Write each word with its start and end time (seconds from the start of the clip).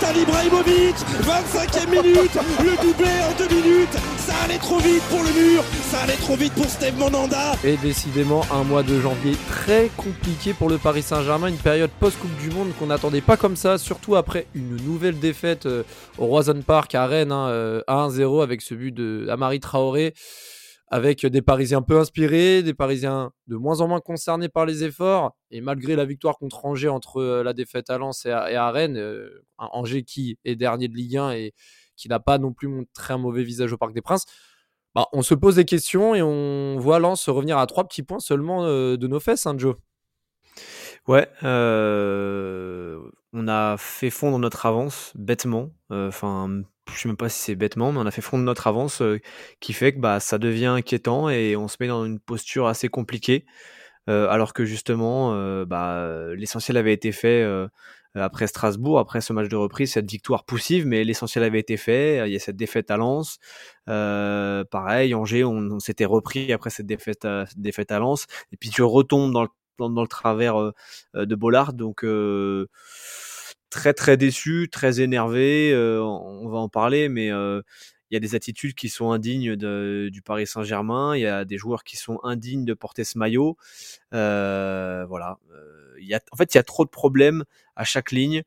Zlatan 0.00 0.20
Ibrahimovic 0.20 0.96
25e 1.22 1.90
minute 1.90 2.38
Le 2.62 2.82
doublé 2.82 3.10
en 3.28 3.36
deux 3.38 3.54
minutes. 3.54 3.92
Ça 4.18 4.34
allait 4.44 4.58
trop 4.58 4.78
vite 4.78 5.02
pour 5.10 5.22
le 5.22 5.30
mur 5.30 5.62
Ça 5.90 6.00
allait 6.00 6.16
trop 6.16 6.36
vite 6.36 6.52
pour 6.54 6.66
Steve 6.66 6.96
Monanda 6.98 7.52
Et 7.64 7.76
décidément 7.76 8.42
un 8.52 8.64
mois 8.64 8.82
de 8.82 9.00
janvier 9.00 9.36
très 9.48 9.90
compliqué 9.96 10.54
pour 10.54 10.68
le 10.68 10.78
Paris 10.78 11.02
Saint-Germain, 11.02 11.48
une 11.48 11.56
période 11.56 11.90
post-Coupe 11.98 12.36
du 12.38 12.50
Monde 12.50 12.68
qu'on 12.78 12.86
n'attendait 12.86 13.20
pas 13.20 13.36
comme 13.36 13.56
ça, 13.56 13.78
surtout 13.78 14.16
après 14.16 14.46
une 14.54 14.76
nouvelle 14.76 15.18
défaite 15.18 15.66
euh, 15.66 15.82
au 16.18 16.26
Roison 16.26 16.60
Park 16.66 16.94
à 16.94 17.06
Rennes, 17.06 17.32
hein, 17.32 17.48
euh, 17.48 17.82
à 17.86 18.06
1-0 18.06 18.42
avec 18.42 18.62
ce 18.62 18.74
but 18.74 18.92
de 18.92 19.26
Amari 19.30 19.60
Traoré, 19.60 20.14
avec 20.90 21.24
des 21.24 21.40
Parisiens 21.40 21.82
peu 21.82 21.98
inspirés, 21.98 22.64
des 22.64 22.74
Parisiens 22.74 23.30
de 23.46 23.56
moins 23.56 23.80
en 23.80 23.86
moins 23.86 24.00
concernés 24.00 24.48
par 24.48 24.66
les 24.66 24.82
efforts, 24.82 25.36
et 25.52 25.60
malgré 25.60 25.94
la 25.94 26.04
victoire 26.04 26.36
contre 26.36 26.66
Angers 26.66 26.88
entre 26.88 27.18
euh, 27.18 27.44
la 27.44 27.52
défaite 27.52 27.90
à 27.90 27.98
Lens 27.98 28.26
et 28.26 28.32
à, 28.32 28.70
Rennes, 28.72 28.96
euh, 28.96 29.44
Angers 29.58 30.02
qui 30.02 30.36
est 30.44 30.56
dernier 30.56 30.88
de 30.88 30.94
Ligue 30.94 31.16
1 31.16 31.30
et 31.32 31.54
qui 31.96 32.08
n'a 32.08 32.18
pas 32.18 32.38
non 32.38 32.52
plus 32.52 32.66
montré 32.66 33.14
un 33.14 33.18
mauvais 33.18 33.44
visage 33.44 33.72
au 33.72 33.76
Parc 33.76 33.92
des 33.92 34.02
Princes, 34.02 34.26
bah, 34.96 35.06
on 35.12 35.22
se 35.22 35.34
pose 35.34 35.54
des 35.54 35.64
questions 35.64 36.16
et 36.16 36.22
on 36.22 36.76
voit 36.78 36.98
Lens 36.98 37.28
revenir 37.28 37.58
à 37.58 37.66
trois 37.66 37.84
petits 37.84 38.02
points 38.02 38.18
seulement 38.18 38.64
euh, 38.64 38.96
de 38.96 39.06
nos 39.06 39.20
fesses, 39.20 39.46
hein, 39.46 39.54
Joe. 39.56 39.76
Ouais, 41.06 41.28
on 43.32 43.48
a 43.48 43.76
fait 43.78 44.10
fondre 44.10 44.38
notre 44.38 44.66
avance 44.66 45.12
bêtement. 45.14 45.70
Enfin, 45.88 46.62
je 46.94 47.00
sais 47.00 47.08
même 47.08 47.16
pas 47.16 47.28
si 47.28 47.40
c'est 47.40 47.54
bêtement, 47.54 47.92
mais 47.92 47.98
on 47.98 48.06
a 48.06 48.10
fait 48.10 48.22
fondre 48.22 48.44
notre 48.44 48.66
avance 48.66 49.02
euh, 49.02 49.20
qui 49.60 49.72
fait 49.72 49.92
que 49.92 50.00
bah, 50.00 50.20
ça 50.20 50.38
devient 50.38 50.66
inquiétant 50.66 51.28
et 51.28 51.56
on 51.56 51.68
se 51.68 51.76
met 51.80 51.88
dans 51.88 52.04
une 52.04 52.20
posture 52.20 52.66
assez 52.66 52.88
compliquée. 52.88 53.44
euh, 54.08 54.28
alors 54.28 54.54
que 54.54 54.64
justement, 54.64 55.34
euh, 55.34 55.64
bah, 55.66 56.34
l'essentiel 56.34 56.76
avait 56.76 56.92
été 56.94 57.12
fait 57.12 57.46
après 58.14 58.46
Strasbourg, 58.48 58.98
après 58.98 59.20
ce 59.20 59.32
match 59.32 59.48
de 59.48 59.56
reprise, 59.56 59.92
cette 59.92 60.10
victoire 60.10 60.44
poussive, 60.44 60.86
mais 60.86 61.04
l'essentiel 61.04 61.44
avait 61.44 61.60
été 61.60 61.76
fait. 61.76 62.28
Il 62.28 62.32
y 62.32 62.36
a 62.36 62.40
cette 62.40 62.56
défaite 62.56 62.90
à 62.90 62.96
Lens. 62.96 63.38
Pareil, 63.86 65.14
Angers, 65.14 65.44
on, 65.44 65.78
s'était 65.80 66.06
repris 66.06 66.52
après 66.52 66.70
cette 66.70 66.86
défaite, 66.86 67.24
à, 67.24 67.44
défaite 67.56 67.92
à 67.92 67.98
Lens. 68.00 68.26
Et 68.52 68.56
puis 68.56 68.70
tu 68.70 68.82
retombes 68.82 69.32
dans 69.32 69.42
le, 69.42 69.48
dans, 69.78 70.02
le 70.02 70.08
travers 70.08 70.72
de 71.14 71.34
Bollard. 71.36 71.72
Donc 71.72 72.04
très 73.70 73.94
très 73.94 74.16
déçu, 74.16 74.68
très 74.70 75.00
énervé. 75.00 75.72
euh, 75.72 76.02
on 76.02 76.48
va 76.48 76.58
en 76.58 76.68
parler, 76.68 77.08
mais 77.08 77.30
euh, 77.32 77.62
il 78.10 78.14
y 78.14 78.16
a 78.16 78.20
des 78.20 78.34
attitudes 78.34 78.74
qui 78.74 78.88
sont 78.88 79.12
indignes 79.12 79.56
du 79.56 80.22
Paris 80.22 80.46
Saint-Germain. 80.46 81.16
Il 81.16 81.20
y 81.20 81.26
a 81.26 81.44
des 81.44 81.58
joueurs 81.58 81.84
qui 81.84 81.96
sont 81.96 82.20
indignes 82.24 82.64
de 82.64 82.74
porter 82.74 83.04
ce 83.04 83.18
maillot. 83.18 83.56
Euh, 84.14 85.06
voilà. 85.08 85.38
Il 86.00 86.06
y 86.06 86.14
a, 86.14 86.20
en 86.32 86.36
fait, 86.36 86.54
il 86.54 86.58
y 86.58 86.60
a 86.60 86.64
trop 86.64 86.84
de 86.84 86.90
problèmes 86.90 87.44
à 87.76 87.84
chaque 87.84 88.10
ligne. 88.10 88.42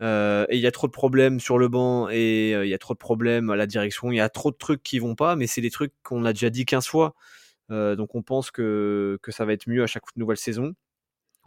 Et 0.00 0.56
il 0.56 0.60
y 0.60 0.66
a 0.66 0.72
trop 0.72 0.88
de 0.88 0.92
problèmes 0.92 1.38
sur 1.38 1.58
le 1.58 1.68
banc 1.68 2.08
et 2.10 2.50
il 2.50 2.68
y 2.68 2.74
a 2.74 2.78
trop 2.78 2.94
de 2.94 2.98
problèmes 2.98 3.50
à 3.50 3.56
la 3.56 3.66
direction. 3.66 4.10
Il 4.10 4.16
y 4.16 4.20
a 4.20 4.28
trop 4.28 4.50
de 4.50 4.56
trucs 4.56 4.82
qui 4.82 4.98
vont 4.98 5.14
pas, 5.14 5.36
mais 5.36 5.46
c'est 5.46 5.60
des 5.60 5.70
trucs 5.70 5.92
qu'on 6.02 6.24
a 6.24 6.32
déjà 6.32 6.50
dit 6.50 6.64
15 6.64 6.86
fois. 6.86 7.14
Donc 7.70 8.14
on 8.14 8.22
pense 8.22 8.50
que, 8.50 9.18
que 9.22 9.30
ça 9.30 9.44
va 9.44 9.52
être 9.52 9.68
mieux 9.68 9.82
à 9.82 9.86
chaque 9.86 10.04
nouvelle 10.16 10.38
saison. 10.38 10.74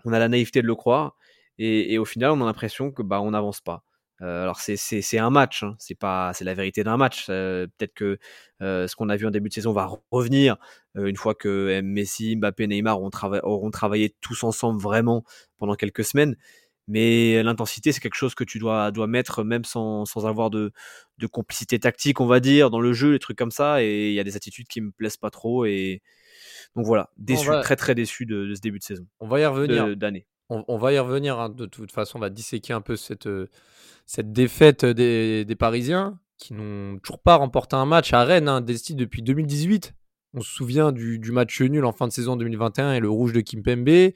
On 0.05 0.13
a 0.13 0.19
la 0.19 0.29
naïveté 0.29 0.61
de 0.61 0.67
le 0.67 0.75
croire. 0.75 1.17
Et, 1.57 1.93
et 1.93 1.97
au 1.99 2.05
final, 2.05 2.31
on 2.31 2.41
a 2.41 2.45
l'impression 2.45 2.91
que 2.91 3.01
bah 3.03 3.21
on 3.21 3.31
n'avance 3.31 3.61
pas. 3.61 3.83
Euh, 4.21 4.43
alors 4.43 4.59
c'est 4.61 5.17
un 5.17 5.29
match, 5.29 5.63
hein. 5.63 5.75
c'est 5.77 5.95
pas 5.99 6.31
c'est 6.33 6.45
la 6.45 6.53
vérité 6.53 6.83
d'un 6.85 6.95
match. 6.95 7.25
Euh, 7.29 7.67
Peut-être 7.77 7.93
que 7.93 8.17
euh, 8.61 8.87
ce 8.87 8.95
qu'on 8.95 9.09
a 9.09 9.17
vu 9.17 9.25
en 9.27 9.31
début 9.31 9.49
de 9.49 9.53
saison 9.53 9.73
va 9.73 9.87
re- 9.87 10.01
revenir 10.09 10.55
une 10.95 11.17
fois 11.17 11.35
que 11.35 11.81
Messi, 11.81 12.37
Mbappé, 12.37 12.67
Neymar 12.67 12.97
auront, 12.99 13.09
trava- 13.09 13.41
auront 13.43 13.71
travaillé 13.71 14.15
tous 14.21 14.43
ensemble 14.45 14.81
vraiment 14.81 15.25
pendant 15.57 15.75
quelques 15.75 16.05
semaines. 16.05 16.37
Mais 16.87 17.41
l'intensité, 17.43 17.91
c'est 17.91 17.99
quelque 17.99 18.15
chose 18.15 18.35
que 18.35 18.43
tu 18.45 18.57
dois 18.59 18.91
dois 18.91 19.07
mettre 19.07 19.43
même 19.43 19.65
sans 19.65 20.05
sans 20.05 20.25
avoir 20.27 20.49
de 20.49 20.71
de 21.17 21.27
complicité 21.27 21.79
tactique, 21.79 22.21
on 22.21 22.27
va 22.27 22.39
dire, 22.39 22.69
dans 22.69 22.79
le 22.79 22.93
jeu, 22.93 23.11
les 23.11 23.19
trucs 23.19 23.37
comme 23.37 23.51
ça. 23.51 23.83
Et 23.83 24.09
il 24.09 24.13
y 24.13 24.19
a 24.19 24.23
des 24.23 24.37
attitudes 24.37 24.67
qui 24.67 24.79
me 24.81 24.91
plaisent 24.91 25.17
pas 25.17 25.31
trop. 25.31 25.65
Et 25.65 26.01
donc 26.75 26.85
voilà, 26.85 27.09
déçu, 27.17 27.47
va- 27.47 27.61
très 27.61 27.75
très 27.75 27.95
déçu 27.95 28.25
de, 28.25 28.45
de 28.45 28.53
ce 28.55 28.61
début 28.61 28.79
de 28.79 28.83
saison, 28.83 29.05
On 29.19 29.27
va 29.27 29.39
y 29.41 29.45
revenir. 29.45 29.97
d'année. 29.97 30.25
On, 30.49 30.77
va 30.77 30.93
y 30.93 30.99
revenir. 30.99 31.39
hein. 31.39 31.49
De 31.49 31.65
toute 31.65 31.91
façon, 31.91 32.17
on 32.17 32.21
va 32.21 32.29
disséquer 32.29 32.73
un 32.73 32.81
peu 32.81 32.95
cette, 32.95 33.27
euh, 33.27 33.47
cette 34.05 34.31
défaite 34.31 34.85
des, 34.85 35.43
des 35.45 35.55
Parisiens 35.55 36.19
qui 36.37 36.53
n'ont 36.53 36.99
toujours 36.99 37.19
pas 37.19 37.35
remporté 37.35 37.75
un 37.75 37.85
match 37.85 38.13
à 38.13 38.23
Rennes, 38.23 38.49
hein, 38.49 38.61
depuis 38.61 39.21
2018. 39.21 39.93
On 40.33 40.41
se 40.41 40.51
souvient 40.51 40.91
du, 40.91 41.19
match 41.31 41.61
nul 41.61 41.85
en 41.85 41.93
fin 41.93 42.07
de 42.07 42.11
saison 42.11 42.35
2021 42.35 42.93
et 42.93 42.99
le 42.99 43.09
rouge 43.09 43.31
de 43.31 43.39
Kimpembe. 43.39 44.11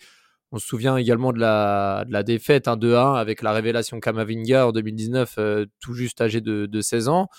On 0.52 0.58
se 0.58 0.68
souvient 0.68 0.98
également 0.98 1.32
de 1.32 1.40
la, 1.40 2.04
de 2.08 2.12
la 2.12 2.24
défaite 2.24 2.68
2-1 2.68 3.16
avec 3.16 3.42
la 3.42 3.54
révélation 3.54 4.00
Kamavinga 4.00 4.68
en 4.68 4.72
2019, 4.72 5.36
euh, 5.38 5.66
tout 5.80 5.94
juste 5.94 6.20
âgé 6.22 6.42
de, 6.42 6.66
de 6.66 6.82
16 6.82 7.08
ans. 7.08 7.30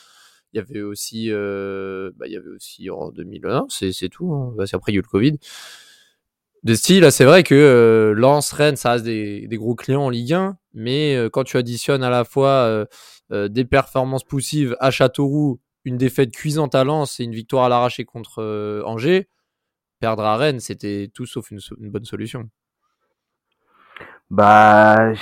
Il 0.53 0.57
y 0.57 0.61
avait 0.61 0.81
aussi, 0.81 1.27
euh, 1.31 2.11
bah, 2.17 2.27
il 2.27 2.33
y 2.33 2.37
avait 2.37 2.49
aussi 2.49 2.89
en 2.91 3.11
2001, 3.11 3.67
c'est 3.69 4.09
tout. 4.09 4.33
hein. 4.33 4.55
Parce 4.57 4.71
qu'après, 4.71 4.93
il 4.93 4.95
y 4.95 4.99
a 4.99 5.01
eu 5.01 5.03
le 5.03 5.09
Covid. 5.09 5.39
De 6.63 6.75
style, 6.75 7.11
c'est 7.11 7.25
vrai 7.25 7.43
que 7.43 7.55
euh, 7.55 8.13
Lens, 8.15 8.53
Rennes, 8.53 8.77
ça 8.77 8.93
reste 8.93 9.05
des, 9.05 9.49
gros 9.53 9.75
clients 9.75 10.03
en 10.03 10.11
Ligue 10.11 10.35
1, 10.35 10.59
mais 10.75 11.17
euh, 11.17 11.31
quand 11.31 11.43
tu 11.43 11.57
additionnes 11.57 12.03
à 12.03 12.11
la 12.11 12.25
fois 12.25 12.87
euh, 13.31 13.49
des 13.49 13.65
performances 13.65 14.25
poussives 14.25 14.77
à 14.79 14.91
Châteauroux, 14.91 15.59
une 15.87 15.97
défaite 15.97 16.33
cuisante 16.33 16.75
à 16.75 16.85
Lens 16.85 17.19
et 17.19 17.25
une 17.25 17.33
victoire 17.33 17.65
à 17.65 17.69
l'arraché 17.71 18.05
contre 18.05 18.83
Angers, 18.85 19.29
perdre 20.01 20.23
à 20.23 20.37
Rennes, 20.37 20.61
c'était 20.61 21.11
tout 21.15 21.25
sauf 21.25 21.51
une, 21.51 21.61
bonne 21.91 22.05
solution. 22.05 22.51
Bah, 24.29 25.13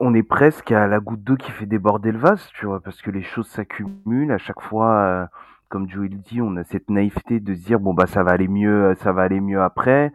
on 0.00 0.14
est 0.14 0.22
presque 0.22 0.70
à 0.70 0.86
la 0.86 1.00
goutte 1.00 1.24
d'eau 1.24 1.36
qui 1.36 1.50
fait 1.50 1.66
déborder 1.66 2.12
le 2.12 2.18
vase, 2.18 2.46
tu 2.58 2.66
vois, 2.66 2.80
parce 2.80 3.00
que 3.00 3.10
les 3.10 3.22
choses 3.22 3.48
s'accumulent 3.48 4.32
à 4.32 4.38
chaque 4.38 4.60
fois. 4.60 5.30
comme 5.70 5.88
Joey 5.88 6.08
le 6.08 6.18
dit, 6.18 6.42
on 6.42 6.56
a 6.56 6.64
cette 6.64 6.90
naïveté 6.90 7.40
de 7.40 7.54
se 7.54 7.64
dire 7.64 7.80
bon 7.80 7.94
bah 7.94 8.06
ça 8.06 8.22
va 8.22 8.32
aller 8.32 8.48
mieux, 8.48 8.94
ça 9.02 9.12
va 9.12 9.22
aller 9.22 9.40
mieux 9.40 9.62
après. 9.62 10.12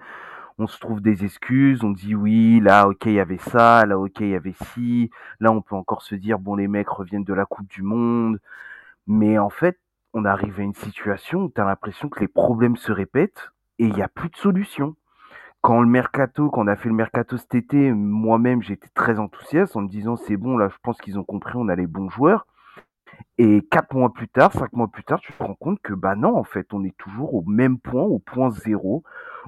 On 0.61 0.67
se 0.67 0.77
trouve 0.77 1.01
des 1.01 1.23
excuses, 1.23 1.83
on 1.85 1.91
dit 1.91 2.15
oui, 2.15 2.59
là 2.59 2.89
ok 2.89 3.05
il 3.05 3.13
y 3.13 3.19
avait 3.21 3.37
ça, 3.37 3.85
là 3.85 3.97
ok 3.97 4.19
il 4.19 4.29
y 4.29 4.35
avait 4.35 4.55
ci, 4.73 5.09
là 5.39 5.53
on 5.53 5.61
peut 5.61 5.75
encore 5.75 6.01
se 6.01 6.15
dire 6.15 6.37
bon 6.37 6.55
les 6.55 6.67
mecs 6.67 6.89
reviennent 6.89 7.23
de 7.23 7.33
la 7.33 7.45
Coupe 7.45 7.67
du 7.69 7.81
Monde, 7.81 8.39
mais 9.07 9.39
en 9.39 9.49
fait 9.49 9.79
on 10.13 10.25
arrive 10.25 10.59
à 10.59 10.63
une 10.63 10.73
situation 10.73 11.43
où 11.43 11.49
t'as 11.49 11.63
l'impression 11.63 12.09
que 12.09 12.19
les 12.19 12.27
problèmes 12.27 12.75
se 12.75 12.91
répètent 12.91 13.51
et 13.79 13.85
il 13.85 13.93
n'y 13.93 14.01
a 14.01 14.09
plus 14.09 14.29
de 14.29 14.35
solution. 14.35 14.95
Quand 15.61 15.79
le 15.81 15.87
mercato, 15.87 16.49
quand 16.49 16.63
on 16.63 16.67
a 16.67 16.75
fait 16.75 16.89
le 16.89 16.95
mercato 16.95 17.37
cet 17.37 17.55
été, 17.55 17.93
moi-même 17.93 18.61
j'étais 18.61 18.89
très 18.93 19.17
enthousiaste 19.17 19.77
en 19.77 19.81
me 19.81 19.87
disant 19.87 20.17
c'est 20.17 20.37
bon 20.37 20.57
là, 20.57 20.67
je 20.67 20.77
pense 20.83 20.97
qu'ils 20.99 21.17
ont 21.17 21.23
compris, 21.23 21.53
on 21.55 21.69
a 21.69 21.75
les 21.75 21.87
bons 21.87 22.09
joueurs. 22.09 22.47
Et 23.38 23.62
quatre 23.72 23.94
mois 23.96 24.13
plus 24.13 24.28
tard, 24.28 24.52
cinq 24.53 24.74
mois 24.74 24.88
plus 24.90 25.03
tard, 25.03 25.19
tu 25.22 25.34
te 25.34 25.44
rends 25.44 25.56
compte 25.56 25.80
que 25.81 25.94
bah 25.94 26.16
non, 26.16 26.35
en 26.38 26.44
fait, 26.44 26.74
on 26.74 26.84
est 26.84 26.96
toujours 26.97 27.34
au 27.35 27.44
même 27.44 27.80
point, 27.80 28.03
au 28.03 28.19
point 28.19 28.52
zéro, 28.52 29.03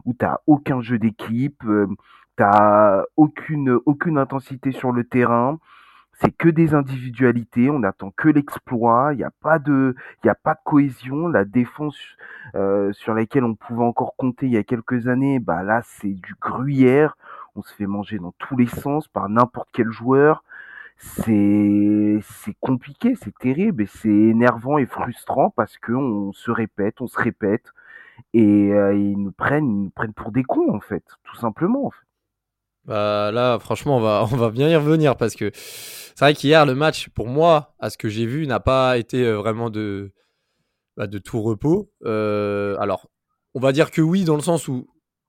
où 0.05 0.13
t'as 0.13 0.37
aucun 0.47 0.81
jeu 0.81 0.97
d'équipe, 0.97 1.63
euh, 1.65 1.87
t'as 2.37 3.03
aucune 3.17 3.79
aucune 3.85 4.17
intensité 4.17 4.71
sur 4.71 4.91
le 4.91 5.03
terrain. 5.03 5.59
C'est 6.13 6.31
que 6.31 6.49
des 6.49 6.73
individualités, 6.75 7.69
on 7.71 7.83
attend 7.83 8.11
que 8.11 8.29
l'exploit, 8.29 9.13
il 9.13 9.17
n'y 9.17 9.23
a 9.23 9.31
pas 9.41 9.59
de 9.59 9.95
il 10.23 10.29
a 10.29 10.35
pas 10.35 10.53
de 10.53 10.59
cohésion, 10.63 11.27
la 11.27 11.45
défense 11.45 11.97
euh, 12.55 12.93
sur 12.93 13.13
laquelle 13.13 13.43
on 13.43 13.55
pouvait 13.55 13.83
encore 13.83 14.15
compter 14.17 14.45
il 14.45 14.51
y 14.53 14.57
a 14.57 14.63
quelques 14.63 15.07
années, 15.07 15.39
bah 15.39 15.63
là 15.63 15.81
c'est 15.83 16.13
du 16.13 16.35
gruyère. 16.39 17.17
On 17.55 17.61
se 17.61 17.73
fait 17.73 17.87
manger 17.87 18.19
dans 18.19 18.33
tous 18.37 18.55
les 18.55 18.67
sens 18.67 19.07
par 19.07 19.27
n'importe 19.29 19.69
quel 19.73 19.89
joueur. 19.91 20.43
C'est 21.03 22.55
compliqué, 22.59 23.15
c'est 23.21 23.35
terrible 23.39 23.87
c'est 23.87 24.07
énervant 24.07 24.77
et 24.77 24.85
frustrant 24.85 25.49
parce 25.49 25.77
que 25.79 25.93
on 25.93 26.31
se 26.31 26.51
répète, 26.51 27.01
on 27.01 27.07
se 27.07 27.19
répète 27.19 27.65
et 28.33 28.71
euh, 28.71 28.95
ils 28.95 29.17
nous 29.17 29.31
prennent 29.31 29.85
nous 29.85 29.89
prennent 29.89 30.13
pour 30.13 30.31
des 30.31 30.43
cons 30.43 30.73
en 30.73 30.79
fait, 30.79 31.03
tout 31.23 31.35
simplement. 31.35 31.91
Bah 32.85 33.31
là, 33.31 33.57
franchement, 33.59 33.97
on 33.97 34.01
va, 34.01 34.23
on 34.31 34.35
va 34.35 34.51
bien 34.51 34.69
y 34.69 34.75
revenir 34.75 35.17
parce 35.17 35.35
que 35.35 35.51
c'est 35.53 36.19
vrai 36.19 36.33
qu'hier, 36.33 36.65
le 36.65 36.75
match, 36.75 37.09
pour 37.09 37.27
moi, 37.27 37.73
à 37.79 37.89
ce 37.89 37.97
que 37.97 38.09
j'ai 38.09 38.25
vu, 38.25 38.45
n'a 38.47 38.59
pas 38.59 38.97
été 38.97 39.25
euh, 39.25 39.37
vraiment 39.37 39.69
de, 39.69 40.13
bah, 40.97 41.07
de 41.07 41.17
tout 41.17 41.41
repos. 41.41 41.91
Euh, 42.05 42.77
alors, 42.79 43.09
on 43.53 43.59
va 43.59 43.71
dire 43.71 43.91
que 43.91 44.01
oui, 44.01 44.23
dans 44.23 44.35
le 44.35 44.41
sens 44.41 44.67
où, 44.67 44.87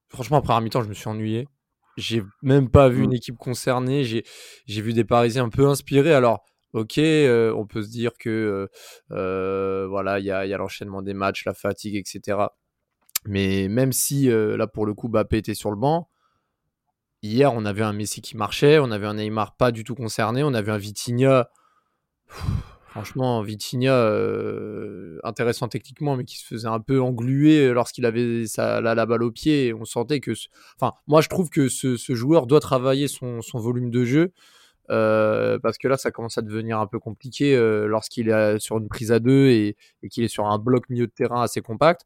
franchement, 0.09 0.39
après 0.39 0.55
un 0.55 0.61
mi-temps, 0.61 0.83
je 0.83 0.89
me 0.89 0.95
suis 0.95 1.09
ennuyé. 1.09 1.49
J'ai 1.97 2.23
même 2.43 2.71
pas 2.71 2.89
vu 2.89 3.03
une 3.03 3.11
Mm. 3.11 3.15
équipe 3.15 3.37
concernée. 3.37 4.05
J'ai, 4.05 4.25
vu 4.67 4.93
des 4.93 5.05
Parisiens 5.05 5.45
un 5.45 5.49
peu 5.51 5.67
inspirés. 5.67 6.15
Alors, 6.15 6.45
ok, 6.73 6.99
euh, 6.99 7.53
on 7.55 7.67
peut 7.67 7.83
se 7.83 7.91
dire 7.91 8.13
que 8.19 8.31
euh, 8.31 8.69
euh, 9.17 9.87
voilà, 9.89 10.19
il 10.19 10.25
y 10.25 10.31
a, 10.31 10.47
il 10.47 10.49
y 10.49 10.55
a 10.55 10.59
l'enchaînement 10.59 11.03
des 11.03 11.15
matchs, 11.15 11.45
la 11.45 11.55
fatigue, 11.55 11.97
etc. 11.97 12.39
Mais 13.27 13.69
même 13.69 13.93
si 13.93 14.29
là 14.29 14.67
pour 14.67 14.85
le 14.85 14.95
coup 14.95 15.09
Mbappé 15.09 15.39
était 15.39 15.55
sur 15.55 15.71
le 15.71 15.77
banc, 15.77 16.09
hier 17.23 17.53
on 17.53 17.65
avait 17.65 17.83
un 17.83 17.93
Messi 17.93 18.21
qui 18.21 18.37
marchait, 18.37 18.81
on 18.81 18.91
avait 18.91 19.07
un 19.07 19.15
Neymar 19.15 19.57
pas 19.57 19.71
du 19.71 19.85
tout 19.85 19.95
concerné, 19.95 20.43
on 20.43 20.55
avait 20.55 20.73
un 20.73 20.79
Vitinha. 20.79 21.49
Franchement, 22.93 23.41
Vitinha, 23.41 23.95
euh, 23.95 25.19
intéressant 25.25 25.67
techniquement, 25.67 26.15
mais 26.15 26.25
qui 26.25 26.37
se 26.37 26.45
faisait 26.45 26.69
un 26.69 26.79
peu 26.79 27.01
engluer 27.01 27.73
lorsqu'il 27.73 28.05
avait 28.05 28.47
sa, 28.47 28.83
la, 28.83 29.07
balle 29.07 29.23
au 29.23 29.31
pied. 29.31 29.73
on 29.73 29.87
sentait 29.87 30.21
que. 30.21 30.33
Enfin, 30.79 30.93
moi, 31.07 31.23
je 31.23 31.31
trouve 31.31 31.49
que 31.49 31.69
ce, 31.69 31.97
joueur 32.15 32.47
doit 32.47 32.61
travailler 32.61 33.09
son, 33.09 33.41
volume 33.55 33.91
de 33.91 34.05
jeu. 34.05 34.33
Euh, 34.91 35.59
parce 35.59 35.79
que 35.79 35.89
là, 35.89 35.97
ça 35.97 36.11
commence 36.11 36.37
à 36.37 36.43
devenir 36.43 36.81
un 36.81 36.87
peu 36.87 36.99
compliqué 36.99 37.57
euh, 37.57 37.87
lorsqu'il 37.87 38.29
est 38.29 38.59
sur 38.59 38.77
une 38.77 38.89
prise 38.89 39.11
à 39.11 39.21
deux 39.21 39.49
et, 39.49 39.75
qu'il 40.11 40.23
est 40.23 40.29
sur 40.29 40.45
un 40.45 40.59
bloc 40.59 40.91
milieu 40.91 41.07
de 41.07 41.13
terrain 41.13 41.41
assez 41.41 41.63
compact. 41.63 42.03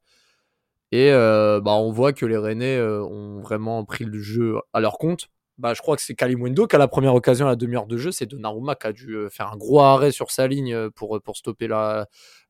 Et 0.93 1.11
bah, 1.11 1.73
on 1.73 1.91
voit 1.91 2.13
que 2.13 2.27
les 2.27 2.37
Rennais 2.37 2.81
ont 2.81 3.41
vraiment 3.41 3.85
pris 3.85 4.05
le 4.05 4.21
jeu 4.21 4.61
à 4.73 4.79
leur 4.79 4.99
compte 4.99 5.31
bah, 5.59 5.73
je 5.73 5.81
crois 5.81 5.97
que 5.97 6.03
c'est 6.03 6.15
Kalimwendo 6.15 6.67
qui 6.67 6.77
a 6.77 6.79
la 6.79 6.89
première 6.89 7.15
occasion 7.15 7.47
à 7.47 7.51
la 7.51 7.57
demi-heure 7.57 7.87
de 7.87 7.97
jeu. 7.97 8.13
C'est 8.13 8.27
Donnarumma 8.27 8.75
qui 8.75 8.87
a 8.87 8.93
dû 8.93 9.15
euh, 9.15 9.31
faire 9.31 9.51
un 9.51 9.57
gros 9.57 9.81
arrêt 9.81 10.13
sur 10.13 10.31
sa 10.31 10.47
ligne 10.47 10.75
euh, 10.75 10.91
pour, 10.91 11.17
euh, 11.17 11.21
pour 11.21 11.37
stopper 11.37 11.69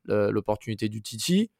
l'opportunité 0.06 0.88
du 0.88 1.03
Titi. 1.03 1.50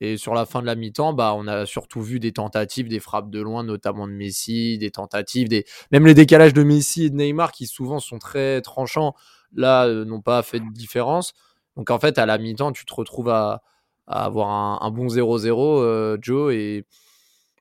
Et 0.00 0.16
sur 0.16 0.34
la 0.34 0.46
fin 0.46 0.60
de 0.60 0.66
la 0.66 0.74
mi-temps, 0.74 1.12
bah, 1.12 1.32
on 1.36 1.46
a 1.46 1.64
surtout 1.64 2.02
vu 2.02 2.18
des 2.18 2.32
tentatives, 2.32 2.88
des 2.88 3.00
frappes 3.00 3.30
de 3.30 3.40
loin, 3.40 3.62
notamment 3.62 4.08
de 4.08 4.12
Messi, 4.12 4.76
des 4.76 4.90
tentatives, 4.90 5.48
des... 5.48 5.64
même 5.92 6.06
les 6.06 6.14
décalages 6.14 6.52
de 6.52 6.64
Messi 6.64 7.04
et 7.04 7.10
de 7.10 7.14
Neymar 7.14 7.52
qui 7.52 7.66
souvent 7.66 8.00
sont 8.00 8.18
très 8.18 8.60
tranchants, 8.62 9.14
là, 9.54 9.86
n'ont 10.04 10.20
pas 10.20 10.42
fait 10.42 10.58
de 10.58 10.68
différence. 10.72 11.34
Donc 11.76 11.90
en 11.90 12.00
fait, 12.00 12.18
à 12.18 12.26
la 12.26 12.36
mi-temps, 12.38 12.72
tu 12.72 12.84
te 12.84 12.92
retrouves 12.92 13.28
à, 13.28 13.62
avoir 14.08 14.82
un, 14.82 14.90
bon 14.90 15.06
0-0, 15.06 16.18
Joe, 16.20 16.52
et 16.52 16.84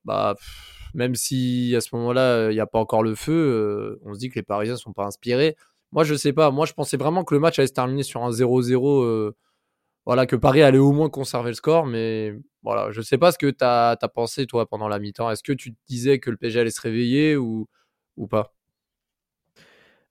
bah 0.04 0.36
même 0.94 1.16
si 1.16 1.74
à 1.76 1.82
ce 1.82 1.96
moment-là, 1.96 2.52
il 2.52 2.54
n'y 2.54 2.60
a 2.60 2.68
pas 2.68 2.80
encore 2.80 3.04
le 3.04 3.16
feu, 3.16 3.34
euh, 3.34 4.02
on 4.06 4.14
se 4.14 4.20
dit 4.20 4.30
que 4.30 4.36
les 4.36 4.44
Parisiens 4.44 4.74
ne 4.76 4.80
sont 4.80 4.94
pas 4.94 5.06
inspirés. 5.06 5.56
Moi, 5.92 6.04
je 6.04 6.16
sais 6.16 6.34
pas. 6.34 6.52
Moi, 6.52 6.66
je 6.66 6.74
pensais 6.74 6.98
vraiment 6.98 7.24
que 7.24 7.34
le 7.34 7.40
match 7.40 7.60
allait 7.60 7.68
se 7.68 7.74
terminer 7.74 8.04
sur 8.04 8.24
un 8.24 8.32
0-0. 8.32 9.04
Euh, 9.04 9.36
voilà, 10.06 10.26
que 10.26 10.36
Paris 10.36 10.62
allait 10.64 10.78
au 10.80 10.92
moins 10.94 11.10
conserver 11.10 11.50
le 11.52 11.56
score. 11.56 11.86
Mais 11.86 12.36
voilà, 12.64 12.92
je 12.92 13.02
sais 13.02 13.18
pas 13.18 13.32
ce 13.32 13.38
que 13.38 13.48
tu 13.48 13.64
as, 13.64 13.98
pensé, 14.14 14.48
toi, 14.48 14.68
pendant 14.68 14.88
la 14.88 15.00
mi-temps. 15.00 15.30
Est-ce 15.32 15.44
que 15.44 15.54
tu 15.54 15.74
te 15.74 15.80
disais 15.88 16.20
que 16.20 16.32
le 16.32 16.38
PSG 16.38 16.60
allait 16.62 16.72
se 16.72 16.82
réveiller 16.82 17.36
ou, 17.38 17.68
ou 18.18 18.28
pas? 18.28 18.54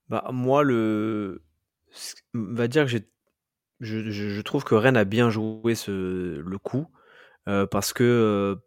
Bah, 0.09 0.29
Moi, 0.33 0.63
le. 0.65 1.43
Va 2.35 2.69
dire 2.69 2.85
que 2.85 2.91
j'ai. 2.91 3.09
Je, 3.81 4.11
je, 4.11 4.41
trouve 4.43 4.65
que 4.65 4.75
Rennes 4.75 4.97
a 4.99 5.05
bien 5.05 5.31
joué 5.31 5.75
ce, 5.75 5.91
le 5.91 6.59
coup. 6.59 6.87
Euh, 7.49 7.67
parce 7.67 7.95
que 7.95 8.59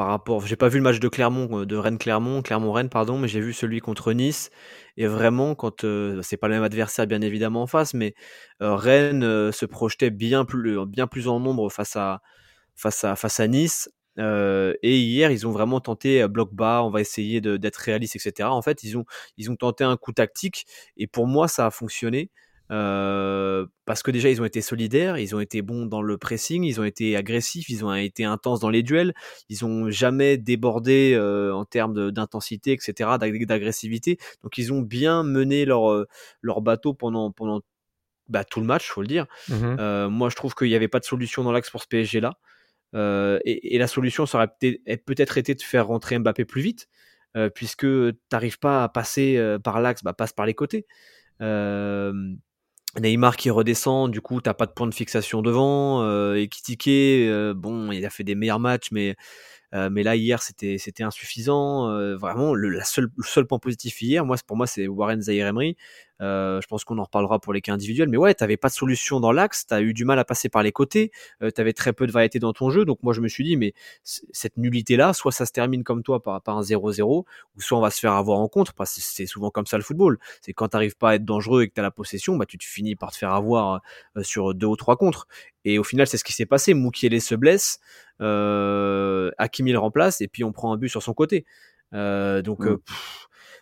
par 0.00 0.08
rapport 0.08 0.46
j'ai 0.46 0.56
pas 0.56 0.68
vu 0.68 0.78
le 0.78 0.82
match 0.82 0.98
de 0.98 1.08
Clermont, 1.08 1.60
euh, 1.60 1.66
de 1.66 1.76
Rennes-Clermont, 1.76 2.40
Clermont-Rennes 2.40 2.88
pardon, 2.88 3.18
mais 3.18 3.28
j'ai 3.28 3.42
vu 3.42 3.52
celui 3.52 3.80
contre 3.80 4.14
Nice. 4.14 4.48
Et 4.96 5.06
vraiment 5.06 5.54
quand, 5.54 5.84
euh, 5.84 6.22
c'est 6.22 6.38
pas 6.38 6.48
le 6.48 6.54
même 6.54 6.62
adversaire 6.62 7.06
bien 7.06 7.20
évidemment 7.20 7.60
en 7.64 7.66
face, 7.66 7.92
mais, 7.92 8.14
euh, 8.62 8.76
Rennes, 8.76 9.52
se 9.52 9.66
projetait 9.66 10.08
bien 10.08 10.46
plus 10.46 10.78
bien 10.86 11.06
plus 11.06 11.28
en 11.28 11.38
nombre 11.38 11.68
face 11.68 11.96
à 11.96 12.22
face 12.76 13.04
à 13.04 13.14
face 13.14 13.40
à 13.40 13.46
Nice, 13.46 13.90
et 14.16 14.98
hier 14.98 15.30
ils 15.30 15.46
ont 15.46 15.50
vraiment 15.52 15.80
tenté, 15.80 16.26
bloc 16.28 16.54
bas, 16.54 16.82
on 16.82 16.88
va 16.90 17.02
essayer 17.02 17.42
d'être 17.42 17.76
réaliste 17.76 18.16
et 18.16 18.42
En 18.44 18.62
fait, 18.62 18.82
ils 18.84 18.96
ont 18.96 19.04
ils 19.36 19.50
ont 19.50 19.56
tenté 19.56 19.84
un 19.84 19.98
coup 19.98 20.12
tactique 20.12 20.64
et 20.96 21.06
pour 21.08 21.26
moi 21.26 21.46
ça 21.46 21.66
a 21.66 21.70
fonctionné. 21.70 22.30
Euh, 22.70 23.66
parce 23.84 24.02
que 24.02 24.10
déjà 24.10 24.30
ils 24.30 24.40
ont 24.40 24.44
été 24.44 24.60
solidaires, 24.60 25.18
ils 25.18 25.34
ont 25.34 25.40
été 25.40 25.60
bons 25.62 25.86
dans 25.86 26.02
le 26.02 26.16
pressing, 26.18 26.62
ils 26.62 26.80
ont 26.80 26.84
été 26.84 27.16
agressifs, 27.16 27.68
ils 27.68 27.84
ont 27.84 27.92
été 27.92 28.24
intenses 28.24 28.60
dans 28.60 28.70
les 28.70 28.82
duels, 28.82 29.12
ils 29.48 29.64
ont 29.64 29.90
jamais 29.90 30.36
débordé 30.38 31.14
euh, 31.14 31.52
en 31.52 31.64
termes 31.64 32.12
d'intensité, 32.12 32.72
etc., 32.72 33.10
d'agressivité. 33.18 34.18
Donc 34.42 34.56
ils 34.56 34.72
ont 34.72 34.82
bien 34.82 35.24
mené 35.24 35.64
leur 35.64 35.90
euh, 35.90 36.06
leur 36.42 36.60
bateau 36.60 36.94
pendant 36.94 37.32
pendant 37.32 37.60
bah, 38.28 38.44
tout 38.44 38.60
le 38.60 38.66
match, 38.66 38.88
faut 38.88 39.02
le 39.02 39.08
dire. 39.08 39.26
Mmh 39.48 40.06
moi 40.06 40.28
je 40.30 40.36
trouve 40.36 40.54
qu'il 40.54 40.68
n'y 40.68 40.76
avait 40.76 40.88
pas 40.88 41.00
de 41.00 41.04
solution 41.04 41.42
dans 41.42 41.52
l'axe 41.52 41.70
pour 41.70 41.82
ce 41.82 41.88
PSG 41.88 42.20
là. 42.20 42.38
Et, 43.44 43.74
et, 43.74 43.78
la 43.78 43.86
solution 43.86 44.26
ça 44.26 44.38
aurait 44.38 44.98
peut-être 45.06 45.38
été 45.38 45.54
de 45.54 45.62
faire 45.62 45.86
rentrer 45.88 46.18
Mbappé 46.18 46.44
plus 46.44 46.62
vite, 46.62 46.88
puisque 47.54 47.86
tu 47.86 48.14
n'arrives 48.30 48.60
pas 48.60 48.84
à 48.84 48.88
passer 48.88 49.56
par 49.64 49.80
l'axe, 49.80 50.04
bah, 50.04 50.12
passe 50.12 50.32
par 50.32 50.46
les 50.46 50.54
côtés. 50.54 50.86
Euh, 51.40 52.12
Neymar 52.98 53.36
qui 53.36 53.50
redescend, 53.50 54.10
du 54.10 54.20
coup, 54.20 54.40
t'as 54.40 54.54
pas 54.54 54.66
de 54.66 54.72
point 54.72 54.86
de 54.86 54.94
fixation 54.94 55.42
devant. 55.42 56.02
Euh, 56.02 56.34
et 56.34 56.48
Kitike, 56.48 56.88
euh, 56.88 57.54
bon, 57.54 57.92
il 57.92 58.04
a 58.04 58.10
fait 58.10 58.24
des 58.24 58.34
meilleurs 58.34 58.58
matchs, 58.60 58.88
mais 58.90 59.16
euh, 59.74 59.88
mais 59.90 60.02
là 60.02 60.16
hier 60.16 60.42
c'était 60.42 60.78
c'était 60.78 61.04
insuffisant. 61.04 61.88
Euh, 61.90 62.16
vraiment 62.16 62.54
le, 62.54 62.70
la 62.70 62.84
seul 62.84 63.10
point 63.46 63.58
positif 63.60 64.02
hier, 64.02 64.24
moi 64.26 64.36
pour 64.46 64.56
moi 64.56 64.66
c'est 64.66 64.88
Warren 64.88 65.22
Zahir 65.22 65.46
Emery. 65.46 65.76
Euh, 66.20 66.60
je 66.60 66.66
pense 66.66 66.84
qu'on 66.84 66.98
en 66.98 67.04
reparlera 67.04 67.38
pour 67.38 67.52
les 67.52 67.60
cas 67.60 67.72
individuels, 67.72 68.08
mais 68.08 68.16
ouais, 68.16 68.34
t'avais 68.34 68.56
pas 68.56 68.68
de 68.68 68.74
solution 68.74 69.20
dans 69.20 69.32
l'axe, 69.32 69.66
t'as 69.66 69.80
eu 69.80 69.94
du 69.94 70.04
mal 70.04 70.18
à 70.18 70.24
passer 70.24 70.48
par 70.48 70.62
les 70.62 70.72
côtés, 70.72 71.10
euh, 71.42 71.50
t'avais 71.50 71.72
très 71.72 71.92
peu 71.92 72.06
de 72.06 72.12
variété 72.12 72.38
dans 72.38 72.52
ton 72.52 72.70
jeu, 72.70 72.84
donc 72.84 73.02
moi 73.02 73.12
je 73.12 73.20
me 73.20 73.28
suis 73.28 73.44
dit 73.44 73.56
mais 73.56 73.74
cette 74.04 74.56
nullité 74.56 74.96
là, 74.96 75.12
soit 75.12 75.32
ça 75.32 75.46
se 75.46 75.52
termine 75.52 75.84
comme 75.84 76.02
toi 76.02 76.22
par, 76.22 76.42
par 76.42 76.58
un 76.58 76.62
0-0, 76.62 77.24
ou 77.56 77.60
soit 77.60 77.78
on 77.78 77.80
va 77.80 77.90
se 77.90 78.00
faire 78.00 78.12
avoir 78.12 78.38
en 78.38 78.48
contre, 78.48 78.74
parce 78.74 78.94
que 78.94 79.00
c'est 79.02 79.26
souvent 79.26 79.50
comme 79.50 79.66
ça 79.66 79.76
le 79.76 79.82
football. 79.82 80.18
C'est 80.42 80.52
quand 80.52 80.68
t'arrives 80.68 80.96
pas 80.96 81.10
à 81.10 81.14
être 81.14 81.24
dangereux 81.24 81.62
et 81.62 81.68
que 81.68 81.74
t'as 81.74 81.82
la 81.82 81.90
possession, 81.90 82.36
bah 82.36 82.46
tu 82.46 82.58
te 82.58 82.64
finis 82.64 82.96
par 82.96 83.12
te 83.12 83.16
faire 83.16 83.32
avoir 83.32 83.80
sur 84.22 84.54
deux 84.54 84.66
ou 84.66 84.76
trois 84.76 84.96
contres. 84.96 85.26
Et 85.64 85.78
au 85.78 85.84
final, 85.84 86.06
c'est 86.06 86.16
ce 86.16 86.24
qui 86.24 86.32
s'est 86.32 86.46
passé. 86.46 86.74
Moukielé 86.74 87.20
se 87.20 87.34
blesse, 87.34 87.80
euh, 88.20 89.30
Hakimi 89.38 89.72
le 89.72 89.78
remplace, 89.78 90.20
et 90.20 90.28
puis 90.28 90.44
on 90.44 90.52
prend 90.52 90.72
un 90.72 90.76
but 90.76 90.88
sur 90.88 91.02
son 91.02 91.14
côté. 91.14 91.44
Euh, 91.92 92.42
donc, 92.42 92.66
euh, 92.66 92.82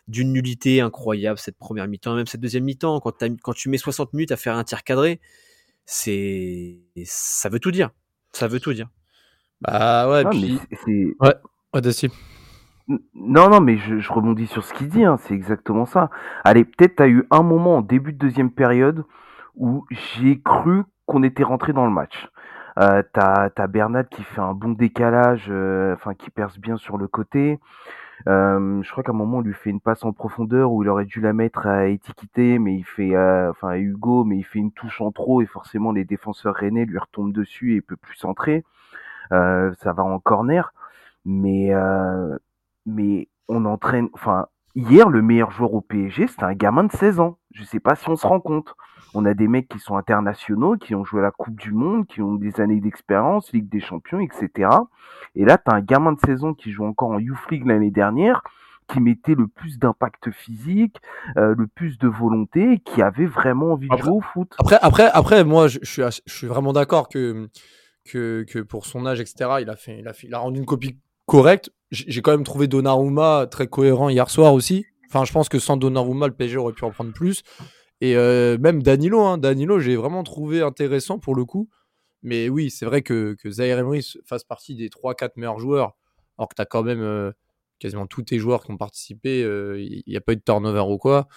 d'une 0.08 0.32
nullité 0.32 0.80
incroyable 0.80 1.38
cette 1.38 1.58
première 1.58 1.86
mi-temps, 1.86 2.14
même 2.14 2.26
cette 2.26 2.40
deuxième 2.40 2.64
mi-temps. 2.64 3.00
Quand, 3.00 3.12
quand 3.42 3.52
tu 3.52 3.68
mets 3.68 3.78
60 3.78 4.12
minutes 4.14 4.32
à 4.32 4.36
faire 4.36 4.56
un 4.56 4.64
tir 4.64 4.82
cadré, 4.82 5.20
c'est 5.84 6.78
ça 7.04 7.48
veut 7.48 7.60
tout 7.60 7.70
dire. 7.70 7.90
Ça 8.32 8.48
veut 8.48 8.60
tout 8.60 8.72
dire. 8.72 8.88
Bah 9.60 10.08
ouais, 10.10 10.24
puis... 10.30 10.58
Ouais, 11.20 11.34
ouais 11.74 11.80
Non, 13.14 13.50
non, 13.50 13.60
mais 13.60 13.76
je, 13.76 13.98
je, 13.98 14.12
rebondis 14.12 14.46
sur 14.46 14.64
ce 14.64 14.72
qu'il 14.72 14.88
dit, 14.88 15.04
hein, 15.04 15.18
c'est 15.18 15.34
exactement 15.34 15.84
ça. 15.84 16.10
Allez, 16.44 16.64
peut-être 16.64 16.96
tu 16.96 17.02
as 17.02 17.08
eu 17.08 17.26
un 17.30 17.42
moment 17.42 17.76
en 17.76 17.82
début 17.82 18.12
de 18.12 18.18
deuxième 18.18 18.50
période 18.50 19.04
où 19.56 19.84
j'ai 19.90 20.40
cru 20.40 20.84
qu'on 21.06 21.22
était 21.22 21.42
rentré 21.42 21.72
dans 21.72 21.84
le 21.84 21.92
match. 21.92 22.28
Euh, 22.78 23.02
t'as 23.12 23.50
as 23.56 23.66
Bernat 23.66 24.04
qui 24.04 24.22
fait 24.22 24.40
un 24.40 24.54
bon 24.54 24.70
décalage, 24.70 25.46
euh, 25.48 25.94
enfin 25.94 26.14
qui 26.14 26.30
perce 26.30 26.58
bien 26.58 26.76
sur 26.76 26.96
le 26.96 27.08
côté. 27.08 27.58
Euh, 28.26 28.82
je 28.82 28.90
crois 28.90 29.04
qu'à 29.04 29.12
un 29.12 29.14
moment 29.14 29.38
on 29.38 29.40
lui 29.40 29.54
fait 29.54 29.70
une 29.70 29.80
passe 29.80 30.04
en 30.04 30.12
profondeur 30.12 30.72
où 30.72 30.82
il 30.82 30.88
aurait 30.88 31.04
dû 31.04 31.20
la 31.20 31.32
mettre 31.32 31.66
à 31.66 31.86
Étiquité, 31.86 32.58
mais 32.58 32.74
il 32.74 32.84
fait, 32.84 33.14
euh, 33.14 33.50
enfin 33.50 33.68
à 33.68 33.78
Hugo, 33.78 34.24
mais 34.24 34.38
il 34.38 34.42
fait 34.44 34.58
une 34.58 34.72
touche 34.72 35.00
en 35.00 35.12
trop 35.12 35.40
et 35.42 35.46
forcément 35.46 35.92
les 35.92 36.04
défenseurs 36.04 36.54
rennais 36.54 36.84
lui 36.84 36.98
retombent 36.98 37.32
dessus 37.32 37.72
et 37.72 37.76
il 37.76 37.82
peut 37.82 37.96
plus 37.96 38.16
centrer. 38.16 38.64
Euh, 39.32 39.72
ça 39.82 39.92
va 39.92 40.02
en 40.04 40.18
corner, 40.18 40.72
mais 41.24 41.72
mais 42.86 43.28
on 43.48 43.64
entraîne, 43.64 44.08
enfin 44.12 44.46
hier 44.74 45.08
le 45.08 45.22
meilleur 45.22 45.50
joueur 45.50 45.74
au 45.74 45.80
PSG 45.80 46.26
c'était 46.26 46.44
un 46.44 46.54
gamin 46.54 46.84
de 46.84 46.92
16 46.92 47.20
ans. 47.20 47.37
Je 47.52 47.64
sais 47.64 47.80
pas 47.80 47.94
si 47.94 48.08
on 48.08 48.16
se 48.16 48.26
rend 48.26 48.40
compte. 48.40 48.74
On 49.14 49.24
a 49.24 49.34
des 49.34 49.48
mecs 49.48 49.68
qui 49.68 49.78
sont 49.78 49.96
internationaux, 49.96 50.76
qui 50.76 50.94
ont 50.94 51.04
joué 51.04 51.20
à 51.20 51.24
la 51.24 51.30
Coupe 51.30 51.58
du 51.58 51.72
Monde, 51.72 52.06
qui 52.06 52.20
ont 52.20 52.34
des 52.34 52.60
années 52.60 52.80
d'expérience, 52.80 53.52
Ligue 53.52 53.68
des 53.68 53.80
Champions, 53.80 54.20
etc. 54.20 54.70
Et 55.34 55.44
là, 55.44 55.56
tu 55.56 55.70
as 55.70 55.74
un 55.74 55.80
gamin 55.80 56.12
de 56.12 56.20
saison 56.20 56.52
qui 56.52 56.70
joue 56.72 56.84
encore 56.84 57.10
en 57.10 57.18
Youth 57.18 57.38
League 57.50 57.66
l'année 57.66 57.90
dernière, 57.90 58.42
qui 58.88 59.00
mettait 59.00 59.34
le 59.34 59.46
plus 59.46 59.78
d'impact 59.78 60.30
physique, 60.30 60.96
euh, 61.36 61.54
le 61.56 61.66
plus 61.66 61.98
de 61.98 62.08
volonté, 62.08 62.80
qui 62.84 63.02
avait 63.02 63.26
vraiment 63.26 63.72
envie 63.72 63.88
de 63.88 63.96
jouer 63.96 64.12
au 64.12 64.20
foot. 64.20 64.54
Après, 64.58 64.78
après, 64.82 65.10
après 65.12 65.44
moi, 65.44 65.68
je, 65.68 65.78
suis, 65.82 66.02
je 66.02 66.32
suis 66.32 66.46
vraiment 66.46 66.72
d'accord 66.72 67.08
que, 67.08 67.48
que, 68.04 68.44
que, 68.48 68.58
pour 68.58 68.86
son 68.86 69.06
âge, 69.06 69.20
etc., 69.20 69.50
il 69.60 69.70
a, 69.70 69.76
fait, 69.76 69.98
il, 69.98 70.08
a 70.08 70.12
fait, 70.12 70.26
il 70.26 70.34
a 70.34 70.38
rendu 70.38 70.58
une 70.58 70.66
copie 70.66 70.98
correcte. 71.26 71.70
J'ai 71.90 72.20
quand 72.20 72.32
même 72.32 72.44
trouvé 72.44 72.66
Donnarumma 72.66 73.46
très 73.46 73.66
cohérent 73.66 74.10
hier 74.10 74.28
soir 74.28 74.52
aussi. 74.52 74.84
Enfin, 75.08 75.24
je 75.24 75.32
pense 75.32 75.48
que 75.48 75.58
sans 75.58 75.76
Donnarumma, 75.76 76.26
le 76.26 76.34
PSG 76.34 76.56
aurait 76.58 76.72
pu 76.72 76.84
en 76.84 76.90
prendre 76.90 77.12
plus. 77.12 77.42
Et 78.00 78.16
euh, 78.16 78.58
même 78.58 78.82
Danilo, 78.82 79.20
hein, 79.22 79.38
Danilo, 79.38 79.80
j'ai 79.80 79.96
vraiment 79.96 80.22
trouvé 80.22 80.62
intéressant 80.62 81.18
pour 81.18 81.34
le 81.34 81.44
coup. 81.44 81.68
Mais 82.22 82.48
oui, 82.48 82.70
c'est 82.70 82.84
vrai 82.84 83.02
que, 83.02 83.36
Zaire 83.46 83.78
Emery 83.78 84.06
fasse 84.26 84.44
partie 84.44 84.74
des 84.74 84.88
3-4 84.88 85.32
meilleurs 85.36 85.58
joueurs, 85.58 85.96
alors 86.36 86.48
que 86.48 86.54
tu 86.54 86.62
as 86.62 86.66
quand 86.66 86.82
même 86.82 87.00
euh, 87.00 87.32
quasiment 87.78 88.06
tous 88.06 88.22
tes 88.22 88.38
joueurs 88.38 88.64
qui 88.64 88.70
ont 88.72 88.76
participé, 88.76 89.40
il 89.40 89.44
euh, 89.44 90.00
n'y 90.06 90.16
a 90.16 90.20
pas 90.20 90.32
eu 90.32 90.36
de 90.36 90.42
turnover 90.42 90.84
ou 90.92 90.98
quoi. 90.98 91.28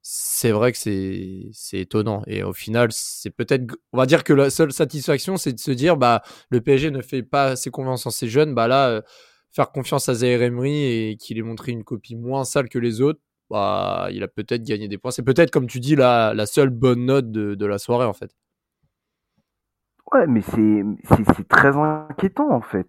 C'est 0.00 0.52
vrai 0.52 0.72
que 0.72 0.78
c'est 0.78 1.78
étonnant. 1.78 2.22
Et 2.26 2.42
au 2.42 2.52
final, 2.52 2.88
c'est 2.92 3.30
peut-être, 3.30 3.64
on 3.92 3.98
va 3.98 4.06
dire 4.06 4.24
que 4.24 4.32
la 4.32 4.48
seule 4.48 4.72
satisfaction, 4.72 5.36
c'est 5.36 5.52
de 5.52 5.60
se 5.60 5.72
dire, 5.72 5.96
bah, 5.96 6.22
le 6.50 6.60
PSG 6.60 6.90
ne 6.90 7.02
fait 7.02 7.22
pas 7.22 7.46
assez 7.46 7.70
confiance 7.70 8.06
en 8.06 8.10
ses 8.10 8.28
jeunes. 8.28 8.54
Bah 8.54 8.68
là, 8.68 9.02
faire 9.52 9.70
confiance 9.70 10.08
à 10.08 10.14
Zaire 10.14 10.42
Emery 10.42 10.84
et 10.84 11.16
qu'il 11.16 11.38
ait 11.38 11.42
montré 11.42 11.72
une 11.72 11.84
copie 11.84 12.16
moins 12.16 12.44
sale 12.44 12.68
que 12.68 12.78
les 12.78 13.00
autres, 13.00 13.20
bah, 13.50 14.08
il 14.12 14.22
a 14.22 14.28
peut-être 14.28 14.62
gagné 14.62 14.88
des 14.88 14.98
points. 14.98 15.10
C'est 15.10 15.22
peut-être, 15.22 15.50
comme 15.50 15.66
tu 15.66 15.80
dis, 15.80 15.96
la, 15.96 16.34
la 16.34 16.46
seule 16.46 16.70
bonne 16.70 17.06
note 17.06 17.30
de, 17.30 17.66
la 17.66 17.78
soirée, 17.78 18.06
en 18.06 18.12
fait. 18.12 18.30
Ouais, 20.12 20.26
mais 20.26 20.40
c'est 20.40 20.82
très 21.48 21.76
inquiétant 21.76 22.50
en 22.50 22.62
fait. 22.62 22.88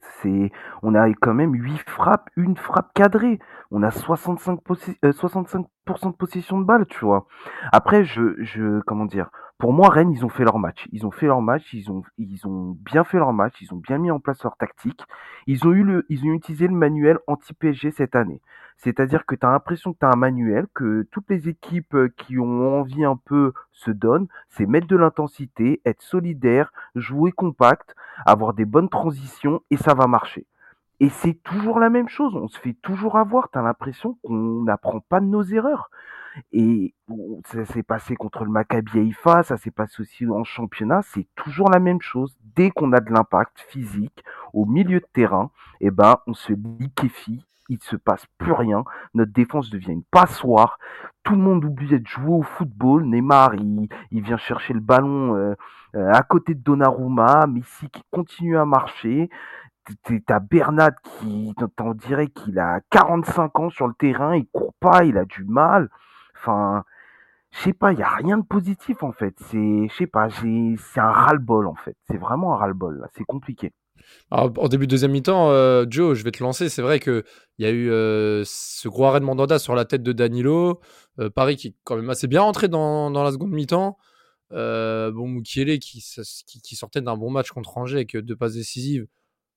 On 0.83 0.95
a 0.95 1.11
quand 1.15 1.33
même 1.33 1.53
8 1.53 1.77
frappes, 1.89 2.29
une 2.37 2.55
frappe 2.55 2.93
cadrée. 2.93 3.39
On 3.71 3.83
a 3.83 3.91
65 3.91 4.61
possi- 4.63 4.95
euh, 5.03 5.11
65% 5.11 5.65
de 6.11 6.15
possession 6.15 6.59
de 6.59 6.63
balle, 6.65 6.85
tu 6.87 7.03
vois. 7.03 7.27
Après 7.73 8.05
je 8.05 8.41
je 8.41 8.79
comment 8.87 9.03
dire 9.03 9.29
Pour 9.59 9.73
moi 9.73 9.89
Rennes, 9.89 10.13
ils 10.13 10.25
ont 10.25 10.29
fait 10.29 10.45
leur 10.45 10.57
match. 10.57 10.87
Ils 10.93 11.05
ont 11.05 11.11
fait 11.11 11.25
leur 11.27 11.41
match, 11.41 11.73
ils 11.73 11.91
ont 11.91 12.01
ils 12.17 12.47
ont 12.47 12.77
bien 12.79 13.03
fait 13.03 13.17
leur 13.17 13.33
match, 13.33 13.61
ils 13.61 13.73
ont 13.73 13.77
bien 13.77 13.97
mis 13.97 14.09
en 14.09 14.19
place 14.19 14.41
leur 14.43 14.55
tactique. 14.55 15.03
Ils 15.47 15.67
ont 15.67 15.73
eu 15.73 15.83
le 15.83 16.05
ils 16.07 16.23
ont 16.25 16.33
utilisé 16.33 16.65
le 16.67 16.73
manuel 16.73 17.19
anti-PSG 17.27 17.91
cette 17.91 18.15
année. 18.15 18.41
C'est-à-dire 18.77 19.25
que 19.25 19.35
tu 19.35 19.45
as 19.45 19.51
l'impression 19.51 19.91
que 19.91 19.99
tu 19.99 20.05
as 20.05 20.11
un 20.13 20.15
manuel 20.15 20.67
que 20.73 21.05
toutes 21.11 21.29
les 21.29 21.49
équipes 21.49 21.93
euh, 21.95 22.07
qui 22.15 22.39
ont 22.39 22.79
envie 22.79 23.03
un 23.03 23.17
peu 23.17 23.51
se 23.73 23.91
donnent, 23.91 24.27
c'est 24.47 24.65
mettre 24.65 24.87
de 24.87 24.95
l'intensité, 24.95 25.81
être 25.85 26.01
solidaire, 26.01 26.71
jouer 26.95 27.33
compact, 27.33 27.95
avoir 28.25 28.53
des 28.53 28.63
bonnes 28.65 28.89
transitions 28.89 29.61
et 29.71 29.77
ça 29.77 29.93
va 29.93 30.07
marcher. 30.07 30.45
Et 31.01 31.09
c'est 31.09 31.33
toujours 31.33 31.79
la 31.79 31.89
même 31.89 32.07
chose, 32.07 32.35
on 32.35 32.47
se 32.47 32.59
fait 32.59 32.77
toujours 32.81 33.17
avoir, 33.17 33.49
t'as 33.49 33.61
l'impression 33.61 34.17
qu'on 34.23 34.63
n'apprend 34.63 35.01
pas 35.01 35.19
de 35.19 35.25
nos 35.25 35.43
erreurs. 35.43 35.89
Et 36.51 36.93
ça 37.45 37.65
s'est 37.65 37.83
passé 37.83 38.15
contre 38.15 38.43
le 38.43 38.51
Maccabi 38.51 38.99
Haïfa, 38.99 39.43
ça 39.43 39.57
s'est 39.57 39.71
passé 39.71 40.01
aussi 40.01 40.27
en 40.27 40.43
championnat, 40.43 41.01
c'est 41.03 41.27
toujours 41.35 41.69
la 41.69 41.79
même 41.79 42.01
chose. 42.01 42.35
Dès 42.55 42.69
qu'on 42.71 42.93
a 42.93 42.99
de 42.99 43.11
l'impact 43.11 43.59
physique 43.69 44.23
au 44.53 44.65
milieu 44.65 44.99
de 44.99 45.07
terrain, 45.13 45.51
eh 45.81 45.91
ben, 45.91 46.17
on 46.27 46.33
se 46.33 46.53
liquéfie, 46.53 47.45
il 47.69 47.77
ne 47.77 47.83
se 47.83 47.95
passe 47.95 48.25
plus 48.37 48.51
rien, 48.51 48.83
notre 49.13 49.31
défense 49.31 49.69
devient 49.69 49.91
une 49.91 50.03
passoire, 50.03 50.79
tout 51.23 51.33
le 51.33 51.41
monde 51.41 51.63
oublie 51.65 51.87
de 51.87 52.07
jouer 52.07 52.33
au 52.33 52.41
football, 52.41 53.05
Neymar, 53.05 53.55
il, 53.55 53.89
vient 54.11 54.37
chercher 54.37 54.73
le 54.73 54.79
ballon 54.79 55.35
euh, 55.35 55.55
euh, 55.95 56.11
à 56.11 56.23
côté 56.23 56.55
de 56.55 56.61
Donnarumma, 56.61 57.47
Messi 57.47 57.89
qui 57.89 58.01
continue 58.11 58.57
à 58.57 58.65
marcher, 58.65 59.29
T'as 60.25 60.39
Bernat 60.39 60.91
qui, 60.91 61.53
on 61.79 61.93
dirait 61.93 62.27
qu'il 62.27 62.59
a 62.59 62.81
45 62.91 63.59
ans 63.59 63.69
sur 63.69 63.87
le 63.87 63.93
terrain, 63.93 64.35
il 64.35 64.47
court 64.47 64.73
pas, 64.79 65.03
il 65.03 65.17
a 65.17 65.25
du 65.25 65.43
mal. 65.43 65.89
Enfin, 66.39 66.83
je 67.51 67.59
sais 67.59 67.73
pas, 67.73 67.93
il 67.93 67.99
y 67.99 68.03
a 68.03 68.09
rien 68.09 68.37
de 68.37 68.45
positif 68.45 69.03
en 69.03 69.11
fait. 69.11 69.35
C'est, 69.49 69.87
je 69.87 69.93
sais 69.97 70.07
pas, 70.07 70.29
c'est 70.29 70.99
un 70.99 71.11
ras-le-bol 71.11 71.67
en 71.67 71.75
fait. 71.75 71.95
C'est 72.09 72.17
vraiment 72.17 72.53
un 72.53 72.57
ras-le-bol. 72.57 73.07
C'est 73.15 73.25
compliqué. 73.25 73.73
Alors, 74.31 74.51
en 74.57 74.67
début 74.67 74.87
de 74.87 74.91
deuxième 74.91 75.11
mi-temps, 75.11 75.51
euh, 75.51 75.85
Joe, 75.89 76.17
je 76.17 76.23
vais 76.23 76.31
te 76.31 76.43
lancer. 76.43 76.69
C'est 76.69 76.81
vrai 76.81 76.99
qu'il 76.99 77.23
y 77.57 77.65
a 77.65 77.69
eu 77.69 77.91
euh, 77.91 78.43
ce 78.45 78.87
gros 78.87 79.05
arrêt 79.05 79.19
de 79.19 79.25
Mandanda 79.25 79.59
sur 79.59 79.75
la 79.75 79.85
tête 79.85 80.03
de 80.03 80.13
Danilo. 80.13 80.79
Euh, 81.19 81.29
Paris 81.29 81.57
qui 81.57 81.69
est 81.69 81.75
quand 81.83 81.95
même 81.95 82.09
assez 82.09 82.27
bien 82.27 82.41
rentré 82.41 82.67
dans, 82.67 83.09
la 83.09 83.31
seconde 83.31 83.51
mi-temps. 83.51 83.97
Euh, 84.51 85.11
bon, 85.11 85.27
Mukiele 85.27 85.79
qui, 85.79 86.03
qui, 86.63 86.75
sortait 86.75 87.01
d'un 87.01 87.17
bon 87.17 87.29
match 87.29 87.51
contre 87.51 87.77
Angers 87.77 87.97
avec 87.97 88.17
deux 88.17 88.35
passes 88.35 88.53
décisives, 88.53 89.05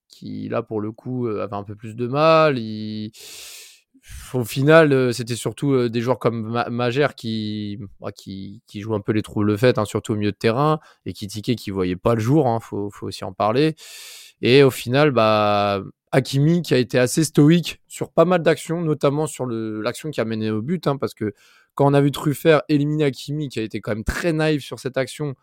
qui 0.08 0.48
là 0.50 0.62
pour 0.62 0.80
le 0.82 0.92
coup 0.92 1.28
avait 1.28 1.56
un 1.56 1.64
peu 1.64 1.76
plus 1.76 1.94
de 1.94 2.06
mal. 2.06 2.58
Il... 2.58 3.12
Au 4.34 4.44
final, 4.44 4.92
euh, 4.92 5.12
c'était 5.12 5.36
surtout 5.36 5.72
euh, 5.72 5.88
des 5.88 6.00
joueurs 6.00 6.18
comme 6.18 6.42
Ma 6.50 6.68
Magère 6.70 7.14
qui, 7.14 7.78
bah, 8.00 8.10
qui, 8.12 8.62
qui 8.66 8.80
jouent 8.80 8.94
un 8.94 9.00
peu 9.00 9.12
les 9.12 9.22
troubles 9.22 9.56
faites, 9.56 9.78
hein, 9.78 9.84
surtout 9.84 10.12
au 10.12 10.16
milieu 10.16 10.32
de 10.32 10.36
terrain, 10.36 10.80
et 11.06 11.12
qui 11.12 11.28
tiquait 11.28 11.54
qui 11.54 11.70
voyait 11.70 11.96
pas 11.96 12.14
le 12.14 12.20
jour. 12.20 12.48
Hein, 12.48 12.58
faut, 12.60 12.90
faut 12.90 13.06
aussi 13.06 13.24
en 13.24 13.32
parler. 13.32 13.76
Et 14.40 14.62
au 14.64 14.70
final, 14.70 15.12
bah, 15.12 15.82
Hakimi 16.10 16.62
qui 16.62 16.74
a 16.74 16.78
été 16.78 16.98
assez 16.98 17.24
stoïque 17.24 17.80
sur 17.88 18.10
pas 18.10 18.24
mal 18.24 18.42
d'actions, 18.42 18.82
notamment 18.82 19.26
sur 19.26 19.46
l'action 19.46 20.10
qui 20.10 20.20
a 20.20 20.24
mené 20.24 20.50
au 20.50 20.62
but, 20.62 20.86
hein, 20.86 20.96
parce 20.96 21.14
que 21.14 21.32
quand 21.74 21.86
on 21.86 21.94
a 21.94 22.00
vu 22.00 22.10
Truffert 22.10 22.62
éliminer 22.68 23.04
Hakimi, 23.04 23.48
qui 23.48 23.60
a 23.60 23.62
été 23.62 23.80
quand 23.80 23.92
même 23.92 24.04
très 24.04 24.32
naïf 24.32 24.64
sur 24.64 24.80
cette 24.80 24.96
action, 24.96 25.34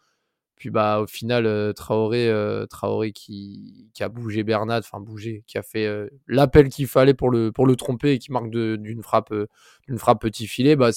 puis 0.59 0.69
bah 0.71 0.99
au 0.99 1.07
final 1.07 1.45
euh, 1.45 1.71
Traoré, 1.71 2.27
euh, 2.29 2.65
Traoré 2.67 3.13
qui, 3.13 3.89
qui, 3.93 4.03
a 4.03 4.09
bougé 4.09 4.43
Bernat, 4.43 4.79
enfin 4.79 4.99
bougé, 4.99 5.43
qui 5.47 5.57
a 5.57 5.63
fait 5.63 5.85
euh, 5.87 6.09
l'appel 6.27 6.67
qu'il 6.67 6.85
fallait 6.87 7.13
pour 7.13 7.29
le 7.31 7.51
pour 7.53 7.65
le 7.65 7.77
tromper 7.77 8.11
et 8.11 8.19
qui 8.19 8.31
marque 8.33 8.49
d'une 8.51 9.01
frappe 9.01 9.33
d'une 9.87 9.97
frappe 9.97 10.21
petit 10.21 10.47
filet, 10.47 10.75
bah 10.75 10.91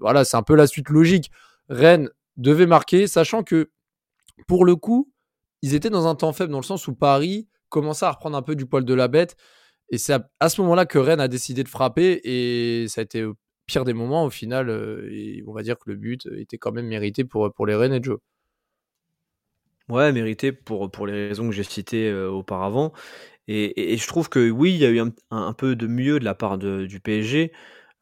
voilà 0.00 0.24
c'est 0.24 0.36
un 0.36 0.42
peu 0.42 0.54
la 0.54 0.66
suite 0.66 0.90
logique. 0.90 1.30
Rennes 1.70 2.10
devait 2.36 2.66
marquer, 2.66 3.06
sachant 3.06 3.42
que 3.42 3.70
pour 4.46 4.66
le 4.66 4.76
coup 4.76 5.10
ils 5.62 5.74
étaient 5.74 5.90
dans 5.90 6.06
un 6.06 6.14
temps 6.14 6.32
faible 6.34 6.52
dans 6.52 6.60
le 6.60 6.64
sens 6.64 6.86
où 6.86 6.94
Paris 6.94 7.48
commençait 7.70 8.06
à 8.06 8.10
reprendre 8.12 8.36
un 8.36 8.42
peu 8.42 8.54
du 8.54 8.66
poil 8.66 8.84
de 8.84 8.94
la 8.94 9.08
bête. 9.08 9.36
Et 9.90 9.98
c'est 9.98 10.14
à, 10.40 10.48
ce 10.48 10.60
moment-là 10.62 10.86
que 10.86 10.98
Rennes 10.98 11.20
a 11.20 11.28
décidé 11.28 11.64
de 11.64 11.68
frapper. 11.68 12.20
Et 12.24 12.88
ça 12.88 13.00
a 13.00 13.04
été 13.04 13.24
au 13.24 13.34
pire 13.66 13.84
des 13.84 13.92
moments 13.94 14.24
au 14.24 14.30
final. 14.30 14.70
et 15.10 15.42
on 15.46 15.52
va 15.52 15.62
dire 15.62 15.78
que 15.78 15.90
le 15.90 15.96
but 15.96 16.26
était 16.36 16.58
quand 16.58 16.72
même 16.72 16.86
mérité 16.86 17.24
pour, 17.24 17.52
pour 17.52 17.66
les 17.66 17.74
Rennes 17.74 17.94
et 17.94 18.02
Joe. 18.02 18.18
Ouais, 19.90 20.12
mérité 20.12 20.52
pour, 20.52 21.06
les 21.06 21.28
raisons 21.28 21.48
que 21.48 21.54
j'ai 21.54 21.64
citées 21.64 22.08
euh, 22.08 22.30
auparavant. 22.30 22.92
Et, 23.48 23.96
je 23.96 24.06
trouve 24.06 24.28
que 24.28 24.50
oui, 24.50 24.72
il 24.74 24.78
y 24.78 24.86
a 24.86 24.90
eu 24.90 25.00
un, 25.30 25.52
peu 25.54 25.74
de 25.76 25.86
mieux 25.88 26.20
de 26.20 26.24
la 26.24 26.34
part 26.34 26.58
du 26.58 27.00
PSG 27.00 27.52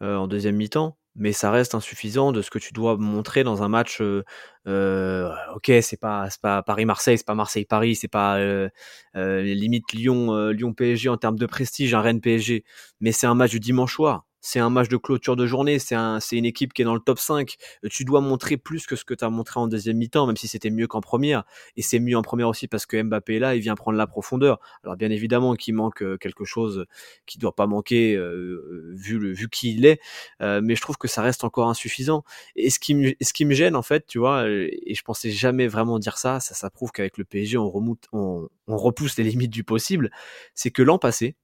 euh, 0.03 0.17
en 0.17 0.29
deuxième 0.29 0.57
mi-temps 0.57 0.99
mais 1.21 1.33
ça 1.33 1.51
reste 1.51 1.75
insuffisant 1.75 2.31
de 2.31 2.43
ce 2.43 2.51
que 2.51 2.61
tu 2.61 2.73
dois 2.73 2.97
montrer 2.97 3.43
dans 3.43 3.65
un 3.65 3.69
match. 3.69 4.01
Euh, 4.01 5.33
ok, 5.57 5.73
c'est 5.83 5.99
pas 6.01 6.29
pas 6.41 6.63
Paris 6.63 6.85
Marseille, 6.85 7.19
c'est 7.19 7.27
pas 7.27 7.35
Marseille 7.35 7.65
Paris, 7.65 7.97
c'est 7.97 8.07
pas 8.09 8.39
limite 9.15 9.93
Lyon 9.93 10.51
Lyon 10.51 10.75
PSG 10.75 11.09
en 11.09 11.17
termes 11.17 11.39
de 11.39 11.47
prestige, 11.47 11.95
un 11.95 12.03
Rennes 12.03 12.21
PSG, 12.21 12.65
mais 13.01 13.11
c'est 13.13 13.27
un 13.27 13.35
match 13.35 13.51
du 13.51 13.59
dimanche 13.61 13.95
soir 13.95 14.28
c'est 14.41 14.61
un 14.61 14.71
match 14.71 14.89
de 14.89 14.97
clôture 14.97 15.37
de 15.37 15.47
journée, 15.47 15.79
c'est 15.79 15.95
un, 15.95 16.19
une 16.33 16.45
équipe 16.45 16.73
qui 16.73 16.83
est 16.83 16.85
dans 16.85 16.95
le 16.95 17.01
top 17.01 17.19
5. 17.19 17.57
Tu 17.91 18.05
dois 18.05 18.21
montrer 18.21 18.57
plus 18.57 18.87
que 18.87 18.97
ce 18.97 19.05
que 19.05 19.15
tu 19.15 19.25
as 19.25 19.31
montré 19.31 19.61
en 19.61 19.67
deuxième 19.67 19.97
mi-temps, 19.97 20.27
même 20.27 20.37
si 20.37 20.49
c'était 20.49 20.71
mieux 20.71 20.87
qu'en 20.87 21.01
première. 21.01 21.45
Et 21.77 21.83
c'est 21.83 21.99
mieux 21.99 22.17
en 22.17 22.23
première 22.23 22.49
aussi 22.49 22.69
parce 22.69 22.87
que 22.87 23.03
Mbappé 23.03 23.37
est 23.37 23.39
là, 23.39 23.55
il 23.55 23.61
vient 23.61 23.75
prendre 23.75 23.99
la 23.99 24.07
profondeur. 24.07 24.61
Alors 24.85 24.97
bien 24.97 25.11
évidemment 25.11 25.55
qu'il 25.55 25.75
manque 25.75 26.05
quelque 26.19 26.45
chose 26.45 26.87
qui 27.27 27.39
doit 27.39 27.55
pas 27.55 27.67
manquer 27.67 28.15
euh, 28.15 28.93
vu, 28.95 29.19
le, 29.19 29.35
qui 29.49 29.75
il 29.75 29.87
est, 29.87 30.01
euh, 30.41 30.61
mais 30.63 30.75
je 30.77 30.81
trouve 30.81 30.99
que 30.99 31.09
ça 31.09 31.23
reste 31.23 31.45
encore 31.45 31.69
insuffisant. 31.69 32.25
Et 32.57 32.71
ce 32.71 32.79
qui, 32.79 32.95
me, 32.95 33.55
gêne 33.55 33.77
en 33.77 33.83
fait, 33.83 34.07
tu 34.07 34.19
vois, 34.19 34.49
et 34.49 34.95
je 34.95 35.03
pensais 35.03 35.31
jamais 35.31 35.67
vraiment 35.69 35.99
dire 35.99 36.19
ça, 36.19 36.41
ça, 36.41 36.71
prouve 36.71 36.93
qu'avec 36.93 37.19
le 37.19 37.25
PSG 37.25 37.57
on, 37.57 37.71
on 38.69 38.77
repousse 38.77 39.17
les 39.17 39.25
limites 39.25 39.51
du 39.51 39.65
possible, 39.65 40.11
c'est 40.55 40.71
que 40.71 40.83
l'an 40.83 40.99
passé, 40.99 41.37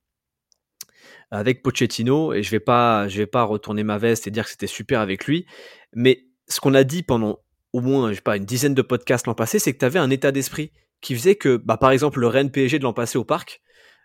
avec 1.34 1.62
Pochettino 1.62 2.32
et 2.32 2.42
je 2.42 2.50
vais 2.50 2.60
pas 2.60 3.08
je 3.08 3.18
vais 3.18 3.26
pas 3.26 3.42
retourner 3.42 3.82
ma 3.82 3.98
veste 3.98 4.26
et 4.26 4.30
dire 4.30 4.44
que 4.44 4.50
c'était 4.50 4.66
super 4.66 5.00
avec 5.00 5.26
lui. 5.26 5.46
Mais 5.94 6.26
ce 6.48 6.60
qu'on 6.60 6.74
a 6.74 6.84
dit 6.84 7.02
pendant 7.02 7.38
au 7.72 7.80
moins 7.80 8.10
je 8.10 8.16
sais 8.16 8.20
pas 8.20 8.36
une 8.36 8.44
dizaine 8.44 8.74
de 8.74 8.82
podcasts 8.82 9.26
l'an 9.26 9.34
passé 9.34 9.58
c'est 9.58 9.72
que 9.72 9.78
tu 9.78 9.84
avais 9.84 9.98
un 9.98 10.10
état 10.10 10.32
d'esprit 10.32 10.72
qui 11.00 11.14
faisait 11.14 11.34
que 11.34 11.56
bah 11.56 11.76
par 11.76 11.90
exemple 11.90 12.20
le 12.20 12.28
Rennes 12.28 12.50
PSG 12.50 12.78
de 12.78 12.84
l'an 12.84 12.92
passé 12.92 13.18
au 13.18 13.24
parc 13.24 13.60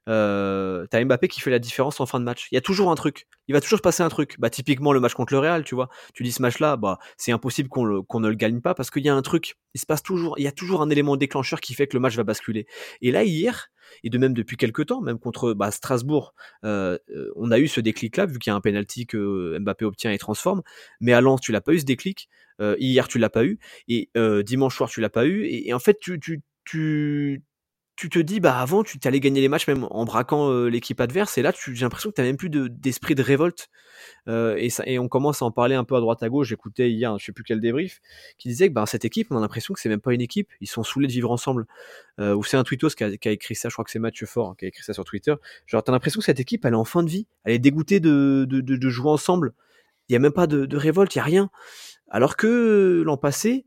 euh, 0.10 0.88
t'as 0.90 1.04
Mbappé 1.04 1.28
qui 1.28 1.40
fait 1.40 1.52
la 1.52 1.60
différence 1.60 2.00
en 2.00 2.06
fin 2.06 2.20
de 2.20 2.26
match. 2.26 2.48
Il 2.52 2.56
y 2.56 2.58
a 2.58 2.62
toujours 2.62 2.92
un 2.92 2.96
truc. 2.96 3.28
Il 3.48 3.54
va 3.54 3.62
toujours 3.62 3.78
se 3.78 3.84
passer 3.84 4.04
un 4.04 4.10
truc. 4.10 4.36
Bah 4.40 4.50
typiquement 4.50 4.92
le 4.92 5.00
match 5.00 5.14
contre 5.14 5.34
le 5.34 5.40
Real, 5.40 5.64
tu 5.64 5.76
vois. 5.76 5.90
Tu 6.14 6.24
dis 6.24 6.32
ce 6.32 6.42
match-là, 6.42 6.78
bah 6.78 7.00
c'est 7.18 7.32
impossible 7.32 7.70
qu'on 7.70 8.20
ne 8.20 8.28
le 8.28 8.36
gagne 8.36 8.60
pas 8.60 8.74
parce 8.74 8.90
qu'il 8.90 9.06
y 9.06 9.10
a 9.10 9.16
un 9.16 9.22
truc. 9.22 9.56
Il 9.76 9.80
se 9.80 9.86
passe 9.86 10.04
toujours. 10.04 10.38
Il 10.38 10.44
y 10.44 10.48
a 10.48 10.52
toujours 10.52 10.82
un 10.82 10.90
élément 10.90 11.16
déclencheur 11.16 11.62
qui 11.62 11.74
fait 11.74 11.88
que 11.88 11.96
le 11.96 12.02
match 12.02 12.16
va 12.16 12.24
basculer. 12.24 12.68
Et 13.02 13.12
là 13.12 13.24
hier, 13.24 13.70
et 14.04 14.10
de 14.10 14.18
même 14.18 14.34
depuis 14.34 14.58
quelques 14.58 14.88
temps, 14.88 15.02
même 15.02 15.20
contre 15.20 15.54
bah, 15.54 15.72
Strasbourg, 15.72 16.34
euh, 16.66 16.98
on 17.36 17.52
a 17.52 17.60
eu 17.60 17.68
ce 17.68 17.82
déclic-là 17.82 18.26
vu 18.26 18.40
qu'il 18.40 18.52
y 18.52 18.54
a 18.54 18.56
un 18.56 18.62
penalty 18.62 19.06
que 19.06 19.58
Mbappé 19.60 19.86
obtient 19.86 20.12
et 20.12 20.18
transforme. 20.18 20.62
Mais 21.02 21.14
à 21.14 21.22
Lens, 21.22 21.42
tu 21.42 21.52
l'as 21.52 21.62
pas 21.62 21.74
eu 21.74 21.80
ce 21.80 21.86
déclic. 21.86 22.30
Euh, 22.62 22.76
hier, 22.80 23.08
tu 23.08 23.20
l'as 23.20 23.30
pas 23.30 23.46
eu. 23.46 23.60
Et 23.88 24.10
euh, 24.18 24.44
dimanche 24.44 24.76
soir, 24.76 24.90
tu 24.90 25.02
l'as 25.02 25.10
pas 25.10 25.26
eu. 25.26 25.46
Et, 25.46 25.70
et 25.70 25.74
en 25.74 25.80
fait, 25.80 25.98
tu, 26.00 26.20
tu, 26.20 26.42
tu 26.66 27.44
tu 28.00 28.10
te 28.10 28.20
dis, 28.20 28.40
bah 28.40 28.58
avant, 28.58 28.84
tu 28.84 28.98
t'allais 28.98 29.20
gagner 29.20 29.42
les 29.42 29.50
matchs 29.50 29.68
même 29.68 29.86
en 29.92 30.06
braquant 30.06 30.50
euh, 30.50 30.70
l'équipe 30.70 31.02
adverse, 31.02 31.38
et 31.38 31.42
là, 31.42 31.52
j'ai 31.54 31.82
l'impression 31.82 32.10
que 32.10 32.16
tu 32.16 32.22
n'as 32.22 32.28
même 32.28 32.38
plus 32.38 32.50
d'esprit 32.50 33.14
de, 33.14 33.22
révolte. 33.22 33.70
Euh, 34.30 34.56
et, 34.56 34.70
ça, 34.70 34.84
et 34.86 35.00
on 35.00 35.10
commence 35.10 35.42
à 35.42 35.46
en 35.46 35.52
parler 35.52 35.76
un 35.76 35.84
peu 35.84 35.98
à 35.98 36.00
droite 36.00 36.24
à 36.24 36.30
gauche. 36.30 36.48
J'écoutais 36.48 36.90
hier, 36.90 37.18
je 37.20 37.26
sais 37.26 37.32
plus 37.34 37.44
quel 37.44 37.60
débrief, 37.60 38.00
qui 38.38 38.48
disait 38.48 38.70
que 38.70 38.74
bah, 38.74 38.86
cette 38.86 39.04
équipe, 39.04 39.28
on 39.32 39.38
a 39.38 39.42
l'impression 39.42 39.74
que 39.74 39.82
c'est 39.82 39.90
même 39.90 40.00
pas 40.00 40.14
une 40.14 40.22
équipe, 40.22 40.48
ils 40.62 40.68
sont 40.68 40.84
saoulés 40.84 41.08
de 41.08 41.12
vivre 41.12 41.30
ensemble. 41.30 41.66
Euh, 42.22 42.34
ou 42.34 42.44
c'est 42.44 42.56
un 42.56 42.64
tweetos 42.64 42.92
qui 42.92 43.04
a, 43.04 43.18
qui 43.18 43.28
a, 43.28 43.32
écrit 43.32 43.56
ça, 43.56 43.68
je 43.68 43.76
crois 43.76 43.84
que 43.84 43.92
c'est 43.92 44.00
Mathieu 44.00 44.28
Fort 44.28 44.56
qui 44.56 44.64
a 44.64 44.70
écrit 44.70 44.84
ça 44.84 44.94
sur 44.94 45.04
Twitter. 45.04 45.34
Genre, 45.66 45.84
t'as 45.84 45.92
l'impression 45.92 46.20
que 46.20 46.26
cette 46.26 46.40
équipe, 46.40 46.64
elle 46.64 46.74
est 46.74 46.78
en 46.78 46.86
fin 46.86 47.04
de 47.04 47.10
vie, 47.10 47.28
elle 47.44 47.54
est 47.54 47.60
dégoûtée 47.60 48.00
de, 48.00 48.46
de, 48.48 48.62
de, 48.62 48.90
jouer 48.90 49.10
ensemble. 49.10 49.54
Il 50.08 50.14
y 50.14 50.16
a 50.16 50.20
même 50.20 50.32
pas 50.32 50.48
de, 50.48 50.66
de 50.66 50.78
révolte, 50.78 51.14
il 51.16 51.18
y 51.18 51.22
a 51.22 51.26
rien. 51.26 51.50
Alors 52.10 52.38
que 52.38 53.04
l'an 53.06 53.18
passé, 53.18 53.66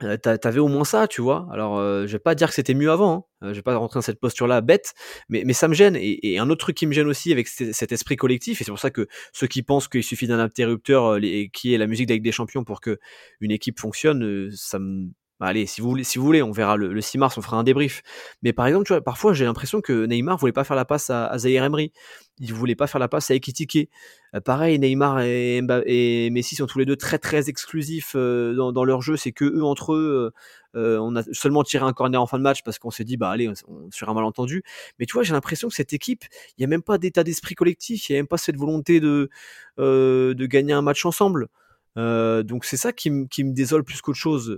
T'avais 0.00 0.60
au 0.60 0.68
moins 0.68 0.84
ça, 0.84 1.06
tu 1.06 1.20
vois. 1.20 1.46
Alors, 1.52 1.78
euh, 1.78 2.06
je 2.06 2.12
vais 2.12 2.18
pas 2.18 2.34
dire 2.34 2.48
que 2.48 2.54
c'était 2.54 2.74
mieux 2.74 2.90
avant. 2.90 3.28
Hein. 3.42 3.48
Je 3.50 3.56
vais 3.56 3.62
pas 3.62 3.76
rentrer 3.76 3.98
dans 3.98 4.02
cette 4.02 4.20
posture-là 4.20 4.60
bête, 4.60 4.94
mais, 5.28 5.42
mais 5.44 5.52
ça 5.52 5.68
me 5.68 5.74
gêne. 5.74 5.96
Et, 5.98 6.38
un 6.38 6.48
autre 6.48 6.60
truc 6.60 6.76
qui 6.76 6.86
me 6.86 6.92
gêne 6.92 7.06
aussi 7.06 7.32
avec 7.32 7.48
cet 7.48 7.92
esprit 7.92 8.16
collectif, 8.16 8.60
et 8.60 8.64
c'est 8.64 8.70
pour 8.70 8.78
ça 8.78 8.90
que 8.90 9.06
ceux 9.32 9.46
qui 9.46 9.62
pensent 9.62 9.88
qu'il 9.88 10.02
suffit 10.02 10.26
d'un 10.26 10.38
interrupteur 10.38 11.18
les, 11.18 11.50
qui 11.50 11.74
est 11.74 11.78
la 11.78 11.86
musique 11.86 12.06
d'Avec 12.06 12.22
des 12.22 12.32
Champions 12.32 12.64
pour 12.64 12.80
que 12.80 12.98
une 13.40 13.50
équipe 13.50 13.78
fonctionne, 13.78 14.50
ça 14.54 14.78
me 14.78 15.10
bah, 15.40 15.46
allez, 15.46 15.64
si 15.64 15.80
vous 15.80 15.88
voulez, 15.88 16.04
si 16.04 16.18
vous 16.18 16.24
voulez, 16.26 16.42
on 16.42 16.52
verra 16.52 16.76
le, 16.76 16.92
le 16.92 17.00
6 17.00 17.16
mars, 17.16 17.38
on 17.38 17.40
fera 17.40 17.56
un 17.56 17.64
débrief. 17.64 18.02
Mais 18.42 18.52
par 18.52 18.66
exemple, 18.66 18.84
tu 18.84 18.92
vois, 18.92 19.00
parfois 19.00 19.32
j'ai 19.32 19.46
l'impression 19.46 19.80
que 19.80 20.04
Neymar 20.04 20.36
voulait 20.36 20.52
pas 20.52 20.64
faire 20.64 20.76
la 20.76 20.84
passe 20.84 21.08
à, 21.08 21.26
à 21.26 21.38
Emery. 21.38 21.92
il 22.38 22.52
voulait 22.52 22.74
pas 22.74 22.86
faire 22.86 22.98
la 22.98 23.08
passe 23.08 23.30
à 23.30 23.34
Ekitike. 23.34 23.88
Euh, 24.34 24.40
pareil, 24.40 24.78
Neymar 24.78 25.22
et, 25.22 26.28
Messi 26.30 26.56
sont 26.56 26.66
tous 26.66 26.78
les 26.78 26.84
deux 26.84 26.96
très 26.96 27.18
très 27.18 27.48
exclusifs 27.48 28.12
euh, 28.16 28.54
dans, 28.54 28.84
leur 28.84 29.00
jeu. 29.00 29.16
C'est 29.16 29.32
que 29.32 29.46
eux 29.46 29.64
entre 29.64 29.94
eux, 29.94 30.32
euh, 30.76 30.98
on 30.98 31.16
a 31.16 31.22
seulement 31.32 31.64
tiré 31.64 31.86
un 31.86 31.94
corner 31.94 32.20
en 32.20 32.26
fin 32.26 32.36
de 32.36 32.42
match 32.42 32.62
parce 32.62 32.78
qu'on 32.78 32.90
s'est 32.90 33.04
dit 33.04 33.16
bah 33.16 33.30
allez, 33.30 33.48
on, 33.48 33.90
sur 33.90 34.10
un 34.10 34.14
malentendu. 34.14 34.62
Mais 34.98 35.06
tu 35.06 35.14
vois, 35.14 35.22
j'ai 35.22 35.32
l'impression 35.32 35.68
que 35.70 35.74
cette 35.74 35.94
équipe, 35.94 36.24
il 36.58 36.60
y 36.60 36.64
a 36.64 36.68
même 36.68 36.82
pas 36.82 36.98
d'état 36.98 37.24
d'esprit 37.24 37.54
collectif, 37.54 38.10
il 38.10 38.12
y 38.12 38.16
a 38.16 38.18
même 38.18 38.28
pas 38.28 38.36
cette 38.36 38.56
volonté 38.56 39.00
de 39.00 39.30
de 39.78 40.46
gagner 40.46 40.74
un 40.74 40.82
match 40.82 41.06
ensemble. 41.06 41.48
Donc 41.96 42.64
c'est 42.64 42.76
ça 42.76 42.92
qui, 42.92 43.10
qui, 43.28 43.44
me 43.44 43.52
désole 43.52 43.84
plus 43.84 44.00
qu'autre 44.00 44.18
chose. 44.18 44.48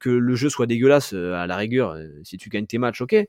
que 0.00 0.10
le 0.10 0.34
jeu 0.34 0.48
soit 0.48 0.66
dégueulasse, 0.66 1.12
à 1.12 1.46
la 1.46 1.56
rigueur, 1.56 1.96
si 2.24 2.36
tu 2.36 2.48
gagnes 2.48 2.66
tes 2.66 2.78
matchs, 2.78 3.00
ok 3.00 3.26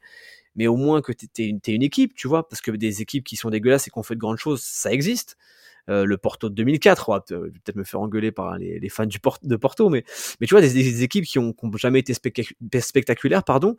mais 0.57 0.67
au 0.67 0.75
moins 0.75 1.01
que 1.01 1.13
tu 1.13 1.27
es, 1.37 1.71
une 1.71 1.83
équipe, 1.83 2.15
tu 2.15 2.27
vois, 2.27 2.49
parce 2.49 2.61
que 2.61 2.71
des 2.71 3.01
équipes 3.01 3.23
qui 3.23 3.35
sont 3.35 3.49
dégueulasses 3.49 3.87
et 3.87 3.91
qui 3.91 3.97
ont 3.97 4.03
fait 4.03 4.15
de 4.15 4.19
grandes 4.19 4.37
choses, 4.37 4.61
ça 4.61 4.91
existe. 4.91 5.37
Euh, 5.89 6.03
le 6.03 6.17
Porto 6.17 6.49
de 6.49 6.55
2004, 6.55 7.07
on 7.07 7.13
va 7.13 7.21
peut-être 7.21 7.75
me 7.75 7.85
faire 7.85 8.01
engueuler 8.01 8.31
par 8.31 8.57
les, 8.57 8.89
fans 8.89 9.05
du 9.05 9.19
de 9.43 9.55
Porto, 9.55 9.89
mais, 9.89 10.03
mais 10.41 10.47
tu 10.47 10.53
vois, 10.53 10.61
des, 10.61 11.03
équipes 11.03 11.23
qui 11.23 11.39
ont, 11.39 11.53
jamais 11.75 11.99
été 11.99 12.13
spectaculaires, 12.13 13.43
pardon, 13.43 13.77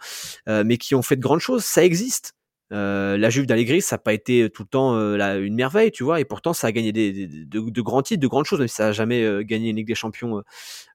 euh, 0.49 0.63
mais 0.65 0.79
qui 0.79 0.95
ont 0.95 1.03
fait 1.03 1.17
de 1.17 1.21
grandes 1.21 1.41
choses, 1.41 1.65
ça 1.65 1.85
existe. 1.85 2.35
Euh, 2.71 3.17
la 3.17 3.31
Juve 3.31 3.47
d'Allegri, 3.47 3.81
ça 3.81 3.97
n'a 3.97 4.01
pas 4.01 4.13
été 4.13 4.51
tout 4.51 4.63
le 4.63 4.69
temps 4.69 4.95
une 4.95 5.55
merveille, 5.55 5.91
tu 5.91 6.05
vois, 6.05 6.21
et 6.21 6.25
pourtant 6.25 6.53
ça 6.53 6.67
a 6.67 6.73
gagné 6.73 6.93
des, 6.93 7.27
de, 7.27 7.81
grands 7.81 8.03
titres, 8.03 8.21
de 8.21 8.27
grandes 8.27 8.45
choses, 8.45 8.59
même 8.59 8.69
si 8.69 8.75
ça 8.75 8.87
n'a 8.87 8.93
jamais 8.93 9.45
gagné 9.45 9.71
une 9.71 9.77
Ligue 9.77 9.87
des 9.87 9.95
Champions 9.95 10.43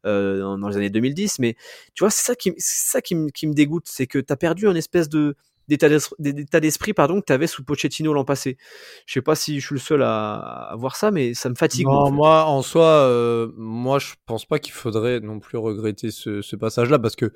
dans, 0.04 0.58
dans, 0.58 0.68
les 0.68 0.78
années 0.78 0.90
2010. 0.90 1.40
Mais 1.40 1.56
tu 1.94 2.04
vois, 2.04 2.10
c'est 2.12 2.24
ça 2.24 2.36
qui, 2.36 2.54
ça 2.58 3.02
qui, 3.02 3.16
qui 3.34 3.48
me 3.48 3.54
dégoûte, 3.54 3.86
c'est 3.88 4.08
que 4.08 4.20
tu 4.20 4.32
as 4.32 4.38
perdu 4.38 4.68
un 4.68 4.76
espèce 4.76 5.10
de, 5.10 5.36
d'état 5.68 6.60
d'esprit 6.60 6.94
pardon 6.94 7.22
que 7.22 7.26
tu 7.26 7.34
avais 7.34 7.48
sous 7.48 7.64
Pochettino 7.64 8.14
l'an 8.14 8.26
passé. 8.26 8.58
Je 9.06 9.14
sais 9.14 9.22
pas 9.22 9.36
si 9.36 9.60
je 9.60 9.66
suis 9.66 9.76
le 9.76 9.80
seul 9.80 10.04
à, 10.04 10.74
voir 10.78 10.96
ça, 10.96 11.12
mais 11.12 11.34
ça 11.34 11.50
me 11.50 11.56
fatigue. 11.56 11.86
Non, 11.86 12.12
moi 12.12 12.46
en 12.46 12.62
soi, 12.62 12.86
euh, 12.86 13.52
moi 13.58 14.00
je 14.00 14.14
pense 14.26 14.46
pas 14.46 14.60
qu'il 14.60 14.74
faudrait 14.74 15.20
non 15.20 15.40
plus 15.40 15.58
regretter 15.58 16.12
ce, 16.12 16.56
passage-là 16.56 17.00
parce 17.00 17.16
que 17.16 17.34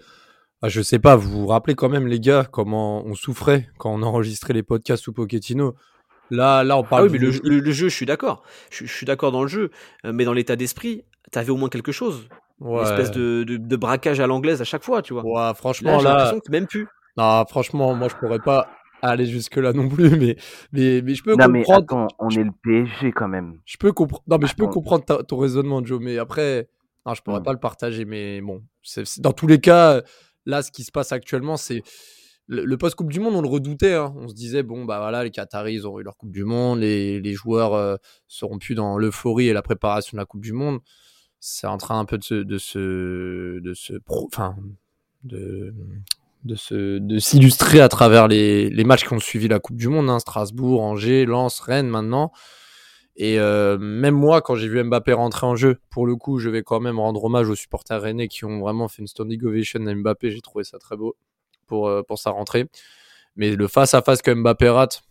ah, 0.61 0.69
je 0.69 0.81
sais 0.81 0.99
pas, 0.99 1.15
vous 1.15 1.29
vous 1.29 1.47
rappelez 1.47 1.75
quand 1.75 1.89
même 1.89 2.07
les 2.07 2.19
gars 2.19 2.47
comment 2.49 3.05
on 3.05 3.13
souffrait 3.13 3.69
quand 3.77 3.93
on 3.93 4.01
enregistrait 4.01 4.53
les 4.53 4.63
podcasts 4.63 5.03
sous 5.03 5.13
Pochettino? 5.13 5.75
Là, 6.29 6.63
là, 6.63 6.77
on 6.77 6.83
parle. 6.83 7.03
Ah 7.03 7.05
oui, 7.05 7.11
mais 7.11 7.19
le, 7.19 7.71
jeu, 7.71 7.89
je 7.89 7.95
suis 7.95 8.05
d'accord. 8.05 8.43
Je, 8.69 8.85
suis 8.85 9.05
d'accord 9.05 9.31
dans 9.31 9.43
le 9.43 9.47
jeu, 9.47 9.71
euh, 10.05 10.11
mais 10.13 10.25
dans 10.25 10.33
l'état 10.33 10.55
d'esprit, 10.55 11.05
tu 11.31 11.39
avais 11.39 11.51
au 11.51 11.57
moins 11.57 11.69
quelque 11.69 11.91
chose. 11.91 12.27
Une 12.59 12.79
espèce 12.79 13.11
de, 13.11 13.43
de, 13.43 13.75
braquage 13.75 14.19
à 14.19 14.25
l'anglaise 14.25 14.61
à 14.61 14.65
chaque 14.65 14.83
fois, 14.83 15.03
tu 15.03 15.13
vois. 15.13 15.23
Ouais, 15.23 15.53
franchement, 15.55 16.01
là, 16.01 16.31
là... 16.31 16.35
même 16.49 16.65
plus. 16.65 16.87
Non, 17.17 17.45
franchement, 17.47 17.93
moi, 17.93 18.07
je 18.09 18.15
pourrais 18.15 18.39
pas 18.39 18.67
aller 19.03 19.27
jusque-là 19.27 19.73
non 19.73 19.87
plus, 19.87 20.09
mais, 20.17 20.37
mais, 20.71 21.01
mais 21.03 21.13
je 21.13 21.23
peux 21.23 21.35
non, 21.35 21.45
comprendre. 21.45 21.53
Mais 21.53 21.71
attends, 21.71 22.07
on 22.17 22.29
est 22.29 22.43
le 22.43 22.51
PSG 22.63 23.11
quand 23.11 23.27
même. 23.27 23.59
Je 23.65 23.77
peux 23.77 23.91
comprendre. 23.91 24.23
Non, 24.27 24.37
mais 24.41 24.47
je 24.47 24.55
peux 24.55 24.67
comprendre 24.67 25.03
ton 25.03 25.37
raisonnement, 25.37 25.85
Joe, 25.85 25.99
mais 26.01 26.17
après, 26.17 26.67
non, 27.05 27.13
je 27.13 27.21
pourrais 27.21 27.39
hmm. 27.39 27.43
pas 27.43 27.53
le 27.53 27.59
partager, 27.59 28.05
mais 28.05 28.41
bon, 28.41 28.63
c'est 28.81 29.21
dans 29.21 29.33
tous 29.33 29.47
les 29.47 29.59
cas, 29.59 30.01
là, 30.47 30.63
ce 30.63 30.71
qui 30.71 30.83
se 30.83 30.91
passe 30.91 31.11
actuellement, 31.11 31.57
c'est 31.57 31.83
le, 32.47 32.77
post-Coupe 32.77 33.11
du 33.11 33.19
Monde, 33.19 33.35
on 33.35 33.41
le 33.41 33.49
redoutait. 33.49 33.93
Hein. 33.93 34.15
On 34.17 34.27
se 34.27 34.33
disait, 34.33 34.63
bon, 34.63 34.85
bah 34.85 34.99
voilà, 34.99 35.23
les 35.23 35.31
Qataris, 35.31 35.75
ils 35.75 35.87
ont 35.87 35.99
eu 35.99 36.03
leur 36.03 36.17
Coupe 36.17 36.31
du 36.31 36.45
Monde, 36.45 36.79
les, 36.79 37.19
les 37.19 37.33
joueurs 37.33 37.73
euh, 37.73 37.97
seront 38.27 38.57
plus 38.57 38.73
dans 38.73 38.97
l'euphorie 38.97 39.49
et 39.49 39.53
la 39.53 39.61
préparation 39.61 40.15
de 40.15 40.21
la 40.21 40.25
Coupe 40.25 40.41
du 40.41 40.53
Monde. 40.53 40.79
C'est 41.39 41.67
en 41.67 41.77
train 41.77 41.99
un 41.99 42.05
peu 42.05 42.17
de 42.17 42.23
se, 42.23 42.35
de 42.35 42.57
se, 42.57 43.59
de 43.59 43.73
se, 43.73 43.93
enfin, 44.07 44.55
de, 45.23 45.73
de 46.45 46.55
se 46.55 46.97
de 46.97 47.19
s'illustrer 47.19 47.79
à 47.79 47.89
travers 47.89 48.27
les, 48.27 48.69
les, 48.69 48.83
matchs 48.83 49.05
qui 49.05 49.13
ont 49.13 49.19
suivi 49.19 49.47
la 49.47 49.59
Coupe 49.59 49.75
du 49.75 49.89
Monde, 49.89 50.09
hein, 50.09 50.19
Strasbourg, 50.19 50.81
Angers, 50.81 51.25
Lens, 51.25 51.59
Rennes 51.59 51.89
maintenant. 51.89 52.31
Et 53.19 53.39
euh, 53.39 53.79
même 53.79 54.13
moi, 54.13 54.41
quand 54.41 54.55
j'ai 54.55 54.67
vu 54.67 54.81
Mbappé 54.83 55.11
rentrer 55.13 55.47
en 55.47 55.55
jeu, 55.55 55.77
pour 55.89 56.05
le 56.05 56.15
coup, 56.15 56.37
je 56.37 56.49
vais 56.49 56.61
quand 56.61 56.79
même 56.79 56.99
rendre 56.99 57.23
hommage 57.23 57.49
aux 57.49 57.55
supporters 57.55 57.99
rennais 57.99 58.27
qui 58.27 58.45
ont 58.45 58.59
vraiment 58.59 58.87
fait 58.87 59.01
une 59.01 59.07
standing 59.07 59.43
ovation 59.43 59.85
à 59.87 59.95
Mbappé. 59.95 60.29
J'ai 60.29 60.41
trouvé 60.41 60.63
ça 60.63 60.77
très 60.77 60.95
beau 60.95 61.17
pour, 61.65 61.87
euh, 61.87 62.03
sa 62.15 62.29
rentrée. 62.29 62.69
Mais 63.35 63.55
le 63.55 63.67
face-à-face 63.67 64.21
que 64.21 64.31
Mbappé 64.31 64.69
rate, 64.69 65.01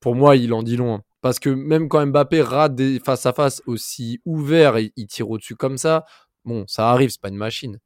pour 0.00 0.16
moi, 0.16 0.34
il 0.36 0.52
en 0.52 0.64
dit 0.64 0.76
long. 0.76 0.96
Hein. 0.96 1.02
Parce 1.20 1.38
que 1.38 1.48
même 1.48 1.88
quand 1.88 2.04
Mbappé 2.04 2.42
rate 2.42 2.74
des 2.74 2.98
face-à-face 2.98 3.62
aussi 3.66 4.20
ouverts 4.24 4.78
il 4.78 5.06
tire 5.06 5.30
au-dessus 5.30 5.56
comme 5.56 5.78
ça, 5.78 6.04
bon, 6.44 6.64
ça 6.66 6.90
arrive, 6.90 7.10
c'est 7.10 7.20
pas 7.20 7.28
une 7.28 7.36
machine. 7.36 7.78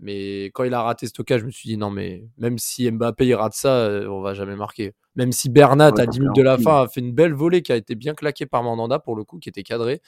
Mais 0.00 0.46
quand 0.46 0.64
il 0.64 0.72
a 0.72 0.82
raté 0.82 1.06
ce 1.06 1.10
stockage, 1.10 1.42
je 1.42 1.46
me 1.46 1.50
suis 1.50 1.68
dit 1.68 1.76
non, 1.76 1.90
mais 1.90 2.24
même 2.38 2.58
si 2.58 2.90
Mbappé 2.90 3.26
il 3.26 3.34
rate 3.34 3.52
ça, 3.52 3.68
euh, 3.68 4.08
on 4.08 4.22
va 4.22 4.32
jamais 4.32 4.56
marquer. 4.56 4.94
Même 5.14 5.30
si 5.30 5.50
Bernat, 5.50 5.92
à 5.98 6.06
10 6.06 6.20
minutes 6.20 6.36
de 6.36 6.42
la 6.42 6.56
fin, 6.56 6.82
a 6.82 6.88
fait 6.88 7.00
une 7.00 7.12
belle 7.12 7.34
volée 7.34 7.60
qui 7.60 7.70
a 7.70 7.76
été 7.76 7.94
bien 7.94 8.14
claquée 8.14 8.46
par 8.46 8.62
Mandanda 8.62 8.98
pour 8.98 9.14
le 9.14 9.24
coup, 9.24 9.38
qui 9.38 9.50
était 9.50 9.62
cadré. 9.62 10.00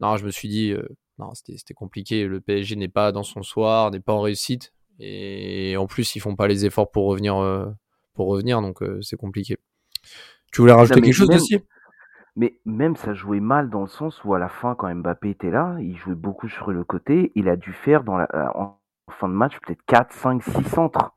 Non, 0.00 0.16
je 0.18 0.26
me 0.26 0.30
suis 0.30 0.48
dit, 0.48 0.72
euh, 0.72 0.86
non, 1.18 1.30
c'était 1.32 1.72
compliqué. 1.72 2.26
Le 2.26 2.40
PSG 2.40 2.76
n'est 2.76 2.88
pas 2.88 3.10
dans 3.10 3.22
son 3.22 3.42
soir, 3.42 3.90
n'est 3.90 4.00
pas 4.00 4.12
en 4.12 4.20
réussite. 4.20 4.74
Et 4.98 5.78
en 5.78 5.86
plus, 5.86 6.14
ils 6.14 6.20
font 6.20 6.36
pas 6.36 6.46
les 6.46 6.66
efforts 6.66 6.90
pour 6.90 7.06
revenir, 7.06 7.38
euh, 7.38 7.66
pour 8.12 8.28
revenir 8.28 8.60
donc 8.60 8.82
c'est 9.00 9.16
compliqué. 9.16 9.56
Tu 10.52 10.60
voulais 10.60 10.74
rajouter 10.74 11.00
quelque 11.00 11.14
chose 11.14 11.30
aussi? 11.30 11.58
Mais 12.36 12.60
même 12.64 12.96
ça 12.96 13.14
jouait 13.14 13.40
mal 13.40 13.70
dans 13.70 13.82
le 13.82 13.88
sens 13.88 14.22
où 14.24 14.34
à 14.34 14.38
la 14.38 14.48
fin, 14.48 14.74
quand 14.74 14.94
Mbappé 14.94 15.30
était 15.30 15.50
là, 15.50 15.76
il 15.80 15.96
jouait 15.96 16.14
beaucoup 16.14 16.48
sur 16.48 16.70
le 16.70 16.84
côté. 16.84 17.32
Il 17.34 17.48
a 17.48 17.56
dû 17.56 17.72
faire 17.72 18.04
dans 18.04 18.18
la, 18.18 18.28
fin 19.10 19.28
de 19.28 19.34
match 19.34 19.58
peut-être 19.60 19.82
4, 19.86 20.12
5, 20.12 20.42
6 20.42 20.64
centres. 20.64 21.12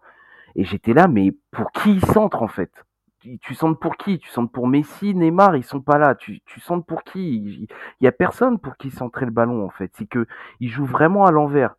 Et 0.56 0.64
j'étais 0.64 0.94
là, 0.94 1.08
mais 1.08 1.34
pour 1.52 1.72
qui 1.72 1.96
il 1.96 2.06
centre 2.06 2.42
en 2.42 2.48
fait? 2.48 2.72
Tu 3.42 3.56
sens 3.56 3.74
pour 3.80 3.96
qui? 3.96 4.20
Tu 4.20 4.30
sens 4.30 4.50
pour 4.52 4.68
Messi, 4.68 5.16
Neymar, 5.16 5.56
ils 5.56 5.64
sont 5.64 5.80
pas 5.80 5.98
là. 5.98 6.14
Tu, 6.14 6.42
tu 6.46 6.62
pour 6.86 7.04
qui? 7.04 7.38
Il 7.38 7.68
y 8.02 8.08
a 8.08 8.12
personne 8.12 8.60
pour 8.60 8.76
qui 8.76 8.92
centrer 8.92 9.26
le 9.26 9.32
ballon 9.32 9.66
en 9.66 9.70
fait. 9.70 9.92
C'est 9.94 10.06
que 10.06 10.28
il 10.60 10.70
joue 10.70 10.86
vraiment 10.86 11.26
à 11.26 11.32
l'envers. 11.32 11.76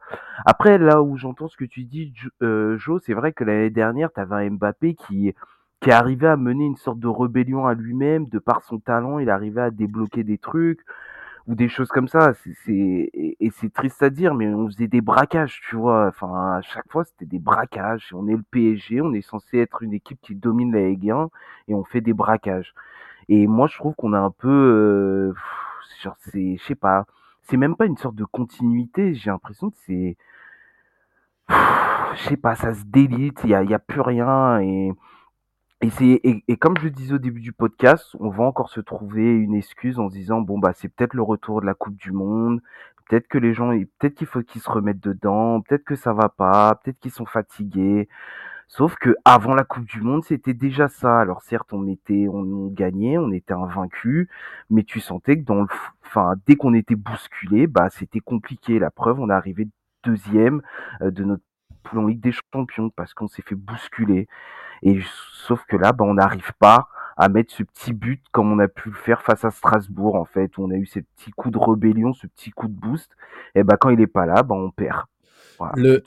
Après, 0.47 0.79
là 0.79 1.03
où 1.03 1.19
j'entends 1.19 1.49
ce 1.49 1.59
que 1.59 1.67
tu 1.67 1.85
dis, 1.85 2.15
euh, 2.43 2.79
Joe, 2.79 3.03
c'est 3.05 3.13
vrai 3.13 3.33
que 3.33 3.45
l'année 3.45 3.69
dernière, 3.69 4.11
tu 4.11 4.21
avais 4.21 4.47
un 4.47 4.51
Mbappé 4.53 4.95
qui 4.95 5.35
qui 5.81 5.91
arrivait 5.91 6.29
à 6.29 6.39
mener 6.39 6.65
une 6.65 6.77
sorte 6.77 6.99
de 6.99 7.09
rébellion 7.09 7.67
à 7.67 7.75
lui-même, 7.75 8.27
de 8.31 8.39
par 8.39 8.63
son 8.63 8.79
talent, 8.79 9.19
il 9.19 9.29
arrivait 9.29 9.61
à 9.61 9.71
débloquer 9.71 10.25
des 10.25 10.39
trucs 10.39 10.81
ou 11.47 11.55
des 11.55 11.69
choses 11.69 11.89
comme 11.89 12.09
ça. 12.09 12.33
C'est, 12.65 12.73
et, 12.73 13.51
c'est 13.51 13.73
triste 13.73 14.03
à 14.03 14.11
dire, 14.11 14.35
mais 14.35 14.49
on 14.49 14.69
faisait 14.69 14.89
des 14.89 15.01
braquages, 15.01 15.61
tu 15.69 15.77
vois. 15.77 16.09
Enfin, 16.09 16.57
à 16.59 16.63
chaque 16.63 16.91
fois, 16.91 17.05
c'était 17.05 17.27
des 17.27 17.39
braquages. 17.39 18.13
On 18.15 18.27
est 18.29 18.37
le 18.37 18.43
PSG, 18.51 19.01
on 19.01 19.13
est 19.13 19.23
censé 19.23 19.59
être 19.59 19.83
une 19.83 19.93
équipe 19.93 20.19
qui 20.23 20.35
domine 20.35 20.73
la 20.73 20.89
Ligue 20.89 21.11
1 21.11 21.29
et 21.69 21.75
on 21.75 21.85
fait 21.85 22.01
des 22.01 22.13
braquages. 22.13 22.75
Et 23.29 23.47
moi, 23.47 23.67
je 23.69 23.77
trouve 23.79 23.95
qu'on 23.95 24.13
a 24.13 24.19
un 24.19 24.31
peu, 24.31 24.49
euh, 24.49 25.35
c'est, 26.33 26.57
je 26.57 26.63
sais 26.65 26.75
pas, 26.75 27.07
c'est 27.43 27.57
même 27.57 27.77
pas 27.77 27.87
une 27.87 27.97
sorte 27.97 28.17
de 28.17 28.25
continuité. 28.25 29.15
J'ai 29.15 29.31
l'impression 29.31 29.71
que 29.71 29.77
c'est, 29.87 30.17
je 31.49 32.23
sais 32.29 32.37
pas, 32.37 32.55
ça 32.55 32.75
se 32.75 32.85
délite. 32.85 33.41
Il 33.45 33.51
y 33.51 33.55
a, 33.55 33.63
y 33.65 33.75
a 33.75 33.79
plus 33.79 34.01
rien 34.01 34.61
et 34.61 34.93
et, 36.01 36.45
et, 36.47 36.57
comme 36.57 36.77
je 36.79 36.85
le 36.85 36.91
disais 36.91 37.15
au 37.15 37.19
début 37.19 37.41
du 37.41 37.53
podcast, 37.53 38.15
on 38.21 38.29
va 38.29 38.45
encore 38.45 38.71
se 38.71 38.81
trouver 38.81 39.23
une 39.23 39.55
excuse 39.55 39.99
en 39.99 40.09
se 40.09 40.15
disant 40.15 40.41
bon 40.41 40.59
bah 40.59 40.73
c'est 40.75 40.89
peut-être 40.89 41.15
le 41.15 41.23
retour 41.23 41.61
de 41.61 41.67
la 41.67 41.75
Coupe 41.75 41.97
du 41.97 42.13
Monde, 42.13 42.61
peut-être 43.09 43.29
que 43.29 43.39
les 43.39 43.55
gens, 43.55 43.71
peut-être 43.99 44.15
qu'il 44.15 44.27
faut 44.27 44.43
qu'ils 44.43 44.63
se 44.63 44.71
remettent 44.71 45.03
dedans, 45.03 45.61
peut-être 45.63 45.85
que 45.85 45.97
ça 45.97 46.13
va 46.13 46.29
pas, 46.29 46.75
peut-être 46.77 46.99
qu'ils 47.01 47.11
sont 47.11 47.27
fatigués. 47.27 48.09
Sauf 48.69 48.97
que 48.97 49.15
avant 49.25 49.55
la 49.55 49.65
Coupe 49.65 49.85
du 49.85 50.01
Monde, 50.01 50.25
c'était 50.25 50.55
déjà 50.55 50.89
ça. 50.89 51.21
Alors 51.21 51.43
certes, 51.43 51.73
on 51.73 51.87
était, 51.87 52.27
on, 52.29 52.69
gagnait, 52.69 53.19
on 53.19 53.31
était 53.31 53.55
invaincu, 53.55 54.29
mais 54.71 54.85
tu 54.85 55.01
sentais 55.01 55.39
que 55.39 55.45
dans 55.45 55.63
le, 55.63 55.69
enfin 56.05 56.35
dès 56.47 56.57
qu'on 56.57 56.75
était 56.75 56.97
bousculé, 56.97 57.67
bah 57.67 57.91
c'était 57.91 58.21
compliqué. 58.21 58.79
La 58.79 58.91
preuve, 58.91 59.21
on 59.21 59.31
est 59.31 59.33
arrivé 59.35 59.69
deuxième 60.05 60.63
euh, 61.03 61.11
de 61.11 61.25
notre 61.25 61.43
poule 61.83 61.99
en 62.01 62.07
Ligue 62.07 62.21
des 62.21 62.33
Champions 62.33 62.91
parce 62.91 63.15
qu'on 63.15 63.29
s'est 63.29 63.43
fait 63.43 63.55
bousculer. 63.55 64.29
Et 64.83 65.01
sauf 65.47 65.65
que 65.67 65.77
là, 65.77 65.93
bah, 65.93 66.05
on 66.05 66.15
n'arrive 66.15 66.53
pas 66.59 66.89
à 67.17 67.29
mettre 67.29 67.53
ce 67.53 67.63
petit 67.63 67.93
but 67.93 68.23
comme 68.33 68.53
on 68.53 68.59
a 68.59 68.69
pu 68.69 68.89
le 68.89 68.97
faire 68.97 69.23
face 69.23 69.45
à 69.45 69.51
Strasbourg 69.51 70.17
en 70.17 70.25
fait, 70.25 70.57
où 70.59 70.65
on 70.65 70.71
a 70.71 70.75
eu 70.75 70.87
ce 70.87 71.01
petit 71.01 71.31
coup 71.31 71.51
de 71.51 71.59
rébellion, 71.59 72.13
ce 72.13 72.27
petit 72.27 72.51
coup 72.51 72.69
de 72.69 72.73
boost. 72.73 73.11
Et 73.55 73.63
bah 73.63 73.77
quand 73.79 73.91
il 73.91 74.01
est 74.01 74.09
pas 74.09 74.27
là, 74.27 74.43
bah 74.43 74.55
on 74.55 74.71
perd. 74.71 75.05
le, 75.77 76.03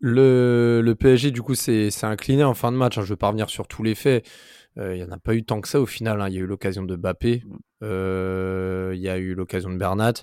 le, 0.00 0.80
le, 0.82 0.94
PSG 0.94 1.30
du 1.30 1.42
coup 1.42 1.54
c'est 1.54 1.90
incliné 2.04 2.44
en 2.44 2.54
fin 2.54 2.72
de 2.72 2.76
match. 2.76 2.96
Hein. 2.96 3.02
Je 3.02 3.10
veux 3.10 3.16
pas 3.16 3.26
revenir 3.26 3.50
sur 3.50 3.68
tous 3.68 3.82
les 3.82 3.94
faits. 3.94 4.26
Euh, 4.78 4.94
il 4.94 5.02
n'y 5.02 5.08
en 5.08 5.12
a 5.12 5.18
pas 5.18 5.34
eu 5.34 5.42
tant 5.42 5.60
que 5.60 5.68
ça 5.68 5.80
au 5.80 5.86
final. 5.86 6.20
Hein. 6.20 6.28
Il 6.28 6.34
y 6.34 6.38
a 6.38 6.42
eu 6.42 6.46
l'occasion 6.46 6.84
de 6.84 6.96
Bappé, 6.96 7.42
mm. 7.44 7.56
euh, 7.82 8.92
il 8.94 9.00
y 9.00 9.08
a 9.08 9.18
eu 9.18 9.34
l'occasion 9.34 9.70
de 9.70 9.76
Bernat 9.76 10.14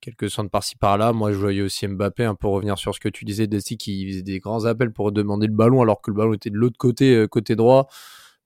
quelques 0.00 0.30
centres 0.30 0.50
par-ci 0.50 0.76
par-là. 0.76 1.12
Moi, 1.12 1.32
je 1.32 1.36
voyais 1.36 1.62
aussi 1.62 1.86
Mbappé, 1.86 2.24
un 2.24 2.34
peu 2.34 2.48
revenir 2.48 2.78
sur 2.78 2.94
ce 2.94 3.00
que 3.00 3.08
tu 3.08 3.24
disais, 3.24 3.46
Desi, 3.46 3.76
qui 3.76 4.08
faisait 4.08 4.22
des 4.22 4.40
grands 4.40 4.64
appels 4.64 4.92
pour 4.92 5.12
demander 5.12 5.46
le 5.46 5.52
ballon 5.52 5.82
alors 5.82 6.00
que 6.00 6.10
le 6.10 6.16
ballon 6.16 6.34
était 6.34 6.50
de 6.50 6.56
l'autre 6.56 6.78
côté, 6.78 7.14
euh, 7.14 7.28
côté 7.28 7.56
droit. 7.56 7.88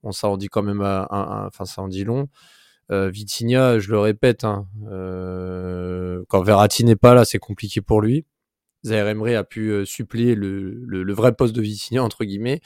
Bon, 0.02 0.12
ça 0.12 0.28
en 0.28 0.36
dit 0.36 0.48
quand 0.48 0.62
même, 0.62 0.82
un, 0.82 1.06
enfin, 1.46 1.64
ça 1.64 1.82
en 1.82 1.88
dit 1.88 2.04
long. 2.04 2.28
Euh, 2.90 3.08
Vitinha, 3.08 3.78
je 3.78 3.90
le 3.90 3.98
répète, 3.98 4.44
hein, 4.44 4.66
euh, 4.88 6.22
quand 6.28 6.42
Verratti 6.42 6.84
n'est 6.84 6.96
pas 6.96 7.14
là, 7.14 7.24
c'est 7.24 7.38
compliqué 7.38 7.80
pour 7.80 8.02
lui. 8.02 8.26
Zaire 8.84 9.08
Emery 9.08 9.34
a 9.34 9.44
pu 9.44 9.86
suppléer 9.86 10.34
le, 10.34 10.84
le, 10.86 11.14
vrai 11.14 11.32
poste 11.32 11.56
de 11.56 11.62
Vitinha, 11.62 12.02
entre 12.02 12.24
guillemets. 12.26 12.60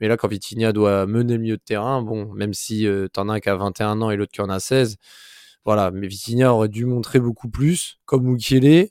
Mais 0.00 0.08
là, 0.08 0.18
quand 0.18 0.28
Vitinha 0.28 0.72
doit 0.72 1.06
mener 1.06 1.34
le 1.34 1.38
milieu 1.38 1.56
de 1.56 1.62
terrain, 1.62 2.02
bon, 2.02 2.30
même 2.34 2.52
si 2.52 2.80
tu 2.82 3.20
en 3.20 3.30
as 3.30 3.34
un 3.34 3.40
qui 3.40 3.48
a 3.48 3.56
21 3.56 4.02
ans 4.02 4.10
et 4.10 4.16
l'autre 4.16 4.32
qui 4.32 4.42
en 4.42 4.50
a 4.50 4.60
16, 4.60 4.98
voilà. 5.64 5.90
Mais 5.90 6.06
Vitinha 6.06 6.52
aurait 6.52 6.68
dû 6.68 6.84
montrer 6.86 7.20
beaucoup 7.20 7.48
plus, 7.48 7.98
comme 8.04 8.24
Mukele, 8.24 8.88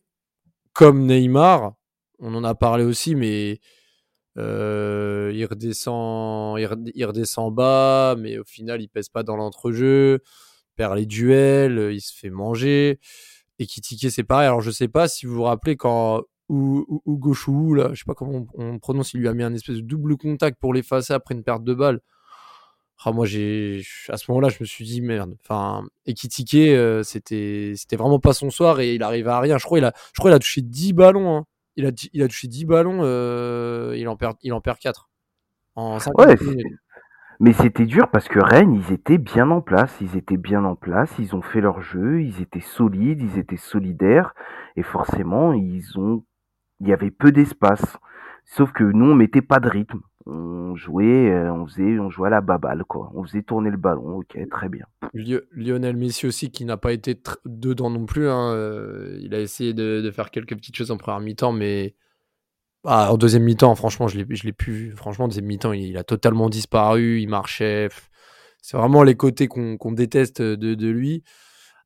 comme 0.74 1.06
Neymar. 1.06 1.74
On 2.20 2.36
en 2.36 2.44
a 2.44 2.56
parlé 2.56 2.84
aussi, 2.84 3.16
mais 3.16 3.60
euh, 4.38 5.32
il 5.34 5.46
redescend, 5.46 6.60
il, 6.60 7.06
redescend 7.06 7.54
bas, 7.54 8.16
mais 8.18 8.38
au 8.38 8.44
final, 8.46 8.82
il 8.82 8.88
pèse 8.88 9.10
pas 9.10 9.24
dans 9.24 9.36
l'entrejeu, 9.36 10.20
perd 10.76 10.96
les 10.96 11.06
duels, 11.06 11.90
il 11.94 12.02
se 12.02 12.14
fait 12.14 12.30
manger. 12.30 13.00
Et 13.60 13.66
Kitike, 13.66 14.12
c'est 14.12 14.24
pareil. 14.24 14.48
Alors, 14.48 14.62
je 14.62 14.72
sais 14.72 14.88
pas 14.88 15.08
si 15.08 15.26
vous 15.26 15.36
vous 15.36 15.44
rappelez 15.44 15.76
quand 15.76 16.24
Hugo 16.50 17.34
Chou, 17.34 17.74
là, 17.74 17.90
je 17.94 18.00
sais 18.00 18.06
pas 18.06 18.14
comment 18.14 18.46
on, 18.56 18.80
prononce, 18.80 19.14
il 19.14 19.22
lui 19.22 19.28
a 19.28 19.34
mis 19.34 19.44
un 19.44 19.54
espèce 19.54 19.78
de 19.78 19.82
double 19.82 20.18
contact 20.18 20.60
pour 20.60 20.74
l'effacer 20.74 21.14
après 21.14 21.36
une 21.36 21.44
perte 21.44 21.64
de 21.64 21.74
balle. 21.74 22.02
Ah, 23.04 23.12
moi, 23.12 23.26
j'ai, 23.26 23.82
à 24.10 24.18
ce 24.18 24.30
moment-là, 24.30 24.50
je 24.50 24.58
me 24.60 24.66
suis 24.66 24.86
dit 24.86 25.02
merde. 25.02 25.36
Enfin, 25.44 25.84
Ekitike, 26.06 26.56
euh, 26.56 27.02
c'était, 27.04 27.74
c'était 27.76 27.96
vraiment 27.96 28.20
pas 28.20 28.34
son 28.34 28.50
soir 28.52 28.80
et 28.80 28.94
il 28.94 29.04
arrivait 29.04 29.32
à 29.32 29.40
rien. 29.40 29.58
Je 29.58 29.66
crois, 29.66 29.80
il 29.80 29.86
a, 29.86 29.94
je 30.14 30.20
crois, 30.20 30.30
il 30.30 30.34
a 30.36 30.40
touché 30.40 30.62
10 30.62 30.94
ballons. 30.94 31.38
Hein 31.38 31.46
il 31.76 31.86
a, 31.86 31.92
il 32.14 32.24
a 32.24 32.28
touché 32.28 32.48
10 32.48 32.66
ballons, 32.66 33.00
euh, 33.02 33.96
il, 33.98 34.08
en 34.08 34.16
perd, 34.16 34.38
il 34.44 34.54
en 34.54 34.62
perd 34.62 34.78
4. 34.80 35.10
En 35.76 35.98
ouais, 36.18 36.36
Mais 37.40 37.54
c'était 37.54 37.86
dur 37.86 38.10
parce 38.12 38.28
que 38.28 38.40
Rennes, 38.40 38.74
ils 38.74 38.94
étaient 38.94 39.18
bien 39.18 39.50
en 39.50 39.62
place. 39.62 39.96
Ils 40.02 40.18
étaient 40.18 40.38
bien 40.38 40.64
en 40.66 40.76
place, 40.76 41.12
ils 41.18 41.36
ont 41.36 41.42
fait 41.42 41.62
leur 41.62 41.82
jeu, 41.82 42.22
ils 42.22 42.42
étaient 42.42 42.60
solides, 42.60 43.22
ils 43.22 43.40
étaient 43.40 43.58
solidaires. 43.58 44.34
Et 44.76 44.84
forcément, 44.84 45.54
ils 45.54 45.98
ont... 45.98 46.24
il 46.82 46.90
y 46.90 46.94
avait 46.94 47.12
peu 47.12 47.32
d'espace. 47.32 47.98
Sauf 48.46 48.74
que 48.74 48.84
nous, 48.84 49.06
on 49.06 49.16
mettait 49.16 49.42
pas 49.42 49.60
de 49.60 49.70
rythme 49.70 50.02
on 50.26 50.76
jouait, 50.76 51.32
euh, 51.32 51.52
on 51.52 51.66
faisait, 51.66 52.00
on 52.00 52.10
jouait 52.10 52.28
à 52.28 52.32
la 52.32 52.42
baballe, 52.42 52.84
quoi. 52.86 53.12
On 53.16 53.24
faisait 53.24 53.42
tourner 53.42 53.70
le 53.70 53.78
ballon, 53.78 54.18
ok, 54.20 54.38
très 54.50 54.70
bien. 54.70 54.86
Lionel 55.14 55.98
Messi 55.98 56.28
aussi, 56.28 56.52
qui 56.52 56.66
n'a 56.66 56.78
pas 56.78 56.92
été 56.92 57.20
dedans 57.46 57.90
non 57.90 58.06
plus. 58.06 58.30
Hein, 58.30 58.54
euh, 58.54 59.18
il 59.22 59.34
a 59.34 59.40
essayé 59.40 59.74
de, 59.74 60.10
faire 60.12 60.32
quelques 60.32 60.56
petites 60.56 60.76
choses 60.76 60.92
en 60.92 60.98
première 60.98 61.20
mi-temps, 61.20 61.52
mais 61.52 61.96
ah, 62.84 63.12
en 63.12 63.18
deuxième 63.18 63.44
mi-temps, 63.44 63.76
franchement, 63.76 64.08
je 64.08 64.18
l'ai 64.18 64.54
plus 64.54 64.72
vu. 64.72 64.92
Franchement, 64.96 65.26
en 65.26 65.28
deuxième 65.28 65.46
mi-temps, 65.46 65.74
il, 65.74 65.98
a 65.98 66.04
totalement 66.04 66.50
disparu, 66.50 67.22
il 67.22 67.28
marchait. 67.28 67.90
C'est 68.62 68.78
vraiment 68.78 69.04
les 69.04 69.16
côtés 69.16 69.48
qu'on 69.48 69.92
déteste 69.92 70.42
de, 70.42 70.88
lui. 70.88 71.24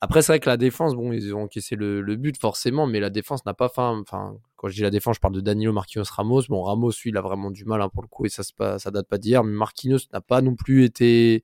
Après, 0.01 0.21
c'est 0.21 0.31
vrai 0.33 0.39
que 0.39 0.49
la 0.49 0.57
défense, 0.57 0.93
bon, 0.95 1.11
ils 1.11 1.33
ont 1.33 1.43
encaissé 1.43 1.75
le, 1.75 2.15
but 2.15 2.37
forcément, 2.37 2.85
mais 2.87 2.99
la 2.99 3.09
défense 3.09 3.45
n'a 3.45 3.53
pas 3.53 3.69
faim. 3.69 4.01
Enfin, 4.01 4.37
quand 4.55 4.67
je 4.67 4.75
dis 4.75 4.81
la 4.81 4.89
défense, 4.89 5.15
je 5.15 5.21
parle 5.21 5.35
de 5.35 5.41
Danilo 5.41 5.73
Marquinhos 5.73 6.05
Ramos. 6.11 6.43
Bon, 6.49 6.63
Ramos, 6.63 6.91
lui, 7.03 7.11
il 7.11 7.17
a 7.17 7.21
vraiment 7.21 7.51
du 7.51 7.65
mal 7.65 7.81
hein, 7.81 7.89
pour 7.89 8.01
le 8.01 8.07
coup 8.07 8.25
et 8.25 8.29
ça, 8.29 8.43
ça 8.43 8.91
date 8.91 9.07
pas 9.07 9.17
d'hier. 9.17 9.43
Mais 9.43 9.53
Marquinhos 9.53 9.99
n'a 10.13 10.21
pas 10.21 10.41
non 10.41 10.55
plus 10.55 10.83
été 10.83 11.43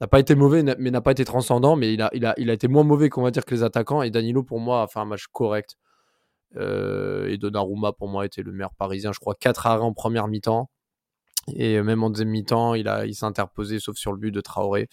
n'a 0.00 0.06
pas 0.06 0.20
été 0.20 0.34
mauvais, 0.34 0.62
mais 0.78 0.90
n'a 0.90 1.00
pas 1.00 1.10
été 1.12 1.24
transcendant, 1.24 1.74
mais 1.74 1.92
il 1.92 2.02
a, 2.02 2.10
il 2.12 2.24
a, 2.24 2.34
il 2.38 2.50
a 2.50 2.52
été 2.52 2.68
moins 2.68 2.84
mauvais 2.84 3.08
qu'on 3.08 3.22
va 3.22 3.30
dire 3.30 3.44
que 3.44 3.54
les 3.54 3.62
attaquants. 3.62 4.02
Et 4.02 4.10
Danilo, 4.10 4.42
pour 4.44 4.60
moi, 4.60 4.82
a 4.82 4.86
fait 4.86 5.00
un 5.00 5.04
match 5.04 5.26
correct. 5.32 5.76
Euh, 6.56 7.28
et 7.28 7.36
Donnarumma, 7.36 7.92
pour 7.92 8.08
moi, 8.08 8.24
était 8.24 8.42
le 8.42 8.52
meilleur 8.52 8.74
parisien. 8.74 9.12
Je 9.12 9.18
crois 9.18 9.34
4 9.34 9.66
arrêts 9.66 9.82
en 9.82 9.92
première 9.92 10.28
mi-temps. 10.28 10.70
Et 11.54 11.80
même 11.82 12.02
en 12.04 12.10
deuxième 12.10 12.28
mi-temps, 12.28 12.74
il, 12.74 12.90
il 13.06 13.14
s'est 13.14 13.24
interposé, 13.24 13.80
sauf 13.80 13.96
sur 13.96 14.12
le 14.12 14.18
but 14.18 14.30
de 14.30 14.40
Traoré. 14.40 14.88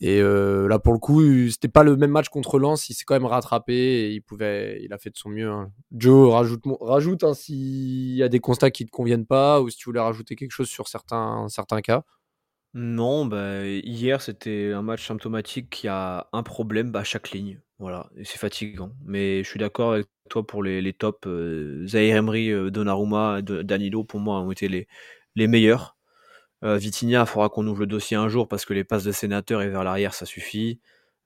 Et 0.00 0.20
euh, 0.20 0.68
là, 0.68 0.78
pour 0.78 0.92
le 0.92 1.00
coup, 1.00 1.22
c'était 1.48 1.68
pas 1.68 1.82
le 1.82 1.96
même 1.96 2.12
match 2.12 2.28
contre 2.28 2.58
Lens. 2.58 2.88
Il 2.88 2.94
s'est 2.94 3.04
quand 3.04 3.14
même 3.14 3.24
rattrapé 3.24 3.74
et 3.74 4.12
il 4.12 4.20
pouvait, 4.20 4.80
il 4.82 4.92
a 4.92 4.98
fait 4.98 5.10
de 5.10 5.16
son 5.16 5.28
mieux. 5.28 5.50
Hein. 5.50 5.72
Joe, 5.92 6.32
rajoute, 6.32 6.62
rajoute 6.80 7.24
hein, 7.24 7.34
s'il 7.34 8.14
y 8.14 8.22
a 8.22 8.28
des 8.28 8.38
constats 8.38 8.70
qui 8.70 8.86
te 8.86 8.90
conviennent 8.90 9.26
pas 9.26 9.60
ou 9.60 9.70
si 9.70 9.76
tu 9.76 9.86
voulais 9.86 10.00
rajouter 10.00 10.36
quelque 10.36 10.52
chose 10.52 10.68
sur 10.68 10.86
certains, 10.86 11.48
certains 11.48 11.80
cas. 11.80 12.04
Non, 12.74 13.26
bah, 13.26 13.66
hier 13.66 14.20
c'était 14.20 14.72
un 14.72 14.82
match 14.82 15.06
symptomatique 15.06 15.70
qui 15.70 15.88
a 15.88 16.28
un 16.32 16.42
problème 16.42 16.94
à 16.94 17.02
chaque 17.02 17.30
ligne. 17.32 17.60
Voilà, 17.78 18.10
c'est 18.24 18.38
fatigant. 18.38 18.92
Mais 19.04 19.42
je 19.42 19.48
suis 19.48 19.58
d'accord 19.58 19.94
avec 19.94 20.06
toi 20.28 20.46
pour 20.46 20.62
les, 20.62 20.80
les 20.82 20.92
tops. 20.92 21.26
Euh, 21.26 21.86
Zahir 21.86 22.16
Emery, 22.16 22.50
euh, 22.50 22.70
Donnarumma, 22.70 23.42
Danilo, 23.42 24.04
pour 24.04 24.20
moi, 24.20 24.40
ont 24.40 24.52
été 24.52 24.68
les, 24.68 24.86
les 25.34 25.46
meilleurs. 25.48 25.97
Euh, 26.64 26.76
Vitinha, 26.76 27.20
il 27.20 27.26
faudra 27.26 27.48
qu'on 27.48 27.66
ouvre 27.66 27.80
le 27.80 27.86
dossier 27.86 28.16
un 28.16 28.28
jour 28.28 28.48
parce 28.48 28.64
que 28.64 28.74
les 28.74 28.84
passes 28.84 29.04
de 29.04 29.12
sénateur 29.12 29.62
et 29.62 29.68
vers 29.68 29.84
l'arrière, 29.84 30.14
ça 30.14 30.26
suffit. 30.26 30.80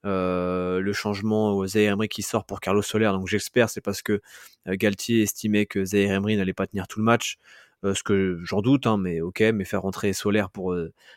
Euh, 0.04 0.80
le 0.80 0.92
changement 0.92 1.52
au 1.52 1.66
Zaire 1.66 1.92
Emery 1.92 2.08
qui 2.08 2.22
sort 2.22 2.44
pour 2.44 2.60
Carlos 2.60 2.82
Soler, 2.82 3.06
donc 3.12 3.28
j'espère, 3.28 3.70
c'est 3.70 3.80
parce 3.80 4.02
que 4.02 4.20
euh, 4.66 4.74
Galtier 4.76 5.22
estimait 5.22 5.64
que 5.64 5.84
Zaire 5.84 6.12
Emery 6.12 6.36
n'allait 6.36 6.52
pas 6.52 6.66
tenir 6.66 6.88
tout 6.88 6.98
le 6.98 7.04
match. 7.04 7.38
Ce 7.84 8.04
que 8.04 8.38
j'en 8.44 8.62
doute, 8.62 8.86
hein, 8.86 8.96
mais 8.96 9.20
ok, 9.20 9.40
mais 9.40 9.64
faire 9.64 9.82
rentrer 9.82 10.12
Solaire 10.12 10.50
pour, 10.50 10.72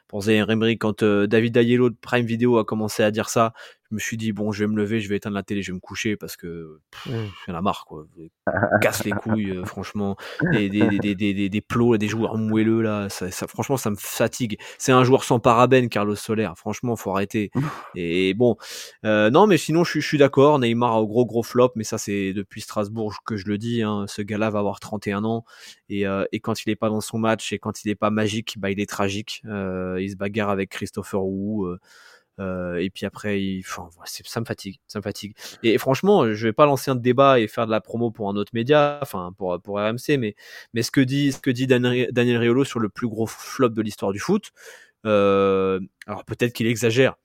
pour 0.07 0.23
Zaire 0.23 0.47
quand 0.79 1.03
David 1.03 1.57
Ayello 1.57 1.91
de 1.91 1.95
Prime 1.95 2.25
Video 2.25 2.57
a 2.57 2.65
commencé 2.65 3.03
à 3.03 3.11
dire 3.11 3.29
ça, 3.29 3.53
je 3.89 3.95
me 3.95 3.99
suis 3.99 4.17
dit, 4.17 4.31
bon, 4.31 4.51
je 4.51 4.63
vais 4.63 4.67
me 4.67 4.77
lever, 4.77 4.99
je 4.99 5.09
vais 5.09 5.17
éteindre 5.17 5.35
la 5.35 5.43
télé, 5.43 5.61
je 5.61 5.71
vais 5.71 5.75
me 5.75 5.79
coucher 5.79 6.15
parce 6.17 6.35
que 6.35 6.79
j'en 7.05 7.57
ai 7.57 7.61
marre, 7.61 7.85
quoi. 7.85 8.07
Casse 8.81 9.03
les 9.03 9.11
couilles, 9.11 9.61
franchement. 9.65 10.15
Des, 10.51 10.69
des, 10.69 10.99
des, 10.99 11.15
des, 11.15 11.49
des, 11.49 11.61
plots, 11.61 11.97
des 11.97 12.07
joueurs 12.07 12.37
moelleux, 12.37 12.81
là, 12.81 13.09
ça, 13.09 13.29
ça, 13.29 13.47
franchement, 13.47 13.77
ça 13.77 13.91
me 13.91 13.95
fatigue. 13.95 14.57
C'est 14.79 14.91
un 14.91 15.03
joueur 15.03 15.23
sans 15.23 15.39
parabène, 15.39 15.89
Carlos 15.89 16.15
Soler. 16.15 16.49
Franchement, 16.55 16.95
faut 16.95 17.11
arrêter. 17.11 17.51
Et 17.95 18.33
bon, 18.33 18.57
non, 19.03 19.45
mais 19.45 19.57
sinon, 19.57 19.83
je, 19.83 19.99
je 19.99 20.07
suis 20.07 20.17
d'accord. 20.17 20.57
Neymar 20.59 20.93
a 20.93 21.01
au 21.01 21.07
gros, 21.07 21.25
gros 21.25 21.43
flop, 21.43 21.71
mais 21.75 21.83
ça, 21.83 21.97
c'est 21.97 22.33
depuis 22.33 22.61
Strasbourg 22.61 23.13
que 23.23 23.37
je 23.37 23.45
le 23.45 23.57
dis. 23.57 23.83
Hein. 23.83 24.05
Ce 24.07 24.21
gars-là 24.21 24.49
va 24.49 24.59
avoir 24.59 24.79
31 24.79 25.23
ans. 25.25 25.45
Et, 25.89 26.05
et 26.31 26.39
quand 26.39 26.65
il 26.65 26.69
est 26.71 26.75
pas 26.75 26.89
dans 26.89 27.01
son 27.01 27.19
match 27.19 27.53
et 27.53 27.59
quand 27.59 27.83
il 27.83 27.89
est 27.89 27.95
pas 27.95 28.09
magique, 28.09 28.55
bah, 28.57 28.71
il 28.71 28.79
est 28.79 28.89
tragique. 28.89 29.41
il 29.43 30.09
se 30.09 30.15
bagarre 30.15 30.49
avec 30.49 30.69
Christopher 30.69 31.23
Wu. 31.23 31.77
Euh, 32.39 32.75
et 32.77 32.89
puis 32.89 33.05
après, 33.05 33.41
il, 33.41 33.61
enfin, 33.61 33.89
ça 34.05 34.39
me 34.39 34.45
fatigue, 34.45 34.79
ça 34.87 34.99
me 34.99 35.03
fatigue. 35.03 35.35
Et, 35.63 35.77
franchement, 35.77 36.33
je 36.33 36.47
vais 36.47 36.53
pas 36.53 36.65
lancer 36.65 36.91
un 36.91 36.95
débat 36.95 37.39
et 37.39 37.47
faire 37.47 37.65
de 37.65 37.71
la 37.71 37.81
promo 37.81 38.11
pour 38.11 38.29
un 38.29 38.35
autre 38.35 38.51
média, 38.53 38.99
enfin 39.01 39.33
pour 39.37 39.61
pour 39.61 39.77
RMC, 39.79 40.17
mais 40.19 40.35
mais 40.73 40.83
ce 40.83 40.91
que 40.91 41.01
dit 41.01 41.31
ce 41.31 41.39
que 41.39 41.49
dit 41.49 41.67
Daniel, 41.67 42.09
Daniel 42.11 42.37
Riolo 42.37 42.65
sur 42.65 42.79
le 42.79 42.89
plus 42.89 43.07
gros 43.07 43.27
flop 43.27 43.69
de 43.69 43.81
l'histoire 43.81 44.11
du 44.11 44.19
foot, 44.19 44.51
euh, 45.05 45.79
alors 46.07 46.25
peut-être 46.25 46.53
qu'il 46.53 46.67
exagère, 46.67 47.15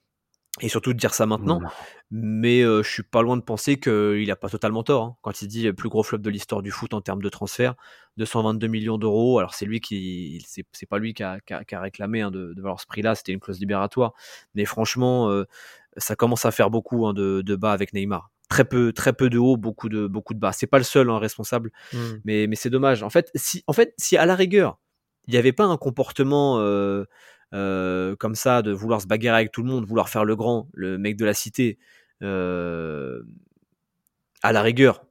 et 0.59 0.67
surtout 0.67 0.93
de 0.93 0.97
dire 0.99 1.13
ça 1.13 1.25
maintenant. 1.25 1.61
Mais 2.09 2.61
euh, 2.61 2.83
je 2.83 2.89
suis 2.89 3.03
pas 3.03 3.21
loin 3.21 3.37
de 3.37 3.41
penser 3.41 3.79
qu'il 3.79 4.29
a 4.29 4.35
pas 4.35 4.49
totalement 4.49 4.83
tort 4.83 5.03
hein, 5.03 5.15
quand 5.21 5.41
il 5.41 5.47
dit 5.47 5.63
le 5.63 5.73
plus 5.73 5.87
gros 5.87 6.03
flop 6.03 6.17
de 6.17 6.29
l'histoire 6.29 6.61
du 6.61 6.71
foot 6.71 6.93
en 6.93 6.99
termes 6.99 7.21
de 7.21 7.29
transfert, 7.29 7.75
222 8.17 8.67
millions 8.67 8.97
d'euros. 8.97 9.39
Alors 9.39 9.53
c'est 9.53 9.65
lui 9.65 9.79
qui, 9.79 10.45
c'est 10.45 10.85
pas 10.89 10.99
lui 10.99 11.13
qui 11.13 11.23
a, 11.23 11.39
qui 11.39 11.53
a, 11.53 11.79
réclamé 11.79 12.21
hein, 12.21 12.31
de, 12.31 12.53
de 12.53 12.61
valoir 12.61 12.81
ce 12.81 12.85
prix-là, 12.85 13.15
c'était 13.15 13.31
une 13.31 13.39
clause 13.39 13.59
libératoire. 13.59 14.13
Mais 14.53 14.65
franchement, 14.65 15.29
euh, 15.29 15.45
ça 15.95 16.15
commence 16.17 16.45
à 16.45 16.51
faire 16.51 16.69
beaucoup 16.69 17.07
hein, 17.07 17.13
de, 17.13 17.41
de, 17.41 17.55
bas 17.55 17.71
avec 17.71 17.93
Neymar. 17.93 18.29
Très 18.49 18.65
peu, 18.65 18.91
très 18.91 19.13
peu 19.13 19.29
de 19.29 19.37
haut, 19.37 19.55
beaucoup 19.55 19.87
de, 19.87 20.07
beaucoup 20.07 20.33
de 20.33 20.39
bas. 20.39 20.51
C'est 20.51 20.67
pas 20.67 20.77
le 20.77 20.83
seul 20.83 21.09
hein, 21.09 21.19
responsable, 21.19 21.71
mmh. 21.93 21.97
mais, 22.25 22.47
mais 22.47 22.57
c'est 22.57 22.69
dommage. 22.69 23.03
En 23.03 23.09
fait, 23.09 23.31
si, 23.35 23.63
en 23.67 23.73
fait, 23.73 23.93
si 23.97 24.17
à 24.17 24.25
la 24.25 24.35
rigueur, 24.35 24.77
il 25.27 25.31
n'y 25.31 25.37
avait 25.37 25.53
pas 25.53 25.63
un 25.63 25.77
comportement 25.77 26.59
euh, 26.59 27.05
euh, 27.53 28.15
comme 28.15 28.35
ça, 28.35 28.61
de 28.61 28.71
vouloir 28.71 29.01
se 29.01 29.07
bagarrer 29.07 29.39
avec 29.39 29.51
tout 29.51 29.61
le 29.63 29.69
monde, 29.69 29.85
vouloir 29.85 30.09
faire 30.09 30.25
le 30.25 30.35
grand, 30.35 30.69
le 30.73 30.97
mec 30.97 31.17
de 31.17 31.25
la 31.25 31.33
cité, 31.33 31.77
euh, 32.21 33.21
à 34.43 34.51
la 34.51 34.61
rigueur, 34.61 35.03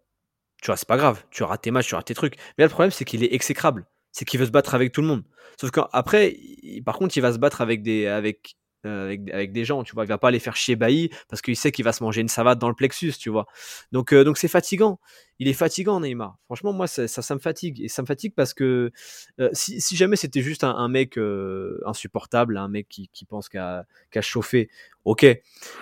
tu 0.62 0.66
vois, 0.66 0.76
c'est 0.76 0.88
pas 0.88 0.96
grave, 0.96 1.24
tu 1.31 1.42
auras 1.42 1.59
tes 1.59 1.70
matchs, 1.70 1.88
tu 1.88 1.94
auras 1.94 2.03
tes 2.03 2.14
trucs. 2.14 2.37
Mais 2.59 2.62
là, 2.62 2.66
le 2.66 2.70
problème, 2.70 2.90
c'est 2.90 3.05
qu'il 3.05 3.24
est 3.24 3.33
exécrable. 3.33 3.87
C'est 4.12 4.24
qu'il 4.24 4.40
veut 4.40 4.46
se 4.46 4.50
battre 4.50 4.74
avec 4.74 4.92
tout 4.92 5.00
le 5.03 5.07
monde. 5.07 5.22
Sauf 5.59 5.70
qu'après, 5.70 6.37
par 6.85 6.98
contre, 6.98 7.16
il 7.16 7.20
va 7.20 7.33
se 7.33 7.38
battre 7.38 7.61
avec 7.61 7.83
des, 7.83 8.07
avec, 8.07 8.57
euh, 8.87 9.16
avec, 9.33 9.53
des 9.53 9.64
gens, 9.64 9.83
tu 9.85 9.95
vois. 9.95 10.05
Il 10.05 10.09
va 10.09 10.16
pas 10.16 10.29
aller 10.29 10.38
faire 10.38 10.57
chier 10.57 10.75
Bailly 10.75 11.11
parce 11.29 11.43
qu'il 11.43 11.57
sait 11.57 11.71
qu'il 11.71 11.85
va 11.85 11.93
se 11.93 12.03
manger 12.03 12.23
une 12.23 12.29
savate 12.29 12.59
dans 12.59 12.69
le 12.69 12.75
plexus, 12.75 13.12
tu 13.19 13.29
vois. 13.29 13.47
Donc, 13.93 14.12
euh, 14.12 14.25
donc 14.25 14.38
c'est 14.38 14.49
fatigant. 14.49 14.99
Il 15.38 15.49
est 15.49 15.55
fatigant, 15.55 16.01
Neymar. 16.01 16.38
Franchement, 16.47 16.73
moi, 16.73 16.87
ça, 16.87 17.07
ça, 17.07 17.35
me 17.35 17.40
fatigue. 17.40 17.81
Et 17.83 17.88
ça 17.88 18.03
me 18.03 18.07
fatigue 18.07 18.35
parce 18.35 18.55
que 18.55 18.90
euh, 19.38 19.51
si, 19.53 19.81
si, 19.81 19.97
jamais 19.97 20.16
c'était 20.16 20.40
juste 20.40 20.64
un, 20.64 20.88
mec 20.88 21.19
insupportable, 21.87 22.57
un 22.57 22.69
mec 22.69 22.88
qui, 22.88 23.09
qui 23.12 23.25
pense 23.25 23.49
qu'à 23.49 23.85
qu 24.11 24.23
chauffer, 24.23 24.71
ok. 25.05 25.27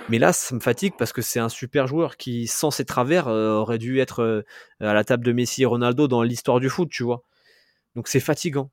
Mais 0.09 0.19
là, 0.19 0.33
ça 0.33 0.55
me 0.55 0.61
fatigue 0.61 0.95
parce 0.99 1.13
que 1.13 1.23
c'est 1.23 1.41
un 1.41 1.49
super 1.49 1.87
joueur 1.87 2.17
qui, 2.17 2.47
sans 2.47 2.71
ses 2.71 2.85
travers, 2.85 3.29
aurait 3.29 3.79
dû 3.79 4.01
être 4.01 4.45
à 4.81 4.95
la 4.95 5.05
table 5.05 5.25
de 5.25 5.33
Messi 5.33 5.63
et 5.63 5.67
Ronaldo 5.67 6.09
dans 6.09 6.23
l'histoire 6.23 6.61
du 6.61 6.69
foot, 6.69 6.89
tu 6.91 7.03
vois. 7.03 7.23
Donc 7.95 8.09
c'est 8.09 8.21
fatigant. 8.21 8.71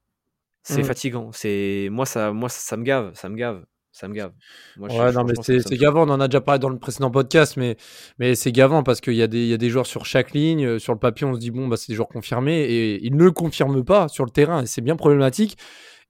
C'est 0.64 0.82
mmh. 0.82 0.86
fatigant. 0.86 1.32
C'est 1.32 1.90
moi 1.92 2.06
ça, 2.06 2.32
moi 2.32 2.50
ça 2.50 2.78
me 2.78 2.84
gave, 2.84 3.14
ça 3.16 3.30
me 3.30 3.36
gave 3.36 3.66
ça 3.96 4.10
me 4.10 4.14
gave. 4.14 4.34
ouais, 4.78 5.12
non, 5.14 5.24
mais 5.24 5.34
c'est 5.42 5.78
gavant. 5.78 6.06
On 6.06 6.10
en 6.10 6.20
a 6.20 6.28
déjà 6.28 6.42
parlé 6.42 6.60
dans 6.60 6.68
le 6.68 6.78
précédent 6.78 7.10
podcast, 7.10 7.56
mais, 7.56 7.78
mais 8.20 8.36
c'est 8.36 8.52
gavant 8.52 8.84
parce 8.84 9.00
qu'il 9.00 9.14
y, 9.14 9.22
a 9.22 9.28
des, 9.28 9.46
y 9.46 9.54
a 9.54 9.58
des 9.58 9.70
joueurs 9.70 9.86
sur 9.86 10.06
chaque 10.06 10.32
ligne. 10.32 10.66
Euh, 10.66 10.80
sur 10.80 10.92
le 10.92 11.00
papier, 11.00 11.26
on 11.26 11.34
se 11.34 11.40
dit, 11.40 11.50
bon, 11.50 11.70
bah, 11.70 11.78
c'est 11.78 11.94
des 11.94 11.96
joueurs 11.96 12.10
confirmés 12.10 12.60
et 12.60 13.06
ils 13.06 13.16
ne 13.16 13.24
le 13.24 13.32
confirment 13.32 13.86
pas 13.86 14.10
sur 14.10 14.26
le 14.26 14.32
terrain 14.32 14.64
et 14.64 14.66
c'est 14.66 14.82
bien 14.82 14.98
problématique. 14.98 15.58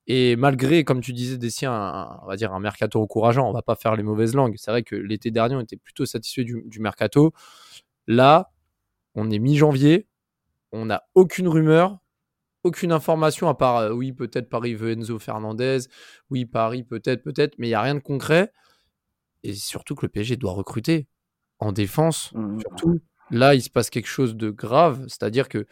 Et 0.07 0.35
malgré, 0.35 0.83
comme 0.83 0.99
tu 0.99 1.13
disais, 1.13 1.37
des 1.37 1.51
siens, 1.51 2.09
on 2.23 2.27
va 2.27 2.35
dire 2.37 2.53
un 2.53 2.59
mercato 2.59 2.99
encourageant, 2.99 3.47
on 3.47 3.53
va 3.53 3.61
pas 3.61 3.75
faire 3.75 3.95
les 3.95 4.03
mauvaises 4.03 4.33
langues. 4.33 4.55
C'est 4.57 4.71
vrai 4.71 4.81
que 4.81 4.95
l'été 4.95 5.29
dernier, 5.29 5.53
on 5.55 5.61
était 5.61 5.77
plutôt 5.77 6.07
satisfait 6.07 6.43
du, 6.43 6.63
du 6.65 6.79
mercato. 6.79 7.33
Là, 8.07 8.51
on 9.13 9.29
est 9.29 9.39
mi-janvier. 9.39 10.07
on 10.71 10.87
n'a 10.87 11.03
aucune 11.13 11.47
rumeur, 11.47 11.99
aucune 12.65 12.91
information 12.91 13.47
à 13.47 13.53
part 13.53 13.77
euh, 13.77 13.91
oui, 13.91 14.11
peut-être 14.11 14.49
Paris 14.49 14.73
veut 14.75 14.91
Enzo 14.91 15.19
Fernandez, 15.19 15.79
oui, 16.29 16.45
Paris 16.45 16.83
peut-être, 16.83 17.23
peut-être, 17.23 17.55
mais 17.57 17.67
il 17.67 17.69
n'y 17.71 17.75
a 17.75 17.81
rien 17.81 17.95
de 17.95 17.99
concret. 17.99 18.51
Et 19.43 19.53
surtout 19.53 19.95
que 19.95 20.05
le 20.05 20.09
PSG 20.09 20.35
doit 20.37 20.51
recruter 20.53 21.07
en 21.59 21.71
défense, 21.71 22.31
Mhm. 22.33 22.59
surtout. 22.59 22.99
Là, 23.31 23.55
il 23.55 23.61
se 23.61 23.69
passe 23.69 23.89
quelque 23.89 24.07
chose 24.07 24.35
de 24.35 24.49
grave, 24.49 25.05
c'est-à-dire 25.07 25.47
que 25.49 25.65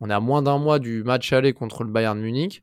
on 0.00 0.10
est 0.10 0.14
à 0.14 0.20
moins 0.20 0.42
d'un 0.42 0.58
mois 0.58 0.78
du 0.78 1.02
match 1.04 1.32
aller 1.32 1.52
contre 1.52 1.84
le 1.84 1.90
Bayern 1.90 2.18
Munich. 2.20 2.62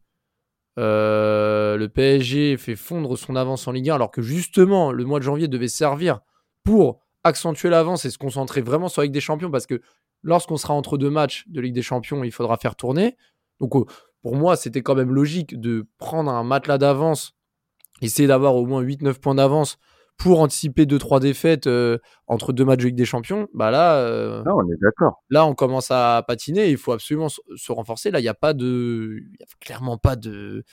Euh, 0.80 1.76
le 1.78 1.90
PSG 1.90 2.58
fait 2.58 2.76
fondre 2.76 3.18
son 3.18 3.36
avance 3.36 3.68
en 3.68 3.72
Ligue 3.72 3.90
1 3.90 3.96
alors 3.96 4.12
que 4.12 4.22
justement 4.22 4.92
le 4.92 5.06
mois 5.06 5.20
de 5.20 5.24
janvier 5.24 5.48
devait 5.48 5.68
servir 5.68 6.20
pour 6.64 7.00
accentuer 7.24 7.70
l'avance 7.70 8.06
et 8.06 8.12
se 8.12 8.18
concentrer 8.20 8.62
vraiment 8.62 8.88
sur 8.90 9.02
la 9.02 9.06
Ligue 9.06 9.14
des 9.14 9.22
Champions 9.22 9.50
parce 9.50 9.66
que 9.66 9.82
lorsqu'on 10.24 10.58
sera 10.58 10.74
entre 10.76 10.98
deux 10.98 11.10
matchs 11.10 11.46
de 11.48 11.62
Ligue 11.62 11.74
des 11.74 11.82
Champions, 11.82 12.24
il 12.24 12.32
faudra 12.32 12.58
faire 12.58 12.76
tourner. 12.76 13.18
Donc 13.60 13.76
euh, 13.76 13.86
pour 14.22 14.36
moi, 14.36 14.56
c'était 14.56 14.82
quand 14.82 14.96
même 14.96 15.14
logique 15.14 15.60
de 15.60 15.88
prendre 15.98 16.32
un 16.32 16.44
matelas 16.44 16.78
d'avance, 16.78 17.34
essayer 18.02 18.28
d'avoir 18.28 18.56
au 18.56 18.66
moins 18.66 18.82
8-9 18.82 19.20
points 19.20 19.36
d'avance 19.36 19.78
pour 20.18 20.40
anticiper 20.42 20.86
2-3 20.88 21.20
défaites 21.20 21.68
euh, 21.68 22.00
entre 22.26 22.52
deux 22.52 22.66
matchs 22.66 22.80
de 22.80 22.86
Ligue 22.88 22.96
des 22.96 23.06
Champions. 23.06 23.48
Bah 23.54 23.70
là, 23.70 23.98
euh, 23.98 24.44
Non, 24.46 24.56
on 24.58 24.72
est 24.72 24.78
d'accord. 24.82 25.24
là, 25.30 25.46
on 25.46 25.54
commence 25.54 25.92
à 25.92 26.24
patiner. 26.28 26.70
Il 26.72 26.78
faut 26.78 26.92
absolument 26.92 27.30
se- 27.30 27.72
renforcer. 27.72 28.10
Là, 28.10 28.20
il 28.20 28.24
n'y 28.24 28.28
a 28.28 28.34
pas 28.34 28.54
de, 28.54 29.20
y 29.40 29.44
a 29.44 29.46
clairement 29.60 29.98
pas 30.00 30.16
de, 30.16 30.64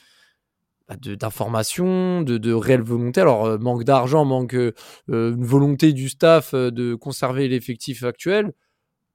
bah, 0.88 0.96
de- 0.96 1.14
d'informations, 1.14 2.22
de, 2.22 2.38
de 2.38 2.52
réelle 2.54 2.80
volonté. 2.82 3.20
Alors, 3.20 3.44
euh, 3.44 3.58
manque 3.58 3.84
d'argent, 3.84 4.24
manque 4.24 4.54
euh, 4.54 4.72
une 5.08 5.44
volonté 5.44 5.92
du 5.92 6.08
staff 6.08 6.54
euh, 6.54 6.70
de 6.70 6.94
conserver 6.94 7.46
l'effectif 7.48 8.02
actuel. 8.02 8.52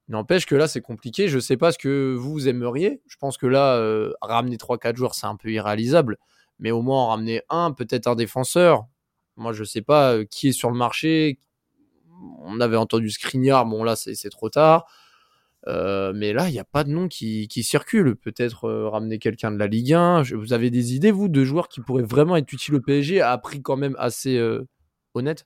N'empêche 0.10 0.48
que 0.48 0.56
là, 0.56 0.68
c'est 0.68 0.82
compliqué. 0.82 1.28
Je 1.28 1.36
ne 1.36 1.40
sais 1.40 1.56
pas 1.56 1.72
ce 1.72 1.78
que 1.78 2.16
vous 2.18 2.48
aimeriez. 2.48 3.00
Je 3.08 3.16
pense 3.18 3.38
que 3.38 3.46
là, 3.46 3.76
euh, 3.76 4.12
ramener 4.22 4.58
3-4 4.58 4.96
joueurs, 4.98 5.14
c'est 5.14 5.28
un 5.28 5.36
peu 5.36 5.52
irréalisable. 5.52 6.18
Mais 6.58 6.72
au 6.72 6.82
moins, 6.82 7.04
en 7.04 7.08
ramener 7.10 7.44
un, 7.50 7.72
peut-être 7.72 8.08
un 8.08 8.16
défenseur. 8.16 8.88
Moi, 9.38 9.54
je 9.54 9.62
ne 9.62 9.66
sais 9.66 9.84
pas 9.84 10.14
euh, 10.16 10.26
qui 10.26 10.48
est 10.48 10.52
sur 10.52 10.72
le 10.72 10.78
marché. 10.78 11.40
On 12.40 12.60
avait 12.60 12.76
entendu 12.76 13.12
Skriniar. 13.12 13.68
Bon, 13.68 13.84
là, 13.84 13.96
c'est 13.96 14.30
trop 14.32 14.50
tard. 14.50 14.88
Euh, 15.68 16.12
mais 16.16 16.34
là, 16.34 16.50
il 16.50 16.54
n'y 16.54 16.60
a 16.60 16.64
pas 16.66 16.84
de 16.84 16.90
nom 16.90 17.08
qui, 17.08 17.48
circule. 17.64 18.16
Peut-être 18.16 18.68
ramener 18.68 19.20
quelqu'un 19.20 19.52
de 19.52 19.60
la 19.60 19.68
Ligue 19.68 19.94
1. 19.94 20.24
Je- 20.24 20.36
vous 20.36 20.54
avez 20.54 20.72
des 20.72 20.96
idées, 20.96 21.12
vous, 21.12 21.30
de 21.30 21.44
joueurs 21.44 21.68
qui 21.68 21.82
pourraient 21.82 22.02
vraiment 22.02 22.36
être 22.36 22.52
utiles 22.52 22.74
au 22.76 22.82
PSG 22.82 23.22
à 23.22 23.38
prix 23.38 23.62
quand 23.62 23.78
même 23.78 23.96
assez 24.00 24.42
honnête? 25.14 25.46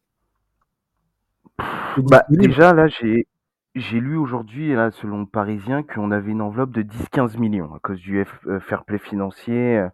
Bah, 1.97 2.23
déjà, 2.29 2.73
là, 2.73 2.87
j'ai 2.87 3.27
j'ai 3.75 3.99
lu 3.99 4.17
aujourd'hui, 4.17 4.73
là, 4.73 4.91
selon 4.91 5.21
le 5.21 5.25
Parisien, 5.25 5.83
qu'on 5.83 6.11
avait 6.11 6.31
une 6.31 6.41
enveloppe 6.41 6.71
de 6.71 6.81
10-15 6.83 7.37
millions 7.37 7.73
à 7.73 7.79
cause 7.79 7.99
du 7.99 8.21
F- 8.21 8.27
euh, 8.47 8.59
fair 8.59 8.83
play 8.85 8.97
financier, 8.99 9.77
euh, 9.79 9.89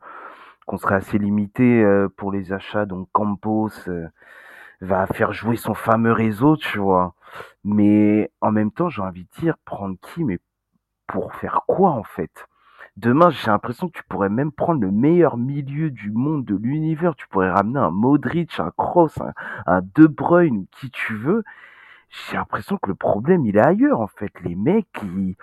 qu'on 0.67 0.77
serait 0.77 0.95
assez 0.95 1.17
limité 1.17 1.83
euh, 1.83 2.09
pour 2.17 2.31
les 2.31 2.53
achats. 2.53 2.85
Donc, 2.85 3.09
Campos 3.13 3.69
va 4.81 5.07
faire 5.07 5.33
jouer 5.33 5.55
son 5.57 5.73
fameux 5.73 6.11
réseau, 6.11 6.57
tu 6.57 6.79
vois. 6.79 7.13
Mais 7.63 8.31
en 8.41 8.51
même 8.51 8.71
temps, 8.71 8.89
j'ai 8.89 9.01
envie 9.01 9.25
de 9.25 9.41
dire, 9.41 9.57
prendre 9.65 9.97
qui, 10.01 10.23
mais 10.23 10.39
pour 11.07 11.33
faire 11.35 11.61
quoi, 11.67 11.91
en 11.91 12.03
fait? 12.03 12.47
Demain, 12.97 13.29
j'ai 13.31 13.47
l'impression 13.51 13.89
que 13.89 13.97
tu 13.97 14.03
pourrais 14.09 14.29
même 14.29 14.51
prendre 14.51 14.81
le 14.81 14.91
meilleur 14.91 15.37
milieu 15.37 15.91
du 15.91 16.11
monde, 16.11 16.45
de 16.45 16.55
l'univers. 16.55 17.15
Tu 17.15 17.27
pourrais 17.29 17.51
ramener 17.51 17.79
un 17.79 17.91
Modric, 17.91 18.59
un 18.59 18.71
Kroos, 18.77 19.09
un, 19.21 19.33
un 19.67 19.81
De 19.95 20.07
Bruyne, 20.07 20.65
qui 20.71 20.91
tu 20.91 21.15
veux 21.15 21.43
j'ai 22.09 22.37
l'impression 22.37 22.77
que 22.77 22.87
le 22.87 22.95
problème 22.95 23.45
il 23.45 23.57
est 23.57 23.65
ailleurs 23.65 24.01
en 24.01 24.07
fait. 24.07 24.31
Les 24.43 24.55
mecs 24.55 24.87
ils 25.03 25.35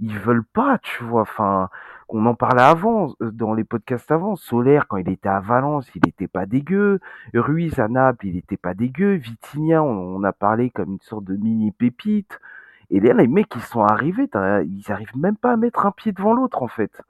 ils 0.00 0.18
veulent 0.18 0.44
pas, 0.44 0.78
tu 0.78 1.04
vois. 1.04 1.22
Enfin, 1.22 1.70
on 2.08 2.26
en 2.26 2.34
parlait 2.34 2.62
avant 2.62 3.14
euh, 3.22 3.30
dans 3.30 3.54
les 3.54 3.64
podcasts 3.64 4.10
avant. 4.10 4.34
Solaire 4.36 4.88
quand 4.88 4.96
il 4.96 5.08
était 5.08 5.28
à 5.28 5.40
Valence, 5.40 5.88
il 5.94 6.08
était 6.08 6.28
pas 6.28 6.46
dégueu. 6.46 7.00
Ruiz 7.34 7.78
à 7.78 7.88
Naples, 7.88 8.26
il 8.26 8.36
était 8.36 8.56
pas 8.56 8.74
dégueu. 8.74 9.14
Vitinha, 9.14 9.82
on, 9.82 10.16
on 10.16 10.24
a 10.24 10.32
parlé 10.32 10.70
comme 10.70 10.92
une 10.92 11.00
sorte 11.00 11.24
de 11.24 11.36
mini 11.36 11.70
pépite. 11.72 12.40
Et 12.90 13.00
là, 13.00 13.14
les 13.14 13.28
mecs 13.28 13.54
ils 13.54 13.62
sont 13.62 13.82
arrivés, 13.84 14.28
ils 14.34 14.92
arrivent 14.92 15.16
même 15.16 15.36
pas 15.36 15.52
à 15.52 15.56
mettre 15.56 15.86
un 15.86 15.92
pied 15.92 16.12
devant 16.12 16.34
l'autre 16.34 16.62
en 16.62 16.68
fait. 16.68 17.02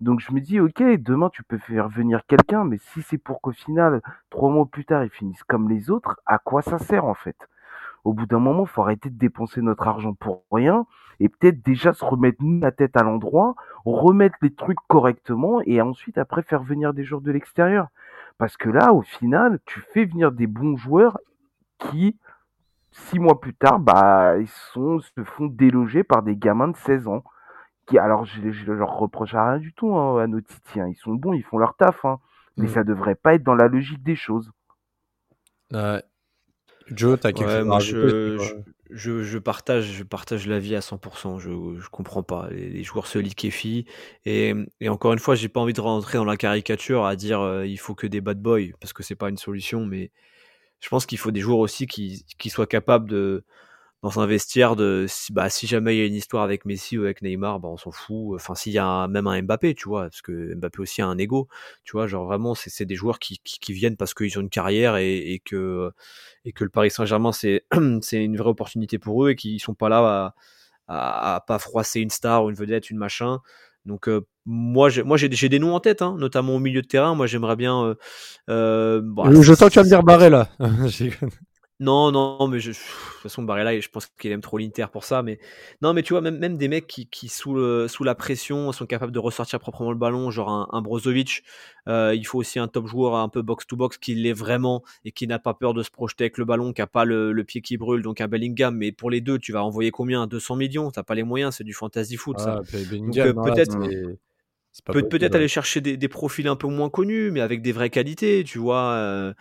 Donc 0.00 0.20
je 0.20 0.32
me 0.32 0.40
dis 0.40 0.60
ok, 0.60 0.82
demain 1.00 1.30
tu 1.30 1.42
peux 1.42 1.58
faire 1.58 1.88
venir 1.88 2.20
quelqu'un, 2.26 2.64
mais 2.64 2.78
si 2.78 3.02
c'est 3.02 3.18
pour 3.18 3.40
qu'au 3.40 3.52
final 3.52 4.02
trois 4.30 4.50
mois 4.50 4.66
plus 4.66 4.84
tard 4.84 5.02
ils 5.04 5.10
finissent 5.10 5.42
comme 5.44 5.68
les 5.68 5.90
autres, 5.90 6.20
à 6.26 6.38
quoi 6.38 6.62
ça 6.62 6.78
sert 6.78 7.04
en 7.06 7.14
fait? 7.14 7.36
Au 8.04 8.12
bout 8.12 8.26
d'un 8.26 8.38
moment, 8.38 8.66
faut 8.66 8.82
arrêter 8.82 9.10
de 9.10 9.18
dépenser 9.18 9.62
notre 9.62 9.88
argent 9.88 10.14
pour 10.14 10.44
rien 10.52 10.86
et 11.20 11.28
peut-être 11.28 11.62
déjà 11.64 11.92
se 11.92 12.04
remettre 12.04 12.42
nous 12.42 12.60
la 12.60 12.72
tête 12.72 12.96
à 12.96 13.02
l'endroit, 13.02 13.54
remettre 13.84 14.36
les 14.42 14.54
trucs 14.54 14.78
correctement 14.88 15.60
et 15.64 15.80
ensuite 15.80 16.18
après 16.18 16.42
faire 16.42 16.62
venir 16.62 16.92
des 16.94 17.04
joueurs 17.04 17.20
de 17.22 17.32
l'extérieur. 17.32 17.88
Parce 18.38 18.56
que 18.56 18.68
là, 18.68 18.92
au 18.92 19.02
final, 19.02 19.60
tu 19.64 19.80
fais 19.80 20.04
venir 20.04 20.32
des 20.32 20.46
bons 20.46 20.76
joueurs 20.76 21.18
qui, 21.78 22.18
six 22.92 23.18
mois 23.18 23.40
plus 23.40 23.54
tard, 23.54 23.78
bah, 23.80 24.38
ils 24.38 24.48
sont, 24.48 25.00
se 25.00 25.24
font 25.24 25.46
déloger 25.46 26.04
par 26.04 26.22
des 26.22 26.36
gamins 26.36 26.68
de 26.68 26.76
16 26.76 27.08
ans. 27.08 27.24
Qui, 27.86 27.98
alors, 27.98 28.24
je, 28.24 28.50
je 28.50 28.72
leur 28.72 28.96
reproche 28.98 29.34
à 29.34 29.50
rien 29.50 29.58
du 29.58 29.72
tout 29.74 29.94
hein, 29.96 30.22
à 30.22 30.26
nos 30.26 30.40
titis, 30.40 30.80
hein. 30.80 30.88
Ils 30.88 30.96
sont 30.96 31.14
bons, 31.14 31.34
ils 31.34 31.42
font 31.44 31.58
leur 31.58 31.76
taf, 31.76 32.04
hein. 32.04 32.18
mais 32.58 32.66
Mm. 32.66 32.68
ça 32.68 32.84
devrait 32.84 33.14
pas 33.14 33.34
être 33.34 33.42
dans 33.44 33.54
la 33.54 33.68
logique 33.68 34.02
des 34.02 34.16
choses. 34.16 34.52
Ouais. 35.72 36.02
Joe, 36.90 37.18
t'as 37.18 37.32
quelque 37.32 37.50
Ouais, 37.50 37.50
chose 37.50 37.68
à 37.68 37.72
moi 37.72 37.80
je, 37.80 38.38
je, 38.38 38.54
je, 38.90 39.22
je 39.24 39.38
partage, 39.38 39.86
je 39.86 40.04
partage 40.04 40.46
l'avis 40.46 40.76
à 40.76 40.80
100%. 40.82 41.38
Je, 41.38 41.50
je 41.80 41.88
comprends 41.88 42.22
pas. 42.22 42.48
Les, 42.50 42.68
les 42.70 42.84
joueurs 42.84 43.06
se 43.08 43.18
liquéfient. 43.18 43.86
Et, 44.24 44.54
et 44.80 44.88
encore 44.88 45.12
une 45.12 45.18
fois, 45.18 45.34
j'ai 45.34 45.48
pas 45.48 45.60
envie 45.60 45.72
de 45.72 45.80
rentrer 45.80 46.18
dans 46.18 46.24
la 46.24 46.36
caricature 46.36 47.04
à 47.06 47.16
dire 47.16 47.40
euh, 47.40 47.66
il 47.66 47.78
faut 47.78 47.94
que 47.94 48.06
des 48.06 48.20
bad 48.20 48.40
boys 48.40 48.72
parce 48.80 48.92
que 48.92 49.02
c'est 49.02 49.16
pas 49.16 49.30
une 49.30 49.38
solution. 49.38 49.84
Mais 49.86 50.12
je 50.80 50.88
pense 50.90 51.06
qu'il 51.06 51.18
faut 51.18 51.30
des 51.32 51.40
joueurs 51.40 51.58
aussi 51.60 51.86
qui, 51.86 52.26
qui 52.38 52.50
soient 52.50 52.66
capables 52.68 53.08
de 53.10 53.44
dans 54.04 54.20
un 54.20 54.26
vestiaire 54.26 54.76
de 54.76 55.06
si, 55.08 55.32
bah, 55.32 55.50
si 55.50 55.66
jamais 55.66 55.96
il 55.96 56.00
y 56.00 56.02
a 56.02 56.06
une 56.06 56.14
histoire 56.14 56.44
avec 56.44 56.66
Messi 56.66 56.98
ou 56.98 57.04
avec 57.04 57.22
Neymar, 57.22 57.60
bah, 57.60 57.68
on 57.70 57.78
s'en 57.78 57.90
fout. 57.90 58.36
Enfin, 58.36 58.54
s'il 58.54 58.72
y 58.74 58.78
a 58.78 58.86
un- 58.86 59.08
même 59.08 59.26
un 59.26 59.42
Mbappé, 59.42 59.74
tu 59.74 59.88
vois, 59.88 60.04
parce 60.04 60.22
que 60.22 60.54
Mbappé 60.56 60.80
aussi 60.80 61.02
a 61.02 61.06
un 61.08 61.18
ego, 61.18 61.48
tu 61.84 61.92
vois, 61.92 62.06
genre 62.06 62.26
vraiment, 62.26 62.54
c'est 62.54 62.70
c'est 62.70 62.86
des 62.86 62.96
joueurs 62.96 63.18
qui, 63.18 63.38
qui, 63.44 63.58
qui 63.60 63.72
viennent 63.74 63.96
parce 63.96 64.14
qu'ils 64.14 64.38
ont 64.38 64.42
une 64.42 64.50
carrière 64.50 64.96
et, 64.98 65.16
et 65.34 65.40
que 65.40 65.90
et 66.44 66.52
que 66.52 66.64
le 66.64 66.70
Paris 66.70 66.90
Saint-Germain 66.90 67.32
c'est 67.32 67.64
c'est 68.02 68.22
une 68.24 68.36
vraie 68.36 68.50
opportunité 68.50 68.98
pour 68.98 69.24
eux 69.26 69.30
et 69.30 69.36
qu'ils 69.36 69.60
sont 69.60 69.74
pas 69.74 69.88
là 69.88 70.34
à, 70.88 70.94
à, 71.32 71.36
à 71.36 71.40
pas 71.40 71.58
froisser 71.58 72.00
une 72.00 72.10
star 72.10 72.44
ou 72.44 72.50
une 72.50 72.56
vedette, 72.56 72.90
une 72.90 72.98
machin. 72.98 73.40
Donc 73.86 74.08
euh, 74.08 74.26
moi 74.46 74.88
j'ai 74.90 75.02
moi 75.02 75.16
j'ai 75.18 75.28
des- 75.28 75.58
noms 75.58 75.74
en 75.74 75.80
tête, 75.80 76.02
hein, 76.02 76.16
notamment 76.18 76.56
au 76.56 76.58
milieu 76.58 76.82
de 76.82 76.86
terrain. 76.86 77.14
Moi 77.14 77.26
j'aimerais 77.26 77.56
bien. 77.56 77.84
Euh, 77.84 77.94
euh, 78.50 79.00
bon, 79.02 79.30
Je 79.32 79.54
sens 79.54 79.68
que 79.68 79.74
tu 79.74 79.78
vas 79.80 79.84
me 79.84 79.88
dire 79.88 80.02
Barré 80.02 80.30
là. 80.30 80.48
Non, 81.80 82.12
non, 82.12 82.46
mais 82.46 82.60
je, 82.60 82.70
de 82.70 82.74
toute 82.76 83.22
façon, 83.22 83.42
Barella, 83.42 83.78
je 83.80 83.88
pense 83.88 84.06
qu'il 84.06 84.30
aime 84.30 84.40
trop 84.40 84.58
l'Inter 84.58 84.86
pour 84.92 85.02
ça. 85.02 85.24
Mais 85.24 85.40
non, 85.82 85.92
mais 85.92 86.02
tu 86.04 86.12
vois, 86.12 86.20
même, 86.20 86.38
même 86.38 86.56
des 86.56 86.68
mecs 86.68 86.86
qui, 86.86 87.08
qui 87.08 87.28
sous, 87.28 87.52
le- 87.52 87.88
sous 87.88 88.04
la 88.04 88.14
pression, 88.14 88.70
sont 88.70 88.86
capables 88.86 89.10
de 89.10 89.18
ressortir 89.18 89.58
proprement 89.58 89.90
le 89.90 89.96
ballon, 89.98 90.30
genre 90.30 90.50
un, 90.50 90.68
un 90.70 90.80
Brozovic. 90.82 91.42
Euh, 91.88 92.14
il 92.14 92.24
faut 92.26 92.38
aussi 92.38 92.60
un 92.60 92.68
top 92.68 92.86
joueur 92.86 93.16
un 93.16 93.28
peu 93.28 93.42
box-to-box 93.42 93.98
qui 93.98 94.14
l'est 94.14 94.32
vraiment 94.32 94.84
et 95.04 95.10
qui 95.10 95.26
n'a 95.26 95.40
pas 95.40 95.52
peur 95.54 95.74
de 95.74 95.82
se 95.82 95.90
projeter 95.90 96.24
avec 96.24 96.38
le 96.38 96.44
ballon, 96.44 96.72
qui 96.72 96.80
n'a 96.80 96.86
pas 96.86 97.04
le, 97.04 97.32
le 97.32 97.44
pied 97.44 97.60
qui 97.60 97.76
brûle, 97.76 98.02
donc 98.02 98.20
un 98.20 98.28
Bellingham. 98.28 98.76
Mais 98.76 98.92
pour 98.92 99.10
les 99.10 99.20
deux, 99.20 99.38
tu 99.40 99.50
vas 99.52 99.64
envoyer 99.64 99.90
combien? 99.90 100.28
200 100.28 100.54
millions? 100.54 100.92
T'as 100.92 101.02
pas 101.02 101.16
les 101.16 101.24
moyens, 101.24 101.56
c'est 101.56 101.64
du 101.64 101.72
fantasy 101.74 102.16
foot. 102.16 102.46
Ah, 102.46 102.60
euh, 103.24 103.32
là, 103.44 103.58
peut-être- 104.90 105.34
aller 105.34 105.48
chercher 105.48 105.80
des, 105.80 105.96
des 105.96 106.08
profils 106.08 106.46
un 106.48 106.56
peu 106.56 106.68
moins 106.68 106.90
connus, 106.90 107.30
mais 107.30 107.40
avec 107.40 107.62
des 107.62 107.72
vraies 107.72 107.90
qualités, 107.90 108.44
tu 108.44 108.58
vois. 108.58 108.92
euh, 108.94 109.34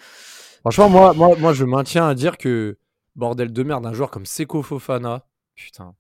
Franchement, 0.64 0.90
moi, 0.90 1.14
moi, 1.14 1.36
moi, 1.40 1.54
je 1.54 1.66
maintiens 1.66 2.08
à 2.08 2.16
dire 2.16 2.38
que 2.38 2.78
bordel 3.16 3.52
de 3.52 3.64
merde, 3.64 3.86
un 3.86 3.94
joueur 3.94 4.10
comme 4.12 4.26
Seko 4.26 4.62
Fofana, 4.64 5.26
putain. 5.56 5.94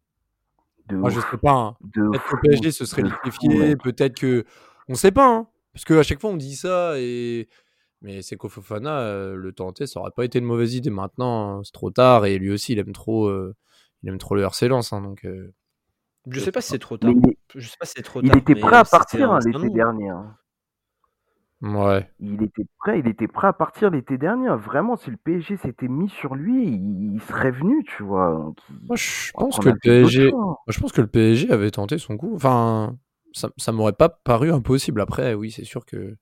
De 0.87 0.95
Moi, 0.97 1.09
je 1.09 1.19
sais 1.19 1.37
pas. 1.41 1.51
hein. 1.53 1.77
Peut-être 1.93 2.25
que 2.27 2.35
PSG 2.47 2.71
se 2.71 2.85
serait 2.85 3.03
liquéfié, 3.03 3.59
ouais. 3.59 3.75
peut-être 3.75 4.15
que. 4.19 4.45
On 4.89 4.95
sait 4.95 5.11
pas, 5.11 5.27
hein. 5.27 5.47
Parce 5.73 5.85
qu'à 5.85 6.03
chaque 6.03 6.19
fois, 6.21 6.29
on 6.31 6.37
dit 6.37 6.55
ça 6.55 6.93
et. 6.97 7.47
Mais 8.01 8.21
Seko 8.21 8.49
Fofana, 8.49 8.99
euh, 8.99 9.35
le 9.35 9.53
tenter, 9.53 9.87
ça 9.87 10.01
aurait 10.01 10.11
pas 10.15 10.25
été 10.25 10.39
une 10.39 10.45
mauvaise 10.45 10.75
idée. 10.75 10.89
Maintenant, 10.89 11.59
hein, 11.59 11.61
c'est 11.63 11.71
trop 11.71 11.89
tard 11.89 12.25
et 12.25 12.37
lui 12.37 12.51
aussi, 12.51 12.73
il 12.73 12.79
aime 12.79 12.91
trop, 12.91 13.27
euh, 13.27 13.55
il 14.01 14.09
aime 14.09 14.17
trop 14.17 14.35
le 14.35 14.41
RC 14.43 14.67
Lens. 14.67 14.91
hein, 14.91 14.99
donc, 15.01 15.23
euh, 15.23 15.53
Je 16.29 16.41
sais 16.41 16.51
pas 16.51 16.59
si 16.59 16.71
c'est 16.71 16.79
trop 16.79 16.97
tard. 16.97 17.11
Mais 17.13 17.21
il, 17.23 17.29
est- 17.31 17.37
Je 17.55 17.65
sais 17.69 17.77
pas 17.79 17.85
si 17.85 17.93
c'est 17.95 18.01
trop 18.03 18.21
il 18.21 18.27
tard. 18.27 18.37
était 18.37 18.55
mais 18.55 18.59
prêt 18.59 18.75
à 18.75 18.83
partir 18.83 19.31
hein, 19.31 19.39
l'été 19.45 19.69
dernier. 19.69 20.09
hein. 20.09 20.35
Ouais. 21.63 22.07
Il 22.19 22.41
était 22.41 22.65
prêt, 22.79 22.99
il 22.99 23.07
était 23.07 23.27
prêt 23.27 23.47
à 23.47 23.53
partir 23.53 23.89
l'été 23.91 24.17
dernier. 24.17 24.47
hein. 24.47 24.55
Vraiment, 24.55 24.95
si 24.95 25.09
le 25.11 25.17
PSG 25.17 25.57
s'était 25.57 25.87
mis 25.87 26.09
sur 26.09 26.35
lui, 26.35 26.67
il, 26.67 27.15
il 27.15 27.21
serait 27.21 27.51
venu, 27.51 27.83
tu 27.85 28.03
vois. 28.03 28.31
Donc, 28.33 28.57
il- 28.69 28.89
Moi, 28.89 28.95
je 28.97 29.31
pense 29.37 29.59
que 29.59 29.69
le 29.69 29.77
PSG. 29.77 30.27
hein. 30.27 30.31
Moi, 30.31 30.57
je 30.69 30.79
pense 30.79 30.91
que 30.91 31.01
le 31.01 31.07
PSG 31.07 31.51
avait 31.51 31.71
tenté 31.71 31.97
son 31.97 32.17
coup. 32.17 32.33
Enfin, 32.35 32.97
ça, 33.33 33.49
ça 33.57 33.71
m'aurait 33.71 33.93
pas 33.93 34.09
paru 34.09 34.51
impossible. 34.51 35.01
Après, 35.01 35.33
oui, 35.33 35.51
c'est 35.51 35.65
sûr 35.65 35.85
que 35.85 36.15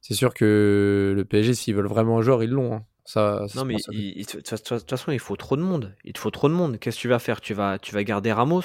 c'est 0.00 0.14
sûr 0.14 0.32
que 0.34 1.12
le 1.16 1.24
PSG, 1.24 1.54
s'ils 1.54 1.74
veulent 1.74 1.86
vraiment 1.88 2.18
un 2.18 2.22
joueur, 2.22 2.42
ils 2.42 2.50
l'ont. 2.50 2.74
hein. 2.74 2.84
Ça, 3.04 3.46
ça 3.48 3.60
Non, 3.60 3.64
mais 3.64 3.76
de 3.76 4.22
toute 4.24 4.90
façon, 4.90 5.12
il 5.12 5.18
faut 5.18 5.36
trop 5.36 5.56
de 5.56 5.62
monde. 5.62 5.94
Il 6.04 6.12
te 6.12 6.18
faut 6.18 6.30
trop 6.30 6.48
de 6.48 6.54
monde. 6.54 6.78
Qu'est-ce 6.78 6.96
que 6.96 7.02
tu 7.02 7.08
vas 7.08 7.18
faire? 7.18 7.40
Tu 7.40 7.54
vas, 7.54 7.78
tu 7.78 7.94
vas 7.94 8.04
garder 8.04 8.32
Ramos? 8.32 8.62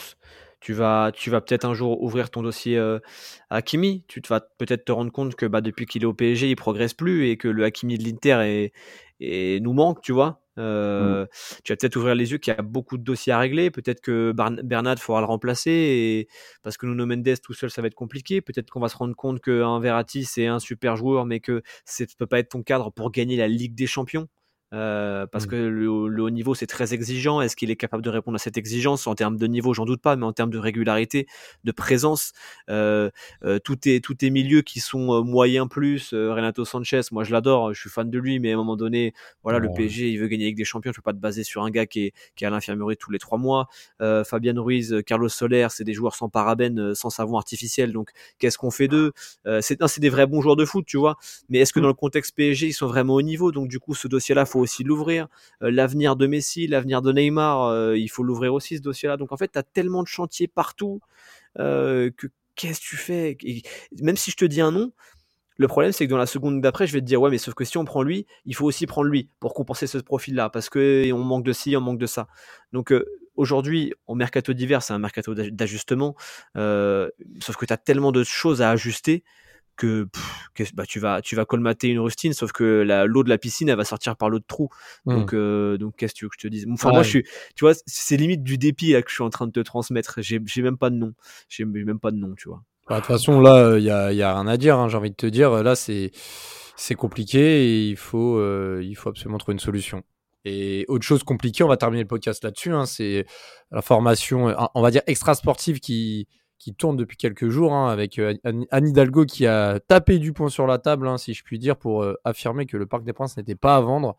Tu 0.63 0.71
vas, 0.71 1.11
tu 1.13 1.29
vas 1.29 1.41
peut-être 1.41 1.65
un 1.65 1.73
jour 1.73 2.01
ouvrir 2.01 2.29
ton 2.29 2.41
dossier 2.41 2.77
euh, 2.77 2.99
Hakimi. 3.49 4.05
Tu 4.07 4.21
vas 4.29 4.39
peut-être 4.39 4.85
te 4.85 4.93
rendre 4.93 5.11
compte 5.11 5.35
que 5.35 5.45
bah, 5.45 5.59
depuis 5.59 5.85
qu'il 5.85 6.03
est 6.03 6.05
au 6.05 6.13
PSG, 6.13 6.49
il 6.49 6.55
progresse 6.55 6.93
plus 6.93 7.27
et 7.27 7.35
que 7.35 7.49
le 7.49 7.65
Hakimi 7.65 7.97
de 7.97 8.03
l'Inter 8.05 8.71
est, 9.19 9.59
nous 9.59 9.73
manque, 9.73 9.99
tu 10.01 10.13
vois. 10.13 10.39
Euh, 10.57 11.25
tu 11.65 11.73
vas 11.73 11.75
peut-être 11.75 11.97
ouvrir 11.97 12.15
les 12.15 12.31
yeux 12.31 12.37
qu'il 12.37 12.53
y 12.53 12.57
a 12.57 12.61
beaucoup 12.61 12.97
de 12.97 13.03
dossiers 13.03 13.33
à 13.33 13.39
régler. 13.39 13.71
Peut-être 13.71 13.99
que 13.99 14.31
Bernard 14.63 14.99
faudra 14.99 15.19
le 15.19 15.27
remplacer 15.27 15.71
et 15.71 16.27
parce 16.61 16.77
que 16.77 16.85
Nuno 16.85 17.05
Mendes 17.05 17.41
tout 17.43 17.53
seul, 17.53 17.69
ça 17.69 17.81
va 17.81 17.87
être 17.87 17.93
compliqué. 17.93 18.39
Peut-être 18.39 18.69
qu'on 18.69 18.79
va 18.79 18.87
se 18.87 18.95
rendre 18.95 19.17
compte 19.17 19.41
qu'un 19.41 19.81
Verratti 19.81 20.23
c'est 20.23 20.47
un 20.47 20.59
super 20.59 20.95
joueur, 20.95 21.25
mais 21.25 21.41
que 21.41 21.61
ça 21.83 22.05
peut 22.17 22.25
pas 22.25 22.39
être 22.39 22.51
ton 22.51 22.63
cadre 22.63 22.89
pour 22.89 23.11
gagner 23.11 23.35
la 23.35 23.49
Ligue 23.49 23.75
des 23.75 23.87
Champions. 23.87 24.29
Euh, 24.73 25.27
parce 25.27 25.45
mmh. 25.45 25.49
que 25.49 25.55
le, 25.55 25.89
haut 25.89 26.29
niveau 26.29 26.55
c'est 26.55 26.67
très 26.67 26.93
exigeant. 26.93 27.41
Est-ce 27.41 27.55
qu'il 27.55 27.69
est 27.69 27.75
capable 27.75 28.03
de 28.03 28.09
répondre 28.09 28.35
à 28.35 28.39
cette 28.39 28.57
exigence 28.57 29.05
en 29.07 29.15
termes 29.15 29.37
de 29.37 29.47
niveau? 29.47 29.73
J'en 29.73 29.85
doute 29.85 30.01
pas, 30.01 30.15
mais 30.15 30.25
en 30.25 30.33
termes 30.33 30.49
de 30.49 30.57
régularité, 30.57 31.27
de 31.63 31.71
présence, 31.71 32.33
euh, 32.69 33.09
euh, 33.43 33.59
tout 33.59 33.77
est 33.87 34.03
tout 34.03 34.23
est 34.25 34.29
milieux 34.29 34.61
qui 34.61 34.79
sont 34.79 35.23
moyens 35.23 35.67
plus. 35.69 36.13
Renato 36.13 36.65
Sanchez, 36.65 37.01
moi 37.11 37.23
je 37.23 37.31
l'adore, 37.31 37.73
je 37.73 37.79
suis 37.79 37.89
fan 37.89 38.09
de 38.09 38.19
lui, 38.19 38.39
mais 38.39 38.51
à 38.51 38.53
un 38.55 38.57
moment 38.57 38.75
donné, 38.75 39.13
voilà, 39.43 39.59
le 39.59 39.69
PSG 39.73 40.09
il 40.09 40.17
veut 40.17 40.27
gagner 40.27 40.45
avec 40.45 40.55
des 40.55 40.65
champions. 40.65 40.91
Je 40.91 40.97
peux 40.97 41.03
pas 41.03 41.13
te 41.13 41.19
baser 41.19 41.43
sur 41.43 41.63
un 41.63 41.69
gars 41.69 41.85
qui 41.85 42.07
est 42.07 42.13
qui 42.35 42.43
est 42.43 42.47
à 42.47 42.49
l'infirmerie 42.49 42.97
tous 42.97 43.11
les 43.11 43.19
trois 43.19 43.37
mois. 43.37 43.67
Fabien 43.99 44.53
Ruiz, 44.57 45.01
Carlos 45.05 45.29
Soler, 45.29 45.67
c'est 45.69 45.83
des 45.83 45.93
joueurs 45.93 46.15
sans 46.15 46.29
parabènes, 46.29 46.95
sans 46.95 47.09
savon 47.09 47.37
artificiel. 47.37 47.91
Donc 47.93 48.11
qu'est-ce 48.39 48.57
qu'on 48.57 48.71
fait 48.71 48.87
d'eux? 48.87 49.11
C'est 49.61 49.83
c'est 49.87 50.01
des 50.01 50.09
vrais 50.09 50.27
bons 50.27 50.41
joueurs 50.41 50.55
de 50.55 50.65
foot, 50.65 50.85
tu 50.85 50.97
vois. 50.97 51.17
Mais 51.49 51.59
est-ce 51.59 51.73
que 51.73 51.79
mmh. 51.79 51.83
dans 51.83 51.87
le 51.89 51.93
contexte 51.93 52.35
PSG 52.35 52.67
ils 52.67 52.73
sont 52.73 52.87
vraiment 52.87 53.13
au 53.15 53.21
niveau? 53.21 53.51
Donc 53.51 53.67
du 53.67 53.79
coup 53.79 53.93
ce 53.93 54.07
dossier-là 54.07 54.45
faut 54.45 54.62
aussi 54.63 54.83
l'ouvrir. 54.83 55.27
Euh, 55.61 55.71
l'avenir 55.71 56.15
de 56.15 56.27
Messi, 56.27 56.67
l'avenir 56.67 57.01
de 57.01 57.11
Neymar, 57.11 57.65
euh, 57.65 57.97
il 57.97 58.09
faut 58.09 58.23
l'ouvrir 58.23 58.53
aussi 58.53 58.77
ce 58.77 58.81
dossier-là. 58.81 59.17
Donc 59.17 59.31
en 59.31 59.37
fait, 59.37 59.51
tu 59.51 59.59
as 59.59 59.63
tellement 59.63 60.03
de 60.03 60.07
chantiers 60.07 60.47
partout 60.47 61.01
euh, 61.59 62.09
que 62.17 62.27
qu'est-ce 62.55 62.79
que 62.79 62.85
tu 62.85 62.97
fais? 62.97 63.37
Même 64.01 64.17
si 64.17 64.31
je 64.31 64.37
te 64.37 64.45
dis 64.45 64.61
un 64.61 64.71
nom, 64.71 64.91
le 65.57 65.67
problème, 65.67 65.91
c'est 65.91 66.05
que 66.05 66.09
dans 66.09 66.17
la 66.17 66.25
seconde 66.25 66.61
d'après, 66.61 66.87
je 66.87 66.93
vais 66.93 67.01
te 67.01 67.05
dire, 67.05 67.21
ouais, 67.21 67.29
mais 67.29 67.37
sauf 67.37 67.53
que 67.53 67.63
si 67.63 67.77
on 67.77 67.85
prend 67.85 68.01
lui, 68.01 68.25
il 68.45 68.55
faut 68.55 68.65
aussi 68.65 68.87
prendre 68.87 69.07
lui 69.07 69.29
pour 69.39 69.53
compenser 69.53 69.85
ce 69.85 69.99
profil-là, 69.99 70.49
parce 70.49 70.69
que 70.69 71.11
on 71.13 71.23
manque 71.23 71.45
de 71.45 71.53
ci, 71.53 71.77
on 71.77 71.81
manque 71.81 71.99
de 71.99 72.07
ça. 72.07 72.27
Donc 72.71 72.91
aujourd'hui, 73.35 73.93
au 74.07 74.15
mercato 74.15 74.53
d'hiver, 74.53 74.81
c'est 74.81 74.93
un 74.93 74.99
mercato 74.99 75.35
d'ajustement, 75.35 76.15
sauf 76.55 77.55
que 77.55 77.65
tu 77.67 77.73
as 77.73 77.77
tellement 77.77 78.11
de 78.11 78.23
choses 78.23 78.63
à 78.63 78.71
ajuster 78.71 79.23
que, 79.75 80.07
bah, 80.73 80.85
tu 80.85 80.99
vas 80.99 81.21
tu 81.21 81.35
vas 81.35 81.45
colmater 81.45 81.89
une 81.89 81.99
rustine 81.99 82.33
sauf 82.33 82.51
que 82.51 82.83
l'eau 83.07 83.23
de 83.23 83.29
la 83.29 83.37
piscine 83.37 83.69
elle 83.69 83.77
va 83.77 83.85
sortir 83.85 84.15
par 84.15 84.29
l'autre 84.29 84.45
trou. 84.47 84.69
Mmh. 85.05 85.15
donc 85.15 85.33
euh, 85.33 85.77
donc 85.77 85.95
qu'est-ce 85.97 86.13
que 86.13 86.19
tu 86.19 86.25
veux 86.25 86.29
que 86.29 86.35
je 86.37 86.47
te 86.47 86.51
dise? 86.51 86.65
Enfin 86.71 86.91
moi 86.91 87.03
je 87.03 87.09
suis 87.09 87.23
tu 87.55 87.65
vois 87.65 87.73
c'est 87.85 88.17
limite 88.17 88.43
du 88.43 88.57
dépit 88.57 88.93
là 88.93 89.01
que 89.01 89.09
je 89.09 89.15
suis 89.15 89.23
en 89.23 89.29
train 89.29 89.47
de 89.47 89.51
te 89.51 89.59
transmettre. 89.59 90.19
J'ai 90.21 90.39
même 90.61 90.77
pas 90.77 90.89
de 90.89 90.95
nom. 90.95 91.13
J'ai 91.49 91.65
même 91.65 91.99
pas 91.99 92.11
de 92.11 92.17
nom 92.17 92.35
tu 92.35 92.49
vois. 92.49 92.63
Bah, 92.87 92.95
de 92.95 92.99
toute 93.01 93.07
façon 93.07 93.39
là 93.39 93.77
il 93.77 93.83
y 93.83 93.91
a, 93.91 94.11
y 94.11 94.21
a 94.21 94.33
rien 94.33 94.47
à 94.47 94.57
dire 94.57 94.77
hein, 94.77 94.89
j'ai 94.89 94.97
envie 94.97 95.11
de 95.11 95.15
te 95.15 95.27
dire 95.27 95.63
là 95.63 95.75
c'est 95.75 96.11
c'est 96.75 96.95
compliqué 96.95 97.39
et 97.39 97.87
il 97.89 97.97
faut 97.97 98.37
euh, 98.37 98.81
il 98.83 98.95
faut 98.95 99.09
absolument 99.09 99.37
trouver 99.37 99.53
une 99.53 99.59
solution. 99.59 100.03
Et 100.45 100.83
autre 100.89 101.05
chose 101.05 101.23
compliquée 101.23 101.63
on 101.63 101.69
va 101.69 101.77
terminer 101.77 102.03
le 102.03 102.07
podcast 102.07 102.43
là-dessus 102.43 102.73
hein, 102.73 102.85
c'est 102.85 103.25
la 103.71 103.81
formation 103.81 104.53
on 104.75 104.81
va 104.81 104.91
dire 104.91 105.01
extra 105.07 105.35
sportive 105.35 105.79
qui 105.79 106.27
qui 106.63 106.73
tourne 106.73 106.95
depuis 106.95 107.17
quelques 107.17 107.49
jours, 107.49 107.73
hein, 107.73 107.89
avec 107.89 108.17
euh, 108.19 108.35
Anne 108.45 108.87
Hidalgo 108.87 109.25
qui 109.25 109.45
a 109.45 109.81
tapé 109.81 110.17
du 110.17 110.31
poing 110.31 110.47
sur 110.47 110.65
la 110.65 110.77
table, 110.77 111.09
hein, 111.09 111.17
si 111.17 111.33
je 111.33 111.43
puis 111.43 111.59
dire, 111.59 111.75
pour 111.75 112.03
euh, 112.03 112.15
affirmer 112.23 112.65
que 112.65 112.77
le 112.77 112.85
Parc 112.85 113.03
des 113.03 113.11
Princes 113.11 113.35
n'était 113.35 113.55
pas 113.55 113.75
à 113.75 113.81
vendre. 113.81 114.15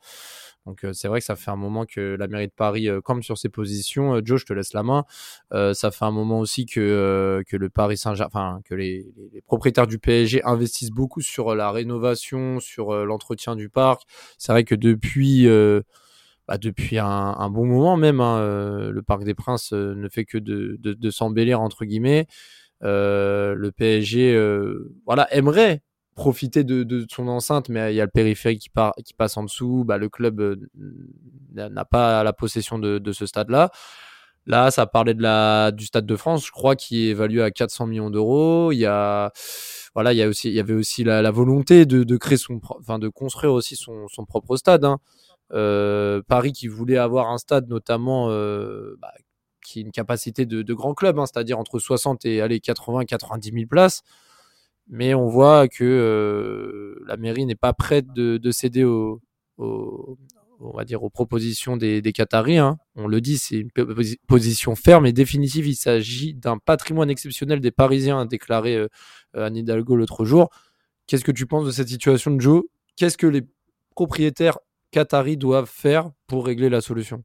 Donc 0.66 0.84
euh, 0.84 0.92
c'est 0.92 1.08
vrai 1.08 1.20
que 1.20 1.24
ça 1.24 1.36
fait 1.36 1.50
un 1.50 1.56
moment 1.56 1.86
que 1.86 2.16
la 2.18 2.28
mairie 2.28 2.48
de 2.48 2.52
Paris 2.52 2.88
campe 3.02 3.24
sur 3.24 3.38
ses 3.38 3.48
positions. 3.48 4.20
Joe, 4.22 4.38
je 4.38 4.44
te 4.44 4.52
laisse 4.52 4.74
la 4.74 4.82
main. 4.82 5.04
ça 5.52 5.90
fait 5.90 6.04
un 6.04 6.10
moment 6.10 6.38
aussi 6.38 6.66
que 6.66 7.42
que 7.46 7.56
le 7.56 7.70
Paris 7.70 7.96
Saint-Germain, 7.96 8.60
que 8.64 8.74
les, 8.74 9.06
les, 9.32 9.42
propriétaires 9.42 9.86
du 9.86 9.98
PSG 9.98 10.42
investissent 10.44 10.90
beaucoup 10.90 11.22
sur 11.22 11.54
la 11.54 11.70
rénovation, 11.70 12.60
sur 12.60 12.94
l'entretien 13.06 13.56
du 13.56 13.68
parc. 13.70 14.02
C'est 14.38 14.52
vrai 14.52 14.64
que 14.64 14.74
depuis 14.74 15.46
bah, 16.48 16.58
depuis 16.58 16.98
un, 16.98 17.06
un, 17.06 17.50
bon 17.50 17.66
moment 17.66 17.96
même. 17.96 18.20
Hein, 18.20 18.38
euh, 18.38 18.90
le 18.90 19.02
Parc 19.02 19.24
des 19.24 19.34
Princes 19.34 19.72
euh, 19.72 19.94
ne 19.94 20.08
fait 20.08 20.24
que 20.24 20.38
de, 20.38 20.76
de, 20.80 20.92
de 20.92 21.10
s'embellir 21.10 21.60
entre 21.60 21.84
guillemets. 21.84 22.26
Euh, 22.82 23.54
le 23.54 23.72
PSG, 23.72 24.38
voilà, 25.06 25.32
aimerait 25.34 25.82
profiter 26.14 26.62
de, 26.62 26.84
de, 26.84 27.06
son 27.10 27.26
enceinte, 27.28 27.68
mais 27.68 27.92
il 27.92 27.96
y 27.96 28.00
a 28.00 28.04
le 28.04 28.10
périphérique 28.10 28.60
qui, 28.60 28.68
part, 28.68 28.94
qui 29.04 29.14
passe 29.14 29.36
en 29.36 29.44
dessous. 29.44 29.84
Bah, 29.84 29.98
le 29.98 30.08
club 30.08 30.58
n'a 31.54 31.84
pas 31.84 32.22
la 32.22 32.32
possession 32.32 32.78
de, 32.78 32.98
de 32.98 33.12
ce 33.12 33.26
stade-là. 33.26 33.70
Là, 34.46 34.70
ça 34.70 34.84
parlait 34.86 35.14
de 35.14 35.22
la 35.22 35.70
du 35.72 35.86
Stade 35.86 36.04
de 36.04 36.16
France, 36.16 36.46
je 36.46 36.52
crois, 36.52 36.76
qui 36.76 37.06
est 37.06 37.10
évalué 37.10 37.42
à 37.42 37.50
400 37.50 37.86
millions 37.86 38.10
d'euros. 38.10 38.72
Il 38.72 38.78
y 38.78 38.84
a 38.86 39.32
voilà, 39.94 40.12
il 40.12 40.16
y 40.16 40.22
a 40.22 40.28
aussi, 40.28 40.48
il 40.48 40.54
y 40.54 40.60
avait 40.60 40.74
aussi 40.74 41.04
la, 41.04 41.22
la 41.22 41.30
volonté 41.30 41.86
de, 41.86 42.02
de 42.04 42.16
créer 42.16 42.36
son, 42.36 42.60
enfin, 42.78 42.98
de 42.98 43.08
construire 43.08 43.52
aussi 43.52 43.76
son, 43.76 44.06
son 44.08 44.26
propre 44.26 44.56
stade. 44.56 44.84
Hein. 44.84 44.98
Euh, 45.52 46.22
Paris 46.26 46.52
qui 46.52 46.68
voulait 46.68 46.96
avoir 46.96 47.30
un 47.30 47.38
stade 47.38 47.68
notamment 47.68 48.30
euh, 48.30 48.96
bah, 49.00 49.12
qui 49.64 49.78
a 49.80 49.82
une 49.82 49.92
capacité 49.92 50.46
de, 50.46 50.62
de 50.62 50.74
grand 50.74 50.94
club, 50.94 51.18
hein, 51.18 51.26
c'est-à-dire 51.26 51.58
entre 51.58 51.78
60 51.78 52.24
et 52.24 52.40
allez, 52.40 52.60
80 52.60 53.04
90 53.04 53.52
000 53.52 53.66
places. 53.66 54.02
Mais 54.88 55.14
on 55.14 55.26
voit 55.28 55.68
que 55.68 55.84
euh, 55.84 57.02
la 57.06 57.16
mairie 57.16 57.46
n'est 57.46 57.54
pas 57.54 57.72
prête 57.72 58.12
de, 58.12 58.36
de 58.36 58.50
céder 58.50 58.84
au, 58.84 59.22
au, 59.56 60.18
on 60.60 60.76
va 60.76 60.84
dire 60.84 61.02
aux 61.02 61.10
propositions 61.10 61.76
des, 61.76 62.02
des 62.02 62.12
Qataris. 62.12 62.58
Hein. 62.58 62.78
On 62.94 63.06
le 63.06 63.20
dit, 63.20 63.38
c'est 63.38 63.56
une 63.56 63.70
position 64.26 64.74
ferme 64.74 65.06
et 65.06 65.12
définitive. 65.12 65.66
Il 65.66 65.74
s'agit 65.74 66.34
d'un 66.34 66.58
patrimoine 66.58 67.10
exceptionnel 67.10 67.60
des 67.60 67.70
Parisiens, 67.70 68.20
a 68.20 68.24
déclaré 68.26 68.76
euh, 68.76 68.88
Anne 69.34 69.56
Hidalgo 69.56 69.96
l'autre 69.96 70.24
jour. 70.24 70.50
Qu'est-ce 71.06 71.24
que 71.24 71.32
tu 71.32 71.46
penses 71.46 71.66
de 71.66 71.70
cette 71.70 71.88
situation 71.88 72.38
Joe? 72.38 72.64
Qu'est-ce 72.96 73.18
que 73.18 73.26
les 73.26 73.42
propriétaires 73.94 74.58
Qatari 74.94 75.36
doivent 75.36 75.68
faire 75.68 76.12
pour 76.28 76.46
régler 76.46 76.68
la 76.68 76.80
solution. 76.80 77.24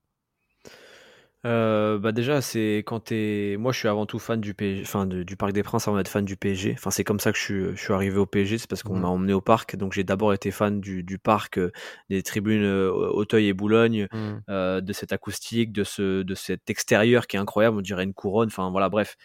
Euh, 1.45 1.97
bah 1.99 2.11
déjà 2.11 2.41
c'est 2.41 2.83
quand 2.85 2.99
t'es 2.99 3.55
moi 3.57 3.71
je 3.71 3.77
suis 3.77 3.87
avant 3.87 4.05
tout 4.05 4.19
fan 4.19 4.41
du 4.41 4.53
PSG 4.53 4.81
enfin 4.81 5.05
du 5.05 5.37
Parc 5.37 5.53
des 5.53 5.63
Princes 5.63 5.87
avant 5.87 5.95
d'être 5.95 6.09
fan 6.09 6.25
du 6.25 6.35
PSG 6.35 6.73
enfin 6.73 6.91
c'est 6.91 7.05
comme 7.05 7.21
ça 7.21 7.31
que 7.31 7.37
je 7.37 7.43
suis, 7.43 7.63
je 7.77 7.81
suis 7.81 7.93
arrivé 7.93 8.17
au 8.17 8.25
PSG 8.25 8.57
c'est 8.57 8.67
parce 8.67 8.83
qu'on 8.83 8.97
mmh. 8.97 9.01
m'a 9.01 9.07
emmené 9.07 9.31
au 9.31 9.39
parc. 9.39 9.77
Donc 9.77 9.93
j'ai 9.93 10.03
d'abord 10.03 10.33
été 10.33 10.51
fan 10.51 10.81
du, 10.81 11.01
du 11.01 11.17
parc 11.17 11.57
euh, 11.57 11.71
des 12.09 12.23
tribunes 12.23 12.65
euh, 12.65 12.91
Auteuil 12.91 13.47
et 13.47 13.53
Boulogne 13.53 14.09
mmh. 14.11 14.81
de 14.81 14.93
cette 14.93 15.13
acoustique 15.13 15.71
de 15.71 15.85
ce 15.85 16.23
de 16.23 16.35
cet 16.35 16.69
extérieur 16.69 17.25
qui 17.25 17.37
est 17.37 17.39
incroyable 17.39 17.77
on 17.77 17.81
dirait 17.81 18.03
une 18.03 18.13
couronne. 18.13 18.47
Enfin 18.47 18.69
voilà 18.71 18.89
bref. 18.89 19.15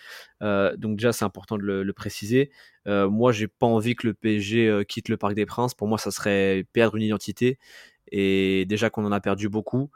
Donc 0.40 0.96
déjà 0.96 1.12
c'est 1.12 1.24
important 1.24 1.56
de 1.56 1.62
le, 1.62 1.82
le 1.82 1.92
préciser. 1.94 2.52
Moi 2.86 3.32
j'ai 3.32 3.48
pas 3.48 3.66
envie 3.66 3.96
que 3.96 4.06
le 4.06 4.14
PSG 4.14 4.84
quitte 4.86 5.08
le 5.08 5.16
Parc 5.16 5.34
des 5.34 5.46
Princes. 5.46 5.74
Pour 5.74 5.88
moi 5.88 5.98
ça 5.98 6.12
serait 6.12 6.64
perdre 6.72 6.96
une 6.96 7.02
identité 7.02 7.58
et 8.10 8.64
déjà 8.66 8.90
qu'on 8.90 9.04
en 9.04 9.12
a 9.12 9.20
perdu 9.20 9.48
beaucoup, 9.48 9.90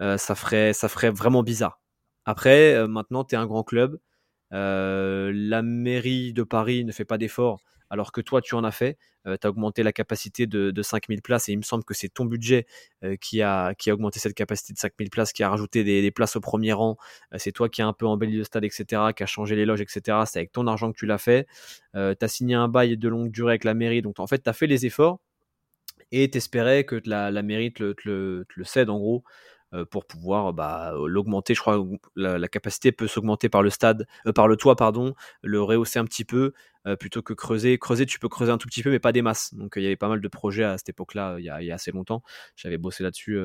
euh, 0.00 0.16
ça, 0.16 0.34
ferait, 0.34 0.72
vraiment 1.10 1.42
bizarre. 1.42 1.80
Après, 2.24 2.74
euh, 2.74 2.86
maintenant, 2.88 3.24
tu 3.24 3.34
es 3.34 3.38
un 3.38 3.46
grand 3.46 3.64
club. 3.64 3.98
Euh, 4.52 5.32
la 5.34 5.62
mairie 5.62 6.32
de 6.32 6.42
Paris 6.42 6.84
ne 6.84 6.92
fait 6.92 7.04
pas 7.04 7.18
d'efforts 7.18 7.60
alors 7.88 8.12
que 8.12 8.22
toi, 8.22 8.40
tu 8.40 8.54
en 8.54 8.64
as 8.64 8.70
fait. 8.70 8.96
tu 9.26 9.46
as 9.46 9.50
augmenté 9.50 9.82
la 9.82 9.92
capacité 9.92 10.46
de, 10.46 10.70
de 10.70 10.82
5000 10.82 11.20
places 11.20 11.50
et 11.50 11.52
il 11.52 11.58
me 11.58 11.62
semble 11.62 11.84
que 11.84 11.92
c'est 11.92 12.08
ton 12.08 12.24
budget 12.24 12.66
qui, 13.20 13.42
a, 13.42 13.74
qui 13.74 13.90
a 13.90 13.94
augmenté 13.94 14.18
cette 14.18 14.32
capacité 14.32 14.72
de 14.72 14.78
5000 14.78 15.10
places, 15.10 15.34
qui 15.34 15.42
a 15.42 15.50
rajouté 15.50 15.84
des, 15.84 16.10
places 16.10 16.34
au 16.36 16.40
premier 16.40 16.72
rang. 16.72 16.96
c'est 17.36 17.52
toi 17.52 17.68
qui 17.68 17.82
as 17.82 17.86
un 17.86 17.92
peu 17.92 18.06
embelli 18.06 18.38
le 18.38 18.44
stade, 18.44 18.64
etc., 18.64 19.12
qui 19.14 19.22
a 19.22 19.26
changé 19.26 19.56
les 19.56 19.66
loges, 19.66 19.82
etc. 19.82 20.20
C'est 20.24 20.38
avec 20.38 20.52
ton 20.52 20.66
argent 20.68 20.90
que 20.90 20.96
tu 20.96 21.04
l'as 21.04 21.18
fait. 21.18 21.46
tu 21.92 21.98
as 22.00 22.28
signé 22.28 22.54
un 22.54 22.68
bail 22.68 22.96
de 22.96 23.08
longue 23.10 23.30
durée 23.30 23.52
avec 23.52 23.64
la 23.64 23.74
mairie. 23.74 24.00
Donc, 24.00 24.20
en 24.20 24.26
fait, 24.26 24.42
tu 24.42 24.48
as 24.48 24.54
fait 24.54 24.66
les 24.66 24.86
efforts 24.86 25.20
et 26.12 26.30
t'espérais 26.30 26.84
que 26.84 27.00
la, 27.06 27.30
la 27.30 27.42
mairie 27.42 27.72
te 27.72 27.94
le, 28.04 28.46
cède 28.64 28.90
en 28.90 28.98
gros 28.98 29.24
euh, 29.74 29.86
pour 29.86 30.06
pouvoir 30.06 30.52
bah, 30.52 30.92
l'augmenter. 31.06 31.54
Je 31.54 31.60
crois 31.60 31.78
que 31.78 32.08
la, 32.14 32.48
capacité 32.48 32.92
peut 32.92 33.08
s'augmenter 33.08 33.48
par 33.48 33.62
le 33.62 33.70
stade, 33.70 34.06
euh, 34.26 34.32
par 34.32 34.46
le 34.46 34.56
toit, 34.56 34.76
pardon, 34.76 35.14
le 35.42 35.62
rehausser 35.62 35.98
un 35.98 36.04
petit 36.04 36.26
peu 36.26 36.52
euh, 36.86 36.94
plutôt 36.94 37.22
que 37.22 37.32
creuser. 37.32 37.78
Creuser, 37.78 38.04
tu 38.04 38.18
peux 38.18 38.28
creuser 38.28 38.52
un 38.52 38.58
tout 38.58 38.68
petit 38.68 38.82
peu, 38.82 38.90
mais 38.90 38.98
pas 38.98 39.12
des 39.12 39.22
masses. 39.22 39.54
Donc 39.54 39.74
il 39.76 39.82
y 39.82 39.86
avait 39.86 39.96
pas 39.96 40.08
mal 40.08 40.20
de 40.20 40.28
projets 40.28 40.64
à 40.64 40.76
cette 40.76 40.90
époque-là, 40.90 41.36
il, 41.38 41.44
y 41.44 41.48
a 41.48 41.74
assez 41.74 41.90
longtemps. 41.90 42.22
J'avais 42.54 42.78
bossé 42.78 43.02
là-dessus 43.02 43.38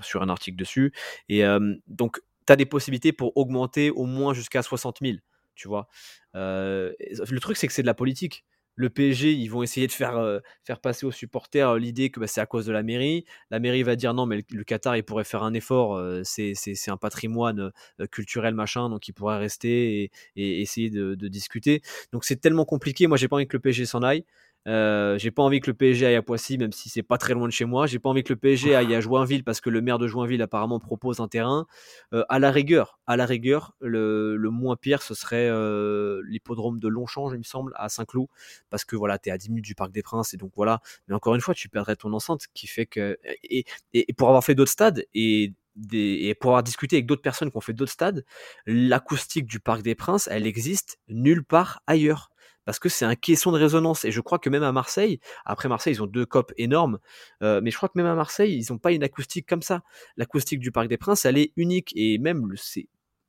sur 0.00 0.22
un 0.22 0.30
article 0.30 0.56
dessus. 0.56 0.92
Et 1.28 1.42
donc 1.86 2.20
tu 2.46 2.52
as 2.52 2.56
des 2.56 2.66
possibilités 2.66 3.12
pour 3.12 3.36
augmenter 3.36 3.90
au 3.90 4.06
moins 4.06 4.32
jusqu'à 4.32 4.62
60 4.62 4.98
000. 5.02 5.18
Tu 5.54 5.68
vois, 5.68 5.88
le 6.32 7.38
truc 7.40 7.58
c'est 7.58 7.66
que 7.66 7.72
c'est 7.74 7.82
de 7.82 7.86
la 7.86 7.94
politique 7.94 8.44
le 8.74 8.90
PSG, 8.90 9.32
ils 9.32 9.48
vont 9.48 9.62
essayer 9.62 9.86
de 9.86 9.92
faire, 9.92 10.16
euh, 10.16 10.40
faire 10.64 10.80
passer 10.80 11.06
aux 11.06 11.12
supporters 11.12 11.70
euh, 11.70 11.78
l'idée 11.78 12.10
que 12.10 12.20
bah, 12.20 12.26
c'est 12.26 12.40
à 12.40 12.46
cause 12.46 12.66
de 12.66 12.72
la 12.72 12.82
mairie. 12.82 13.24
La 13.50 13.58
mairie 13.60 13.82
va 13.82 13.96
dire 13.96 14.14
non, 14.14 14.26
mais 14.26 14.44
le, 14.50 14.64
Qatar, 14.64 14.96
il 14.96 15.04
pourrait 15.04 15.24
faire 15.24 15.42
un 15.42 15.54
effort. 15.54 15.96
Euh, 15.96 16.22
c'est, 16.24 16.54
un 16.88 16.96
patrimoine 16.96 17.70
culturel, 18.10 18.54
machin, 18.54 18.88
donc 18.88 19.08
il 19.08 19.12
pourrait 19.12 19.38
rester 19.38 20.10
et, 20.36 20.60
essayer 20.60 20.90
de, 20.90 21.14
discuter. 21.28 21.82
Donc 22.12 22.24
c'est 22.24 22.36
tellement 22.36 22.64
compliqué. 22.64 23.06
Moi, 23.06 23.16
j'ai 23.16 23.28
pas 23.28 23.36
envie 23.36 23.46
que 23.46 23.56
le 23.56 23.60
PSG 23.60 23.86
s'en 23.86 24.02
aille. 24.02 24.24
Euh, 24.68 25.18
j'ai 25.18 25.30
pas 25.30 25.42
envie 25.42 25.60
que 25.60 25.70
le 25.70 25.74
PSG 25.74 26.06
aille 26.06 26.14
à 26.14 26.22
Poissy, 26.22 26.56
même 26.56 26.72
si 26.72 26.88
c'est 26.88 27.02
pas 27.02 27.18
très 27.18 27.34
loin 27.34 27.46
de 27.46 27.52
chez 27.52 27.64
moi. 27.64 27.86
J'ai 27.86 27.98
pas 27.98 28.08
envie 28.08 28.22
que 28.22 28.32
le 28.32 28.38
PSG 28.38 28.74
aille 28.74 28.94
à 28.94 29.00
Joinville 29.00 29.44
parce 29.44 29.60
que 29.60 29.70
le 29.70 29.80
maire 29.80 29.98
de 29.98 30.06
Joinville 30.06 30.42
apparemment 30.42 30.78
propose 30.78 31.20
un 31.20 31.28
terrain. 31.28 31.66
Euh, 32.12 32.24
à 32.28 32.38
la 32.38 32.50
rigueur, 32.50 32.98
à 33.06 33.16
la 33.16 33.26
rigueur, 33.26 33.74
le, 33.80 34.36
le 34.36 34.50
moins 34.50 34.76
pire 34.76 35.02
ce 35.02 35.14
serait 35.14 35.48
euh, 35.48 36.22
l'hippodrome 36.26 36.78
de 36.78 36.88
Longchamp, 36.88 37.32
il 37.32 37.38
me 37.38 37.42
semble, 37.42 37.72
à 37.76 37.88
Saint-Cloud, 37.88 38.28
parce 38.70 38.84
que 38.84 38.96
voilà, 38.96 39.18
t'es 39.18 39.30
à 39.30 39.38
10 39.38 39.48
minutes 39.50 39.64
du 39.64 39.74
Parc 39.74 39.92
des 39.92 40.02
Princes 40.02 40.34
et 40.34 40.36
donc 40.36 40.52
voilà. 40.54 40.80
Mais 41.08 41.14
encore 41.14 41.34
une 41.34 41.40
fois, 41.40 41.54
tu 41.54 41.68
perdrais 41.68 41.96
ton 41.96 42.12
enceinte, 42.12 42.46
qui 42.54 42.66
fait 42.66 42.86
que 42.86 43.18
et, 43.42 43.64
et 43.94 44.12
pour 44.12 44.28
avoir 44.28 44.44
fait 44.44 44.54
d'autres 44.54 44.70
stades 44.70 45.04
et 45.14 45.52
des, 45.76 46.18
et 46.22 46.34
pour 46.34 46.50
avoir 46.50 46.62
discuté 46.62 46.96
avec 46.96 47.06
d'autres 47.06 47.22
personnes 47.22 47.50
qui 47.50 47.56
ont 47.56 47.60
fait 47.60 47.72
d'autres 47.72 47.92
stades, 47.92 48.24
l'acoustique 48.66 49.46
du 49.46 49.60
Parc 49.60 49.82
des 49.82 49.94
Princes, 49.94 50.28
elle 50.30 50.46
existe 50.46 50.98
nulle 51.08 51.44
part 51.44 51.82
ailleurs 51.86 52.31
parce 52.64 52.78
que 52.78 52.88
c'est 52.88 53.04
un 53.04 53.14
caisson 53.14 53.52
de 53.52 53.58
résonance. 53.58 54.04
Et 54.04 54.10
je 54.10 54.20
crois 54.20 54.38
que 54.38 54.50
même 54.50 54.62
à 54.62 54.72
Marseille, 54.72 55.20
après 55.44 55.68
Marseille, 55.68 55.94
ils 55.94 56.02
ont 56.02 56.06
deux 56.06 56.26
copes 56.26 56.52
énormes, 56.56 56.98
euh, 57.42 57.60
mais 57.62 57.70
je 57.70 57.76
crois 57.76 57.88
que 57.88 57.96
même 57.96 58.06
à 58.06 58.14
Marseille, 58.14 58.56
ils 58.56 58.72
n'ont 58.72 58.78
pas 58.78 58.92
une 58.92 59.02
acoustique 59.02 59.48
comme 59.48 59.62
ça. 59.62 59.82
L'acoustique 60.16 60.60
du 60.60 60.72
Parc 60.72 60.88
des 60.88 60.98
Princes, 60.98 61.24
elle 61.24 61.38
est 61.38 61.52
unique. 61.56 61.92
Et 61.96 62.18
même, 62.18 62.52
c'est. 62.56 62.88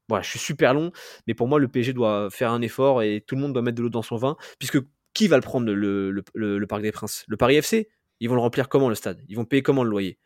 Voilà, 0.10 0.22
je 0.22 0.30
suis 0.30 0.40
super 0.40 0.74
long, 0.74 0.92
mais 1.28 1.34
pour 1.34 1.48
moi, 1.48 1.60
le 1.60 1.70
PSG 1.70 1.94
doit 1.94 2.30
faire 2.30 2.52
un 2.52 2.62
effort 2.62 3.02
et 3.02 3.24
tout 3.26 3.36
le 3.36 3.42
monde 3.42 3.54
doit 3.54 3.62
mettre 3.62 3.78
de 3.78 3.84
l'eau 3.84 3.90
dans 3.90 4.02
son 4.02 4.18
vin, 4.18 4.36
puisque 4.60 4.80
qui 5.14 5.28
va 5.28 5.38
le 5.38 5.42
prendre, 5.42 5.72
le, 5.72 6.12
le, 6.12 6.24
le, 6.34 6.68
Parc 6.68 6.82
des 6.82 6.92
Princes? 6.92 7.24
Le 7.28 7.38
Paris 7.38 7.56
FC 7.56 7.88
ils 8.20 8.30
vont 8.30 8.36
le 8.36 8.42
remplir 8.42 8.70
comment 8.70 8.88
le 8.88 8.96
stade? 8.96 9.22
Ils 9.28 9.36
vont 9.36 9.44
payer 9.44 9.64
comment 9.64 9.84
le 9.84 9.90
loyer? 9.90 10.18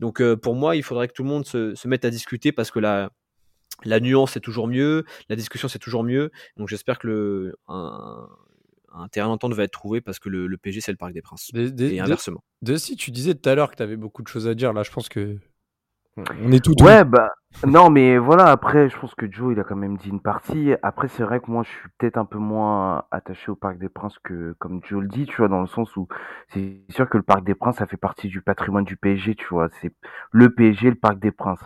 Donc 0.00 0.20
euh, 0.20 0.36
pour 0.36 0.54
moi, 0.54 0.76
il 0.76 0.82
faudrait 0.82 1.08
que 1.08 1.14
tout 1.14 1.22
le 1.22 1.30
monde 1.30 1.46
se, 1.46 1.88
mette 1.88 2.04
à 2.04 2.10
discuter 2.10 2.52
parce 2.52 2.70
que 2.70 2.78
la, 2.78 3.10
la 3.84 4.00
nuance 4.00 4.32
c'est 4.32 4.40
toujours 4.40 4.68
mieux, 4.68 5.04
la 5.30 5.36
discussion 5.36 5.66
c'est 5.66 5.78
toujours 5.78 6.04
mieux. 6.04 6.30
Donc 6.58 6.68
j'espère 6.68 6.98
que 6.98 7.06
le, 7.06 7.56
un 8.98 9.08
terrain 9.08 9.28
d'entente 9.28 9.54
va 9.54 9.64
être 9.64 9.72
trouvé 9.72 10.00
parce 10.00 10.18
que 10.18 10.28
le, 10.28 10.46
le 10.46 10.56
PG 10.56 10.80
c'est 10.80 10.92
le 10.92 10.98
Parc 10.98 11.12
des 11.12 11.22
Princes. 11.22 11.50
et 11.54 12.00
inversement. 12.00 12.42
De, 12.62 12.76
si 12.76 12.96
tu 12.96 13.10
disais 13.10 13.34
tout 13.34 13.48
à 13.48 13.54
l'heure 13.54 13.70
que 13.70 13.76
tu 13.76 13.82
avais 13.82 13.96
beaucoup 13.96 14.22
de 14.22 14.28
choses 14.28 14.48
à 14.48 14.54
dire, 14.54 14.72
là 14.72 14.82
je 14.82 14.90
pense 14.90 15.08
que 15.08 15.38
on 16.42 16.52
est 16.52 16.64
tout. 16.64 16.74
Ouais, 16.82 17.04
bah 17.04 17.30
non, 17.66 17.90
mais 17.90 18.18
voilà. 18.18 18.46
Après, 18.46 18.88
je 18.88 18.98
pense 18.98 19.14
que 19.14 19.30
Joe 19.30 19.52
il 19.54 19.60
a 19.60 19.64
quand 19.64 19.76
même 19.76 19.96
dit 19.96 20.08
une 20.08 20.20
partie. 20.20 20.72
Après, 20.82 21.08
c'est 21.08 21.22
vrai 21.22 21.40
que 21.40 21.50
moi 21.50 21.62
je 21.62 21.68
suis 21.68 21.88
peut-être 21.98 22.18
un 22.18 22.24
peu 22.24 22.38
moins 22.38 23.04
attaché 23.10 23.50
au 23.50 23.56
Parc 23.56 23.78
des 23.78 23.88
Princes 23.88 24.18
que 24.22 24.54
comme 24.58 24.80
Joe 24.84 25.02
le 25.02 25.08
dit, 25.08 25.26
tu 25.26 25.36
vois, 25.36 25.48
dans 25.48 25.60
le 25.60 25.66
sens 25.66 25.96
où 25.96 26.08
c'est 26.48 26.80
sûr 26.90 27.08
que 27.08 27.16
le 27.16 27.22
Parc 27.22 27.44
des 27.44 27.54
Princes 27.54 27.76
ça 27.76 27.86
fait 27.86 27.96
partie 27.96 28.28
du 28.28 28.42
patrimoine 28.42 28.84
du 28.84 28.96
PSG, 28.96 29.34
tu 29.34 29.46
vois. 29.50 29.68
C'est 29.80 29.92
le 30.32 30.50
PSG, 30.50 30.90
le 30.90 30.96
Parc 30.96 31.18
des 31.18 31.30
Princes. 31.30 31.64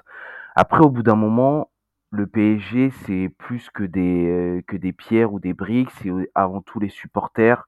Après, 0.54 0.80
au 0.80 0.90
bout 0.90 1.02
d'un 1.02 1.16
moment, 1.16 1.70
le 2.12 2.26
PSG, 2.26 2.90
c'est 3.06 3.30
plus 3.38 3.70
que 3.70 3.84
des, 3.84 4.28
euh, 4.28 4.62
que 4.66 4.76
des 4.76 4.92
pierres 4.92 5.32
ou 5.32 5.40
des 5.40 5.54
briques, 5.54 5.90
c'est 6.02 6.10
avant 6.34 6.60
tout 6.60 6.78
les 6.78 6.90
supporters, 6.90 7.66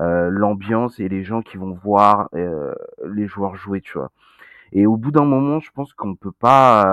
euh, 0.00 0.28
l'ambiance 0.30 0.98
et 0.98 1.08
les 1.08 1.22
gens 1.22 1.42
qui 1.42 1.56
vont 1.58 1.72
voir 1.72 2.28
euh, 2.34 2.74
les 3.06 3.28
joueurs 3.28 3.54
jouer, 3.54 3.80
tu 3.80 3.96
vois. 3.96 4.10
Et 4.72 4.86
au 4.86 4.96
bout 4.96 5.12
d'un 5.12 5.24
moment, 5.24 5.60
je 5.60 5.70
pense 5.70 5.92
qu'on 5.94 6.16
peut 6.16 6.32
pas, 6.32 6.84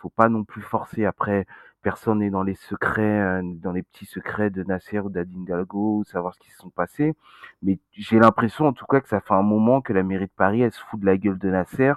faut 0.00 0.10
pas 0.10 0.28
non 0.28 0.44
plus 0.44 0.60
forcer. 0.60 1.06
Après, 1.06 1.46
personne 1.82 2.18
n'est 2.18 2.28
dans 2.28 2.42
les 2.42 2.54
secrets, 2.54 3.40
dans 3.42 3.72
les 3.72 3.82
petits 3.82 4.04
secrets 4.04 4.50
de 4.50 4.62
Nasser 4.64 4.98
ou 5.00 5.08
d'Adine 5.08 5.46
Dalgo, 5.46 6.04
savoir 6.04 6.34
ce 6.34 6.40
qui 6.40 6.50
se 6.50 6.58
sont 6.58 6.70
passés. 6.70 7.14
Mais 7.62 7.78
j'ai 7.92 8.18
l'impression, 8.18 8.66
en 8.66 8.74
tout 8.74 8.84
cas, 8.84 9.00
que 9.00 9.08
ça 9.08 9.20
fait 9.20 9.32
un 9.32 9.42
moment 9.42 9.80
que 9.80 9.94
la 9.94 10.02
mairie 10.02 10.26
de 10.26 10.32
Paris, 10.36 10.60
elle 10.62 10.72
se 10.72 10.82
fout 10.84 11.00
de 11.00 11.06
la 11.06 11.16
gueule 11.16 11.38
de 11.38 11.48
Nasser 11.48 11.94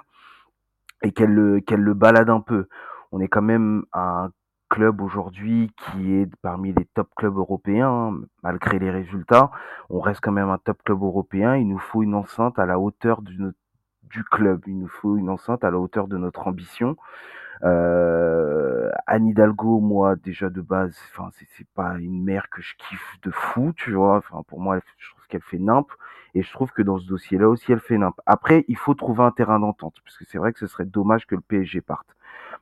et 1.02 1.12
qu'elle 1.12 1.34
le, 1.34 1.60
qu'elle 1.60 1.82
le 1.82 1.94
balade 1.94 2.30
un 2.30 2.40
peu 2.40 2.66
on 3.12 3.20
est 3.20 3.28
quand 3.28 3.42
même 3.42 3.84
un 3.92 4.30
club 4.68 5.00
aujourd'hui 5.00 5.70
qui 5.76 6.14
est 6.14 6.28
parmi 6.42 6.72
les 6.72 6.84
top 6.86 7.08
clubs 7.16 7.36
européens, 7.36 8.14
malgré 8.42 8.78
les 8.78 8.90
résultats. 8.90 9.50
On 9.90 10.00
reste 10.00 10.20
quand 10.20 10.32
même 10.32 10.50
un 10.50 10.58
top 10.58 10.82
club 10.84 11.02
européen. 11.02 11.56
Il 11.56 11.68
nous 11.68 11.78
faut 11.78 12.02
une 12.02 12.14
enceinte 12.14 12.58
à 12.58 12.66
la 12.66 12.78
hauteur 12.78 13.22
du, 13.22 13.52
club. 14.30 14.62
Il 14.66 14.78
nous 14.78 14.88
faut 14.88 15.16
une 15.16 15.28
enceinte 15.28 15.64
à 15.64 15.70
la 15.70 15.78
hauteur 15.78 16.08
de 16.08 16.16
notre 16.16 16.48
ambition. 16.48 16.96
Euh, 17.64 18.90
Anne 19.06 19.28
Hidalgo, 19.28 19.80
moi, 19.80 20.16
déjà 20.16 20.50
de 20.50 20.60
base, 20.60 20.98
enfin, 21.10 21.30
c'est 21.32 21.68
pas 21.74 21.94
une 21.98 22.22
mère 22.22 22.50
que 22.50 22.60
je 22.60 22.74
kiffe 22.76 23.16
de 23.22 23.30
fou, 23.30 23.72
tu 23.74 23.92
vois. 23.92 24.16
Enfin, 24.16 24.42
pour 24.46 24.60
moi, 24.60 24.78
je 24.98 25.10
trouve 25.10 25.26
qu'elle 25.28 25.42
fait 25.42 25.58
nimp. 25.58 25.86
Et 26.34 26.42
je 26.42 26.52
trouve 26.52 26.70
que 26.72 26.82
dans 26.82 26.98
ce 26.98 27.06
dossier-là 27.06 27.48
aussi, 27.48 27.72
elle 27.72 27.80
fait 27.80 27.96
nimp. 27.96 28.14
Après, 28.26 28.64
il 28.68 28.76
faut 28.76 28.94
trouver 28.94 29.22
un 29.22 29.30
terrain 29.30 29.58
d'entente, 29.58 29.96
parce 30.04 30.18
que 30.18 30.24
c'est 30.26 30.38
vrai 30.38 30.52
que 30.52 30.58
ce 30.58 30.66
serait 30.66 30.84
dommage 30.84 31.26
que 31.26 31.34
le 31.34 31.40
PSG 31.40 31.80
parte. 31.80 32.15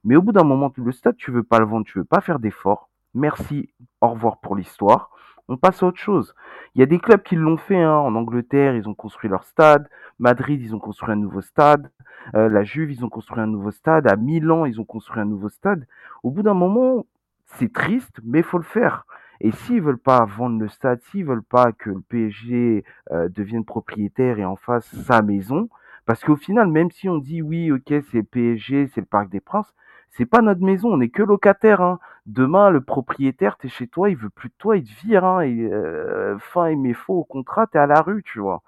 Mais 0.05 0.16
au 0.16 0.22
bout 0.22 0.32
d'un 0.32 0.44
moment, 0.44 0.72
le 0.76 0.92
stade, 0.92 1.16
tu 1.16 1.30
veux 1.30 1.42
pas 1.42 1.59
le 1.59 1.66
vendre, 1.66 1.86
tu 1.86 1.98
veux 1.98 2.05
pas 2.05 2.20
faire 2.20 2.38
d'efforts. 2.38 2.90
Merci, 3.14 3.70
au 4.00 4.09
revoir 4.09 4.38
pour 4.38 4.57
l'histoire. 4.57 5.11
On 5.48 5.57
passe 5.57 5.82
à 5.82 5.86
autre 5.86 5.98
chose. 5.98 6.34
Il 6.74 6.80
y 6.80 6.82
a 6.82 6.86
des 6.86 6.98
clubs 6.98 7.22
qui 7.22 7.36
l'ont 7.36 7.57
fait. 7.59 7.80
Hein. 7.80 7.96
En 7.96 8.14
Angleterre, 8.14 8.76
ils 8.76 8.88
ont 8.88 8.94
construit 8.94 9.28
leur 9.28 9.44
stade. 9.44 9.88
Madrid, 10.18 10.61
ils 10.62 10.74
ont 10.74 10.78
construit 10.78 11.12
un 11.12 11.16
nouveau 11.16 11.42
stade. 11.42 11.90
Euh, 12.34 12.48
la 12.48 12.64
Juve, 12.64 12.90
ils 12.90 13.05
ont 13.05 13.09
construit 13.09 13.40
un 13.40 13.46
nouveau 13.46 13.70
stade. 13.70 14.07
À 14.07 14.16
Milan, 14.16 14.64
ils 14.64 14.80
ont 14.80 14.84
construit 14.84 15.20
un 15.20 15.26
nouveau 15.26 15.48
stade. 15.48 15.86
Au 16.22 16.30
bout 16.30 16.42
d'un 16.42 16.55
moment, 16.55 17.05
c'est 17.44 17.72
triste, 17.72 18.20
mais 18.24 18.42
faut 18.42 18.59
le 18.59 18.64
faire. 18.64 19.07
Et 19.40 19.50
s'ils 19.50 19.82
veulent 19.82 19.98
pas 19.98 20.24
vendre 20.24 20.59
le 20.59 20.68
stade, 20.68 21.00
s'ils 21.02 21.24
veulent 21.24 21.42
pas 21.42 21.72
que 21.72 21.90
le 21.90 22.00
PSG 22.00 22.84
euh, 23.11 23.28
devienne 23.28 23.64
propriétaire 23.64 24.38
et 24.38 24.44
en 24.44 24.57
fasse 24.57 24.94
sa 25.02 25.22
maison, 25.22 25.68
parce 26.07 26.22
qu'au 26.24 26.36
final, 26.36 26.68
même 26.68 26.90
si 26.90 27.09
on 27.09 27.18
dit 27.18 27.42
oui, 27.42 27.70
ok, 27.70 28.02
c'est 28.11 28.18
le 28.18 28.22
PSG, 28.22 28.86
c'est 28.88 29.00
le 29.00 29.07
Parc 29.07 29.28
des 29.30 29.40
Princes, 29.40 29.74
c'est 30.16 30.26
pas 30.26 30.42
notre 30.42 30.62
maison, 30.62 30.92
on 30.92 30.98
n'est 30.98 31.08
que 31.08 31.22
locataire. 31.22 31.80
Hein. 31.80 31.98
Demain, 32.26 32.70
le 32.70 32.80
propriétaire, 32.80 33.56
t'es 33.56 33.68
chez 33.68 33.88
toi, 33.88 34.10
il 34.10 34.16
veut 34.16 34.30
plus 34.30 34.48
de 34.48 34.54
toi, 34.58 34.76
il 34.76 34.84
te 34.84 35.06
vire. 35.06 35.24
Hein, 35.24 35.40
et, 35.42 35.68
euh, 35.72 36.38
fin 36.38 36.66
et 36.66 36.76
met 36.76 36.94
faux 36.94 37.14
au 37.20 37.24
contrat, 37.24 37.66
t'es 37.66 37.78
à 37.78 37.86
la 37.86 38.00
rue, 38.00 38.22
tu 38.22 38.38
vois. 38.38 38.62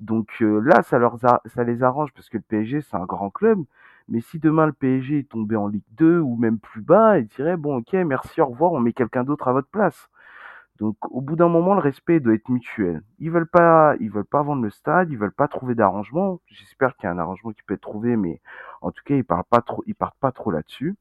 Donc 0.00 0.28
euh, 0.42 0.60
là, 0.60 0.82
ça, 0.82 0.98
leur 0.98 1.18
ça 1.18 1.64
les 1.64 1.82
arrange 1.82 2.12
parce 2.14 2.28
que 2.28 2.38
le 2.38 2.42
PSG, 2.42 2.80
c'est 2.82 2.96
un 2.96 3.04
grand 3.04 3.30
club. 3.30 3.60
Mais 4.08 4.20
si 4.20 4.38
demain 4.38 4.66
le 4.66 4.72
PSG 4.72 5.20
est 5.20 5.28
tombé 5.28 5.56
en 5.56 5.68
Ligue 5.68 5.84
2 5.98 6.18
ou 6.20 6.36
même 6.36 6.58
plus 6.58 6.80
bas, 6.82 7.18
ils 7.18 7.26
diraient 7.26 7.56
bon, 7.56 7.78
ok, 7.78 7.92
merci, 7.94 8.40
au 8.40 8.46
revoir, 8.46 8.72
on 8.72 8.80
met 8.80 8.92
quelqu'un 8.92 9.24
d'autre 9.24 9.48
à 9.48 9.52
votre 9.52 9.68
place. 9.68 10.08
Donc 10.78 10.96
au 11.10 11.20
bout 11.20 11.36
d'un 11.36 11.48
moment, 11.48 11.74
le 11.74 11.80
respect 11.80 12.20
doit 12.20 12.34
être 12.34 12.48
mutuel. 12.48 13.02
Ils 13.18 13.30
veulent 13.30 13.48
pas, 13.48 13.94
ils 14.00 14.10
veulent 14.10 14.24
pas 14.24 14.42
vendre 14.42 14.62
le 14.62 14.70
stade, 14.70 15.10
ils 15.10 15.18
veulent 15.18 15.32
pas 15.32 15.48
trouver 15.48 15.74
d'arrangement. 15.74 16.40
J'espère 16.48 16.96
qu'il 16.96 17.04
y 17.04 17.06
a 17.08 17.12
un 17.12 17.18
arrangement 17.18 17.52
qui 17.52 17.62
peut 17.64 17.74
être 17.74 17.80
trouvé, 17.82 18.16
mais 18.16 18.40
en 18.80 18.90
tout 18.90 19.02
cas, 19.04 19.14
ils 19.14 19.24
parlent 19.24 19.44
pas 19.50 19.60
trop, 19.60 19.82
ils 19.86 19.94
partent 19.94 20.18
pas 20.20 20.32
trop 20.32 20.50
là-dessus. 20.50 20.96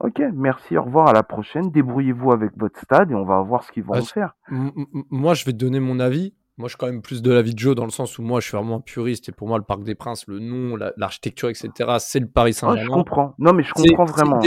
Ok, 0.00 0.20
merci, 0.34 0.76
au 0.76 0.82
revoir, 0.82 1.08
à 1.08 1.12
la 1.12 1.22
prochaine. 1.22 1.70
Débrouillez-vous 1.70 2.32
avec 2.32 2.50
votre 2.56 2.78
stade 2.80 3.12
et 3.12 3.14
on 3.14 3.24
va 3.24 3.40
voir 3.42 3.62
ce 3.62 3.70
qu'ils 3.70 3.84
vont 3.84 3.94
en 3.94 4.02
faire. 4.02 4.34
Moi, 4.48 5.34
je 5.34 5.44
vais 5.44 5.52
te 5.52 5.58
donner 5.58 5.78
mon 5.78 6.00
avis. 6.00 6.34
Moi, 6.58 6.68
je 6.68 6.72
suis 6.72 6.78
quand 6.78 6.86
même 6.86 7.02
plus 7.02 7.22
de 7.22 7.32
l'avis 7.32 7.54
de 7.54 7.58
Joe 7.58 7.74
dans 7.74 7.84
le 7.84 7.90
sens 7.90 8.18
où 8.18 8.22
moi, 8.22 8.40
je 8.40 8.48
suis 8.48 8.56
vraiment 8.56 8.80
puriste 8.80 9.28
et 9.28 9.32
pour 9.32 9.48
moi, 9.48 9.58
le 9.58 9.64
Parc 9.64 9.84
des 9.84 9.94
Princes, 9.94 10.26
le 10.26 10.38
nom, 10.38 10.76
l'architecture, 10.96 11.48
etc., 11.48 11.70
c'est 11.98 12.20
le 12.20 12.26
Paris 12.26 12.52
Saint-Germain. 12.52 12.84
je 12.84 12.90
comprends. 12.90 13.34
Non, 13.38 13.52
mais 13.52 13.62
je 13.62 13.72
comprends 13.72 14.04
vraiment. 14.04 14.40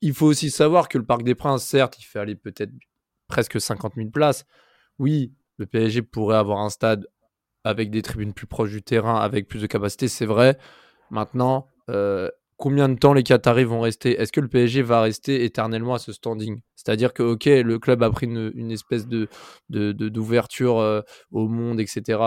Il 0.00 0.14
faut 0.14 0.26
aussi 0.26 0.50
savoir 0.50 0.88
que 0.88 0.98
le 0.98 1.04
Parc 1.04 1.24
des 1.24 1.34
Princes, 1.34 1.64
certes, 1.64 1.98
il 1.98 2.04
fait 2.04 2.20
aller 2.20 2.36
peut-être 2.36 2.72
presque 3.26 3.60
50 3.60 3.94
000 3.96 4.10
places. 4.10 4.46
Oui, 4.98 5.34
le 5.58 5.66
PSG 5.66 6.02
pourrait 6.02 6.36
avoir 6.36 6.60
un 6.60 6.70
stade 6.70 7.06
avec 7.64 7.90
des 7.90 8.02
tribunes 8.02 8.32
plus 8.32 8.46
proches 8.46 8.70
du 8.70 8.82
terrain, 8.82 9.16
avec 9.16 9.48
plus 9.48 9.60
de 9.60 9.66
capacité, 9.66 10.08
c'est 10.08 10.26
vrai. 10.26 10.58
Maintenant, 11.10 11.66
combien 12.56 12.88
de 12.88 12.94
temps 12.94 13.12
les 13.12 13.22
Qataris 13.22 13.64
vont 13.64 13.80
rester? 13.80 14.20
Est-ce 14.20 14.32
que 14.32 14.40
le 14.40 14.48
PSG 14.48 14.82
va 14.82 15.02
rester 15.02 15.44
éternellement 15.44 15.94
à 15.94 15.98
ce 15.98 16.12
standing? 16.12 16.60
C'est-à-dire 16.76 17.12
que, 17.12 17.22
ok, 17.22 17.46
le 17.46 17.78
club 17.78 18.02
a 18.02 18.10
pris 18.10 18.26
une, 18.26 18.70
espèce 18.70 19.06
de, 19.08 19.28
d'ouverture 19.68 20.78
euh, 20.78 21.00
au 21.30 21.48
monde, 21.48 21.80
etc. 21.80 22.20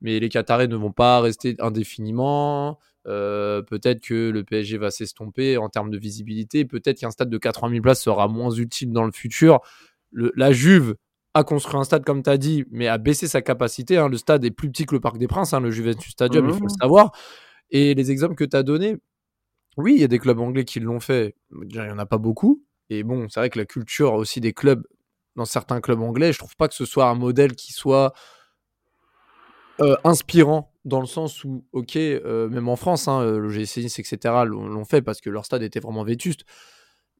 Mais 0.00 0.20
les 0.20 0.28
Qataris 0.28 0.68
ne 0.68 0.76
vont 0.76 0.92
pas 0.92 1.20
rester 1.20 1.56
indéfiniment. 1.58 2.78
Euh, 3.06 3.62
peut-être 3.62 4.00
que 4.00 4.30
le 4.30 4.44
PSG 4.44 4.76
va 4.76 4.90
s'estomper 4.90 5.56
en 5.56 5.68
termes 5.68 5.90
de 5.90 5.98
visibilité. 5.98 6.64
Peut-être 6.64 6.98
qu'un 6.98 7.10
stade 7.10 7.30
de 7.30 7.38
80 7.38 7.70
000 7.70 7.82
places 7.82 8.02
sera 8.02 8.28
moins 8.28 8.50
utile 8.50 8.92
dans 8.92 9.04
le 9.04 9.12
futur 9.12 9.60
la 10.12 10.52
Juve 10.52 10.94
a 11.34 11.44
construit 11.44 11.76
un 11.78 11.84
stade, 11.84 12.04
comme 12.04 12.22
tu 12.22 12.30
as 12.30 12.38
dit, 12.38 12.64
mais 12.70 12.88
a 12.88 12.98
baissé 12.98 13.28
sa 13.28 13.42
capacité. 13.42 13.98
Hein. 13.98 14.08
Le 14.08 14.16
stade 14.16 14.44
est 14.44 14.50
plus 14.50 14.70
petit 14.70 14.86
que 14.86 14.94
le 14.94 15.00
Parc 15.00 15.18
des 15.18 15.28
Princes, 15.28 15.52
hein, 15.52 15.60
le 15.60 15.70
Juventus 15.70 16.12
Stadium, 16.12 16.46
il 16.46 16.52
faut 16.52 16.60
le 16.60 16.66
mmh. 16.66 16.80
savoir. 16.80 17.12
Et 17.70 17.94
les 17.94 18.10
exemples 18.10 18.34
que 18.34 18.44
tu 18.44 18.56
as 18.56 18.62
donnés, 18.62 18.96
oui, 19.76 19.94
il 19.94 20.00
y 20.00 20.04
a 20.04 20.08
des 20.08 20.18
clubs 20.18 20.40
anglais 20.40 20.64
qui 20.64 20.80
l'ont 20.80 21.00
fait. 21.00 21.34
Il 21.52 21.80
n'y 21.80 21.90
en 21.90 21.98
a 21.98 22.06
pas 22.06 22.18
beaucoup. 22.18 22.64
Et 22.90 23.02
bon, 23.02 23.28
c'est 23.28 23.40
vrai 23.40 23.50
que 23.50 23.58
la 23.58 23.66
culture 23.66 24.14
aussi 24.14 24.40
des 24.40 24.52
clubs, 24.52 24.86
dans 25.36 25.44
certains 25.44 25.80
clubs 25.80 26.00
anglais, 26.00 26.32
je 26.32 26.38
trouve 26.38 26.56
pas 26.56 26.68
que 26.68 26.74
ce 26.74 26.84
soit 26.84 27.08
un 27.08 27.14
modèle 27.14 27.54
qui 27.54 27.72
soit 27.72 28.12
euh, 29.80 29.96
inspirant 30.04 30.72
dans 30.84 31.00
le 31.00 31.06
sens 31.06 31.44
où, 31.44 31.64
ok, 31.72 31.96
euh, 31.96 32.48
même 32.48 32.68
en 32.68 32.76
France, 32.76 33.08
hein, 33.08 33.24
le 33.24 33.48
GC 33.48 33.82
Nice, 33.82 33.98
etc., 33.98 34.34
l'ont 34.46 34.84
fait 34.84 35.02
parce 35.02 35.20
que 35.20 35.30
leur 35.30 35.44
stade 35.44 35.62
était 35.62 35.80
vraiment 35.80 36.02
vétuste. 36.02 36.44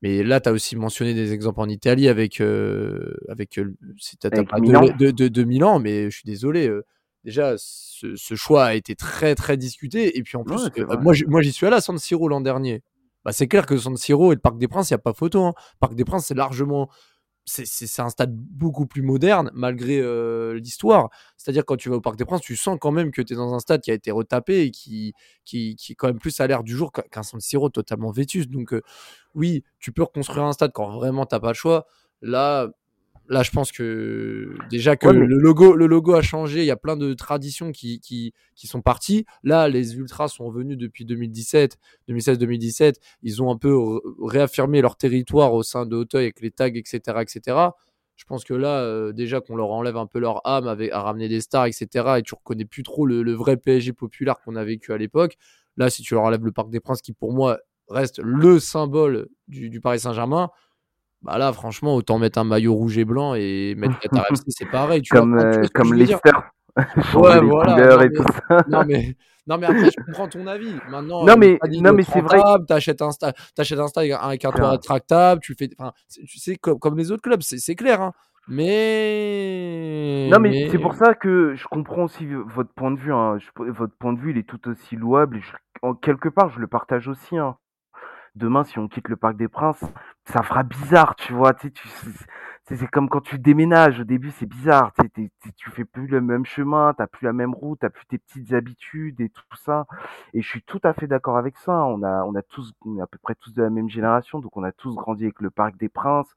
Mais 0.00 0.22
là, 0.22 0.40
tu 0.40 0.48
as 0.48 0.52
aussi 0.52 0.76
mentionné 0.76 1.12
des 1.12 1.32
exemples 1.32 1.60
en 1.60 1.68
Italie 1.68 2.08
avec, 2.08 2.40
euh, 2.40 3.14
avec, 3.28 3.58
euh, 3.58 3.76
De, 4.98 5.10
de, 5.10 5.28
de, 5.28 5.44
Milan, 5.44 5.80
mais 5.80 6.04
je 6.04 6.16
suis 6.16 6.24
désolé. 6.26 6.70
Euh, 7.28 7.30
déjà, 7.30 7.54
ce, 7.58 8.16
ce, 8.16 8.34
choix 8.34 8.64
a 8.64 8.74
été 8.74 8.94
très, 8.94 9.34
très 9.34 9.56
discuté. 9.56 10.16
Et 10.18 10.22
puis 10.22 10.36
en 10.36 10.44
plus, 10.44 10.70
moi, 11.00 11.14
moi, 11.26 11.42
j'y 11.42 11.52
suis 11.52 11.66
allé 11.66 11.76
à 11.76 11.80
San 11.80 11.98
Siro 11.98 12.28
l'an 12.28 12.40
dernier. 12.40 12.82
Bah, 13.24 13.32
c'est 13.32 13.48
clair 13.48 13.66
que 13.66 13.76
San 13.76 13.96
Siro 13.96 14.32
et 14.32 14.34
le 14.36 14.40
Parc 14.40 14.58
des 14.58 14.68
Princes, 14.68 14.90
il 14.90 14.94
n'y 14.94 14.96
a 14.96 14.98
pas 14.98 15.12
photo. 15.12 15.44
Hein. 15.44 15.54
Parc 15.80 15.94
des 15.94 16.04
Princes, 16.04 16.26
c'est 16.26 16.34
largement 16.34 16.88
c'est 17.50 18.02
un 18.02 18.10
stade 18.10 18.36
beaucoup 18.36 18.84
plus 18.84 19.00
moderne 19.00 19.50
malgré 19.54 20.02
l'histoire. 20.52 21.08
C'est-à-dire 21.38 21.64
quand 21.64 21.76
tu 21.76 21.88
vas 21.88 21.96
au 21.96 22.00
Parc 22.02 22.16
des 22.16 22.26
Princes, 22.26 22.42
tu 22.42 22.56
sens 22.56 22.76
quand 22.78 22.92
même 22.92 23.10
que 23.10 23.22
tu 23.22 23.32
es 23.32 23.36
dans 23.36 23.54
un 23.54 23.58
stade 23.58 23.80
qui 23.80 23.90
a 23.90 23.94
été 23.94 24.10
retapé 24.10 24.64
et 24.64 24.70
qui, 24.70 25.14
qui, 25.46 25.74
qui 25.74 25.92
est 25.92 25.94
quand 25.94 26.08
même 26.08 26.18
plus 26.18 26.38
à 26.40 26.46
l'air 26.46 26.62
du 26.62 26.76
jour 26.76 26.92
qu'un 26.92 27.22
San 27.22 27.40
Siro 27.40 27.70
totalement 27.70 28.10
vétus. 28.10 28.48
Donc 28.48 28.74
oui, 29.34 29.64
tu 29.78 29.92
peux 29.92 30.02
reconstruire 30.02 30.44
un 30.44 30.52
stade 30.52 30.72
quand 30.74 30.90
vraiment 30.90 31.24
t'as 31.24 31.40
pas 31.40 31.48
le 31.48 31.54
choix. 31.54 31.86
Là, 32.20 32.68
Là, 33.28 33.42
je 33.42 33.50
pense 33.50 33.72
que 33.72 34.54
déjà 34.70 34.96
que 34.96 35.06
le, 35.06 35.26
logo, 35.26 35.74
le 35.74 35.86
logo 35.86 36.14
a 36.14 36.22
changé, 36.22 36.60
il 36.60 36.64
y 36.64 36.70
a 36.70 36.76
plein 36.76 36.96
de 36.96 37.12
traditions 37.12 37.72
qui, 37.72 38.00
qui, 38.00 38.32
qui 38.54 38.66
sont 38.66 38.80
parties. 38.80 39.26
Là, 39.42 39.68
les 39.68 39.96
Ultras 39.96 40.28
sont 40.28 40.50
venus 40.50 40.78
depuis 40.78 41.04
2017, 41.04 41.76
2016-2017. 42.08 42.94
Ils 43.22 43.42
ont 43.42 43.50
un 43.50 43.58
peu 43.58 43.76
réaffirmé 44.22 44.80
leur 44.80 44.96
territoire 44.96 45.52
au 45.52 45.62
sein 45.62 45.84
de 45.84 45.94
Hauteuil 45.94 46.24
avec 46.24 46.40
les 46.40 46.50
tags, 46.50 46.68
etc. 46.68 47.00
etc. 47.20 47.56
Je 48.16 48.24
pense 48.24 48.44
que 48.44 48.54
là, 48.54 48.80
euh, 48.80 49.12
déjà 49.12 49.42
qu'on 49.42 49.56
leur 49.56 49.70
enlève 49.70 49.98
un 49.98 50.06
peu 50.06 50.18
leur 50.18 50.40
âme 50.46 50.66
avec, 50.66 50.90
à 50.90 51.02
ramener 51.02 51.28
des 51.28 51.42
stars, 51.42 51.66
etc. 51.66 51.86
Et 52.18 52.22
tu 52.22 52.34
reconnais 52.34 52.64
plus 52.64 52.82
trop 52.82 53.04
le, 53.04 53.32
vrai 53.34 53.58
PSG 53.58 53.92
populaire 53.92 54.40
qu'on 54.40 54.56
a 54.56 54.64
vécu 54.64 54.92
à 54.92 54.96
l'époque. 54.96 55.36
Là, 55.76 55.90
si 55.90 56.02
tu 56.02 56.14
leur 56.14 56.24
enlèves 56.24 56.44
le 56.44 56.52
Parc 56.52 56.70
des 56.70 56.80
Princes, 56.80 57.02
qui 57.02 57.12
pour 57.12 57.34
moi 57.34 57.58
reste 57.88 58.20
le 58.20 58.58
symbole 58.58 59.28
du, 59.48 59.68
du 59.68 59.80
Paris 59.80 60.00
Saint-Germain, 60.00 60.50
bah 61.22 61.36
là, 61.38 61.52
franchement, 61.52 61.94
autant 61.94 62.18
mettre 62.18 62.38
un 62.38 62.44
maillot 62.44 62.74
rouge 62.74 62.96
et 62.98 63.04
blanc 63.04 63.34
et 63.34 63.74
mettre 63.76 63.98
Qatar 64.00 64.24
FC, 64.30 64.44
c'est 64.48 64.70
pareil. 64.70 65.02
Tu 65.02 65.12
comme 65.12 65.34
vois, 65.34 65.44
euh, 65.44 65.64
comme 65.74 65.94
Leicester. 65.94 66.30
ouais, 66.76 67.40
voilà. 67.40 67.96
Non, 67.96 68.00
et 68.02 68.12
tout 68.12 68.24
ça. 68.48 68.64
non, 68.68 68.84
mais, 68.86 69.16
non, 69.46 69.58
mais 69.58 69.66
après, 69.66 69.90
je 69.90 70.04
comprends 70.04 70.28
ton 70.28 70.46
avis. 70.46 70.74
Maintenant, 70.90 71.24
non, 71.24 71.36
mais, 71.36 71.58
non, 71.80 71.92
mais 71.92 72.04
c'est 72.04 72.20
vrai. 72.20 72.38
Tu 72.66 72.72
achètes 72.72 73.02
un 73.02 73.10
stade 73.10 73.34
avec 74.20 74.44
un 74.44 74.52
toit 74.52 74.70
rétractable, 74.70 75.40
tu 75.40 75.54
fais. 75.58 75.70
Enfin, 75.76 75.92
tu 76.08 76.38
sais, 76.38 76.56
comme, 76.56 76.78
comme 76.78 76.96
les 76.96 77.10
autres 77.10 77.22
clubs, 77.22 77.42
c'est 77.42 77.74
clair. 77.74 78.00
Hein. 78.00 78.12
Mais. 78.46 80.28
Non, 80.30 80.38
mais, 80.38 80.68
c'est 80.70 80.78
pour 80.78 80.94
ça 80.94 81.14
que 81.14 81.54
je 81.54 81.66
comprends 81.66 82.04
aussi 82.04 82.26
votre 82.46 82.72
point 82.72 82.92
de 82.92 82.98
vue. 82.98 83.12
Hein. 83.12 83.38
votre 83.56 83.94
point 83.98 84.12
de 84.12 84.20
vue, 84.20 84.30
il 84.30 84.38
est 84.38 84.48
tout 84.48 84.68
aussi 84.68 84.96
louable. 84.96 85.38
Et 85.38 85.42
en, 85.82 85.94
quelque 85.94 86.28
part, 86.28 86.50
je 86.50 86.60
le 86.60 86.68
partage 86.68 87.08
aussi. 87.08 87.36
Hein 87.36 87.56
demain, 88.38 88.64
si 88.64 88.78
on 88.78 88.88
quitte 88.88 89.08
le 89.08 89.16
Parc 89.16 89.36
des 89.36 89.48
Princes, 89.48 89.84
ça 90.24 90.42
fera 90.42 90.62
bizarre, 90.62 91.16
tu 91.16 91.32
vois. 91.32 91.54
Tu 91.54 91.70
c'est 92.76 92.86
comme 92.88 93.08
quand 93.08 93.20
tu 93.22 93.38
déménages. 93.38 94.00
Au 94.00 94.04
début, 94.04 94.30
c'est 94.32 94.46
bizarre. 94.46 94.92
Tu, 95.14 95.30
tu 95.56 95.70
fais 95.70 95.84
plus 95.84 96.06
le 96.06 96.20
même 96.20 96.44
chemin, 96.44 96.94
t'as 96.96 97.06
plus 97.06 97.24
la 97.24 97.32
même 97.32 97.54
route, 97.54 97.80
t'as 97.80 97.90
plus 97.90 98.06
tes 98.06 98.18
petites 98.18 98.52
habitudes 98.52 99.20
et 99.20 99.30
tout 99.30 99.42
ça. 99.56 99.86
Et 100.34 100.42
je 100.42 100.48
suis 100.48 100.62
tout 100.62 100.80
à 100.84 100.92
fait 100.92 101.06
d'accord 101.06 101.38
avec 101.38 101.56
ça. 101.56 101.84
On 101.86 102.02
a, 102.02 102.24
on 102.24 102.34
a 102.34 102.42
tous, 102.42 102.72
on 102.84 102.98
est 102.98 103.02
à 103.02 103.06
peu 103.06 103.18
près 103.18 103.34
tous 103.34 103.54
de 103.54 103.62
la 103.62 103.70
même 103.70 103.88
génération, 103.88 104.38
donc 104.40 104.56
on 104.56 104.64
a 104.64 104.72
tous 104.72 104.94
grandi 104.94 105.24
avec 105.24 105.40
le 105.40 105.50
Parc 105.50 105.76
des 105.78 105.88
Princes. 105.88 106.34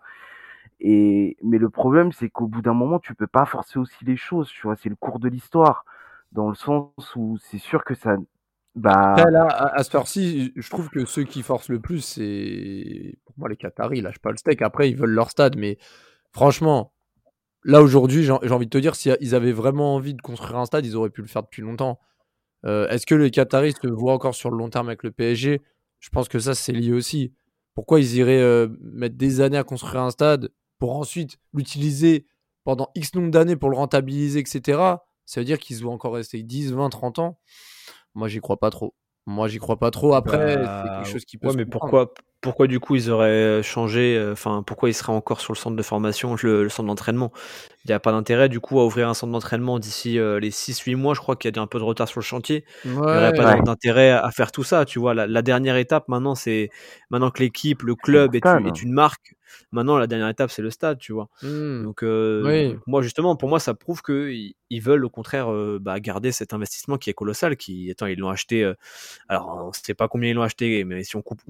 Et 0.79 1.37
mais 1.43 1.57
le 1.59 1.69
problème, 1.69 2.11
c'est 2.11 2.29
qu'au 2.29 2.47
bout 2.47 2.61
d'un 2.61 2.73
moment, 2.73 2.99
tu 2.99 3.13
peux 3.15 3.27
pas 3.27 3.45
forcer 3.45 3.79
aussi 3.79 4.05
les 4.05 4.17
choses. 4.17 4.49
Tu 4.49 4.63
vois, 4.63 4.75
c'est 4.75 4.89
le 4.89 4.95
cours 4.95 5.19
de 5.19 5.29
l'histoire, 5.29 5.85
dans 6.31 6.49
le 6.49 6.55
sens 6.55 7.15
où 7.15 7.37
c'est 7.39 7.57
sûr 7.59 7.83
que 7.83 7.93
ça, 7.95 8.17
bah... 8.75 9.15
Là, 9.29 9.47
à, 9.47 9.83
ce 9.83 9.91
ci 10.05 10.53
je 10.55 10.69
trouve 10.69 10.89
que 10.89 11.05
ceux 11.05 11.23
qui 11.23 11.43
forcent 11.43 11.69
le 11.69 11.79
plus, 11.79 12.01
c'est 12.01 13.17
pour 13.25 13.35
moi 13.37 13.49
les 13.49 13.57
Qataris, 13.57 13.99
ils 13.99 14.03
lâchent 14.03 14.19
pas 14.19 14.31
le 14.31 14.37
steak. 14.37 14.61
Après, 14.61 14.89
ils 14.89 14.95
veulent 14.95 15.11
leur 15.11 15.29
stade, 15.29 15.57
mais 15.57 15.77
franchement, 16.31 16.93
là 17.63 17.81
aujourd'hui, 17.81 18.23
j'ai 18.23 18.31
envie 18.31 18.65
de 18.65 18.71
te 18.71 18.77
dire, 18.77 18.95
s'ils 18.95 19.35
avaient 19.35 19.51
vraiment 19.51 19.95
envie 19.95 20.13
de 20.13 20.21
construire 20.21 20.57
un 20.57 20.65
stade, 20.65 20.85
ils 20.85 20.95
auraient 20.95 21.09
pu 21.09 21.21
le 21.21 21.27
faire 21.27 21.43
depuis 21.43 21.61
longtemps. 21.61 21.99
Euh, 22.65 22.87
est-ce 22.89 23.05
que 23.05 23.15
les 23.15 23.31
Qataris 23.31 23.73
se 23.81 23.87
voient 23.87 24.13
encore 24.13 24.35
sur 24.35 24.51
le 24.51 24.57
long 24.57 24.69
terme 24.69 24.87
avec 24.87 25.03
le 25.03 25.11
PSG 25.11 25.61
Je 25.99 26.09
pense 26.09 26.29
que 26.29 26.39
ça, 26.39 26.55
c'est 26.55 26.73
lié 26.73 26.93
aussi. 26.93 27.33
Pourquoi 27.73 27.99
ils 27.99 28.15
iraient 28.15 28.41
euh, 28.41 28.67
mettre 28.81 29.15
des 29.15 29.41
années 29.41 29.57
à 29.57 29.63
construire 29.63 30.03
un 30.03 30.11
stade 30.11 30.49
pour 30.77 30.95
ensuite 30.95 31.37
l'utiliser 31.53 32.25
pendant 32.63 32.89
X 32.95 33.15
nombre 33.15 33.31
d'années 33.31 33.55
pour 33.55 33.69
le 33.69 33.77
rentabiliser, 33.77 34.39
etc. 34.39 34.79
Ça 35.25 35.41
veut 35.41 35.45
dire 35.45 35.59
qu'ils 35.59 35.81
vont 35.83 35.93
encore 35.93 36.13
rester 36.13 36.43
10, 36.43 36.73
20, 36.73 36.89
30 36.89 37.19
ans. 37.19 37.39
Moi, 38.15 38.27
j'y 38.27 38.39
crois 38.39 38.57
pas 38.57 38.69
trop. 38.69 38.93
Moi, 39.27 39.47
j'y 39.47 39.59
crois 39.59 39.77
pas 39.77 39.91
trop. 39.91 40.13
Après, 40.13 40.53
c'est 40.53 40.57
quelque 40.57 40.65
bah, 40.65 41.03
chose 41.03 41.25
qui 41.25 41.37
peut. 41.37 41.47
Ouais, 41.47 41.55
mais 41.55 41.65
pourquoi, 41.65 42.13
pourquoi 42.41 42.67
du 42.67 42.79
coup 42.79 42.95
ils 42.95 43.09
auraient 43.11 43.61
changé 43.63 44.29
Enfin, 44.31 44.63
pourquoi 44.65 44.89
ils 44.89 44.93
seraient 44.93 45.13
encore 45.13 45.41
sur 45.41 45.53
le 45.53 45.57
centre 45.57 45.75
de 45.75 45.83
formation, 45.83 46.35
le, 46.41 46.69
centre 46.69 46.87
d'entraînement? 46.87 47.31
Il 47.85 47.89
n'y 47.89 47.93
a 47.93 47.99
pas 47.99 48.11
d'intérêt 48.11 48.49
du 48.49 48.59
coup 48.59 48.79
à 48.79 48.85
ouvrir 48.85 49.09
un 49.09 49.13
centre 49.13 49.31
d'entraînement 49.31 49.79
d'ici 49.79 50.13
les 50.13 50.51
6-8 50.51 50.95
mois. 50.95 51.13
Je 51.13 51.19
crois 51.19 51.35
qu'il 51.35 51.55
y 51.55 51.59
a 51.59 51.61
un 51.61 51.67
peu 51.67 51.79
de 51.79 51.83
retard 51.83 52.07
sur 52.07 52.19
le 52.19 52.25
chantier. 52.25 52.63
Il 52.85 52.91
n'y 52.91 52.97
aurait 52.97 53.33
pas 53.33 53.55
d'intérêt 53.61 54.11
à 54.11 54.29
faire 54.31 54.51
tout 54.51 54.63
ça. 54.63 54.85
Tu 54.85 54.99
vois, 54.99 55.13
la, 55.13 55.41
dernière 55.41 55.75
étape 55.75 56.07
maintenant, 56.07 56.35
c'est 56.35 56.69
maintenant 57.09 57.31
que 57.31 57.41
l'équipe, 57.41 57.81
le 57.81 57.95
club 57.95 58.35
est, 58.35 58.45
est, 58.45 58.81
une 58.83 58.93
marque. 58.93 59.35
Maintenant, 59.71 59.97
la 59.97 60.07
dernière 60.07 60.29
étape, 60.29 60.51
c'est 60.51 60.61
le 60.61 60.69
stade, 60.69 60.97
tu 60.97 61.13
vois. 61.13 61.27
Mmh. 61.43 61.83
Donc, 61.83 62.03
moi, 62.87 63.01
justement, 63.01 63.35
pour 63.35 63.49
moi, 63.49 63.59
ça 63.59 63.73
prouve 63.73 64.01
qu'ils 64.01 64.53
ils 64.69 64.81
veulent 64.81 65.03
au 65.05 65.09
contraire 65.09 65.51
bah, 65.79 65.99
garder 65.99 66.31
cet 66.31 66.53
investissement 66.53 66.97
qui 66.97 67.09
est 67.09 67.13
colossal. 67.13 67.57
Qui, 67.57 67.91
attends, 67.91 68.05
ils 68.05 68.17
l'ont 68.17 68.29
acheté. 68.29 68.71
alors, 69.27 69.63
on 69.65 69.67
ne 69.67 69.73
sait 69.73 69.93
pas 69.93 70.07
combien 70.07 70.29
ils 70.29 70.33
l'ont 70.33 70.43
acheté, 70.43 70.83
mais 70.83 71.03
si 71.03 71.15
on 71.15 71.21
coupe. 71.21 71.41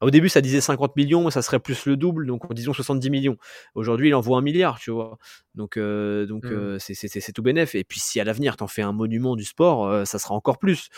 Au 0.00 0.10
début, 0.10 0.28
ça 0.28 0.40
disait 0.40 0.60
50 0.60 0.96
millions, 0.96 1.30
ça 1.30 1.42
serait 1.42 1.58
plus 1.58 1.86
le 1.86 1.96
double, 1.96 2.26
donc 2.26 2.52
disons 2.52 2.72
70 2.72 3.10
millions. 3.10 3.36
Aujourd'hui, 3.74 4.08
il 4.08 4.14
en 4.14 4.20
vaut 4.20 4.36
un 4.36 4.42
milliard, 4.42 4.78
tu 4.78 4.90
vois. 4.90 5.18
Donc, 5.54 5.63
donc 5.64 6.44
mmh. 6.44 6.78
c'est 6.78 7.32
tout 7.32 7.42
bénef. 7.42 7.74
Et 7.74 7.84
puis, 7.84 8.00
si 8.00 8.20
à 8.20 8.24
l'avenir, 8.24 8.56
tu 8.56 8.64
en 8.64 8.68
fais 8.68 8.82
un 8.82 8.92
monument 8.92 9.36
du 9.36 9.44
sport, 9.44 10.06
ça 10.06 10.18
sera 10.18 10.34
encore 10.34 10.58
plus. 10.58 10.88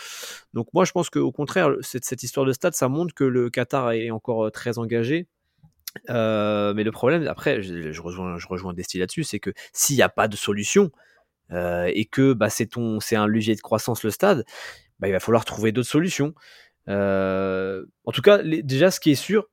Donc, 0.53 0.67
moi, 0.73 0.85
je 0.85 0.91
pense 0.91 1.09
qu'au 1.09 1.31
contraire, 1.31 1.71
cette, 1.81 2.05
cette 2.05 2.23
histoire 2.23 2.45
de 2.45 2.53
stade, 2.53 2.73
ça 2.73 2.87
montre 2.87 3.13
que 3.13 3.23
le 3.23 3.49
Qatar 3.49 3.91
est 3.91 4.11
encore 4.11 4.51
très 4.51 4.77
engagé 4.77 5.27
euh, 6.09 6.73
mais 6.73 6.83
le 6.83 6.91
problème, 6.91 7.27
après, 7.27 7.61
je, 7.61 8.01
rejoins, 8.01 8.37
je 8.37 8.47
rejoins 8.47 8.73
Desti 8.73 8.99
là-dessus, 8.99 9.23
c'est 9.23 9.39
que 9.39 9.51
s'il 9.73 9.95
n'y 9.95 10.01
a 10.01 10.09
pas 10.09 10.27
de 10.27 10.35
solution 10.35 10.91
euh, 11.51 11.89
et 11.93 12.05
que 12.05 12.33
bah, 12.33 12.49
c'est 12.49 12.75
un 12.75 13.27
levier 13.27 13.55
de 13.55 13.61
croissance 13.61 14.03
le 14.03 14.11
stade, 14.11 14.45
bah, 14.99 15.07
il 15.07 15.11
va 15.11 15.19
falloir 15.19 15.45
trouver 15.45 15.71
d'autres 15.71 15.89
solutions. 15.89 16.33
Euh, 16.89 17.85
en 18.05 18.11
tout 18.11 18.21
cas, 18.21 18.41
déjà, 18.43 18.91
ce 18.91 18.99
qui 18.99 19.11
est 19.11 19.15
sûr, 19.15 19.47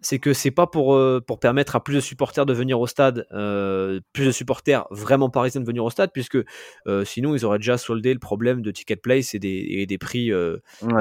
c'est 0.00 0.18
que 0.18 0.32
c'est 0.32 0.50
pas 0.50 0.66
pour, 0.66 0.94
euh, 0.94 1.22
pour 1.26 1.38
permettre 1.38 1.76
à 1.76 1.82
plus 1.82 1.94
de 1.94 2.00
supporters 2.00 2.46
de 2.46 2.52
venir 2.52 2.80
au 2.80 2.86
stade, 2.86 3.26
euh, 3.32 4.00
plus 4.12 4.26
de 4.26 4.30
supporters 4.30 4.86
vraiment 4.90 5.30
parisiens 5.30 5.60
de 5.60 5.66
venir 5.66 5.84
au 5.84 5.90
stade, 5.90 6.10
puisque 6.12 6.38
euh, 6.86 7.04
sinon 7.04 7.34
ils 7.34 7.44
auraient 7.44 7.58
déjà 7.58 7.78
soldé 7.78 8.12
le 8.12 8.18
problème 8.18 8.62
de 8.62 8.70
ticket 8.70 8.96
place 8.96 9.34
et 9.34 9.38
des, 9.38 9.66
et 9.68 9.86
des 9.86 9.98
prix 9.98 10.30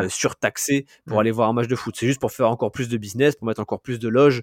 surtaxés 0.09 0.85
pour 1.07 1.19
aller 1.19 1.31
voir 1.31 1.49
un 1.49 1.53
match 1.53 1.67
de 1.67 1.75
foot. 1.75 1.95
C'est 1.97 2.07
juste 2.07 2.19
pour 2.19 2.31
faire 2.31 2.49
encore 2.49 2.71
plus 2.71 2.89
de 2.89 2.97
business, 2.97 3.35
pour 3.35 3.47
mettre 3.47 3.61
encore 3.61 3.81
plus 3.81 3.99
de 3.99 4.09
loges, 4.09 4.41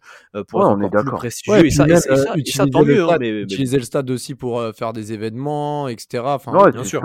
pour 0.48 0.62
être 0.62 0.70
encore 0.70 0.90
plus 0.90 1.10
prestigieux. 1.10 1.66
et, 1.66 1.70
ça, 1.70 1.86
et, 1.86 1.96
ça, 1.96 2.34
et 2.36 2.44
ça, 2.44 2.66
tant 2.66 2.84
mieux. 2.84 3.08
Hein, 3.08 3.16
mais, 3.20 3.30
utiliser 3.30 3.78
le 3.78 3.84
stade 3.84 4.10
aussi 4.10 4.34
pour 4.34 4.62
faire 4.74 4.92
des 4.92 5.12
événements, 5.12 5.88
etc. 5.88 6.22
Enfin, 6.26 6.70
bien 6.70 6.84
sûr. 6.84 7.02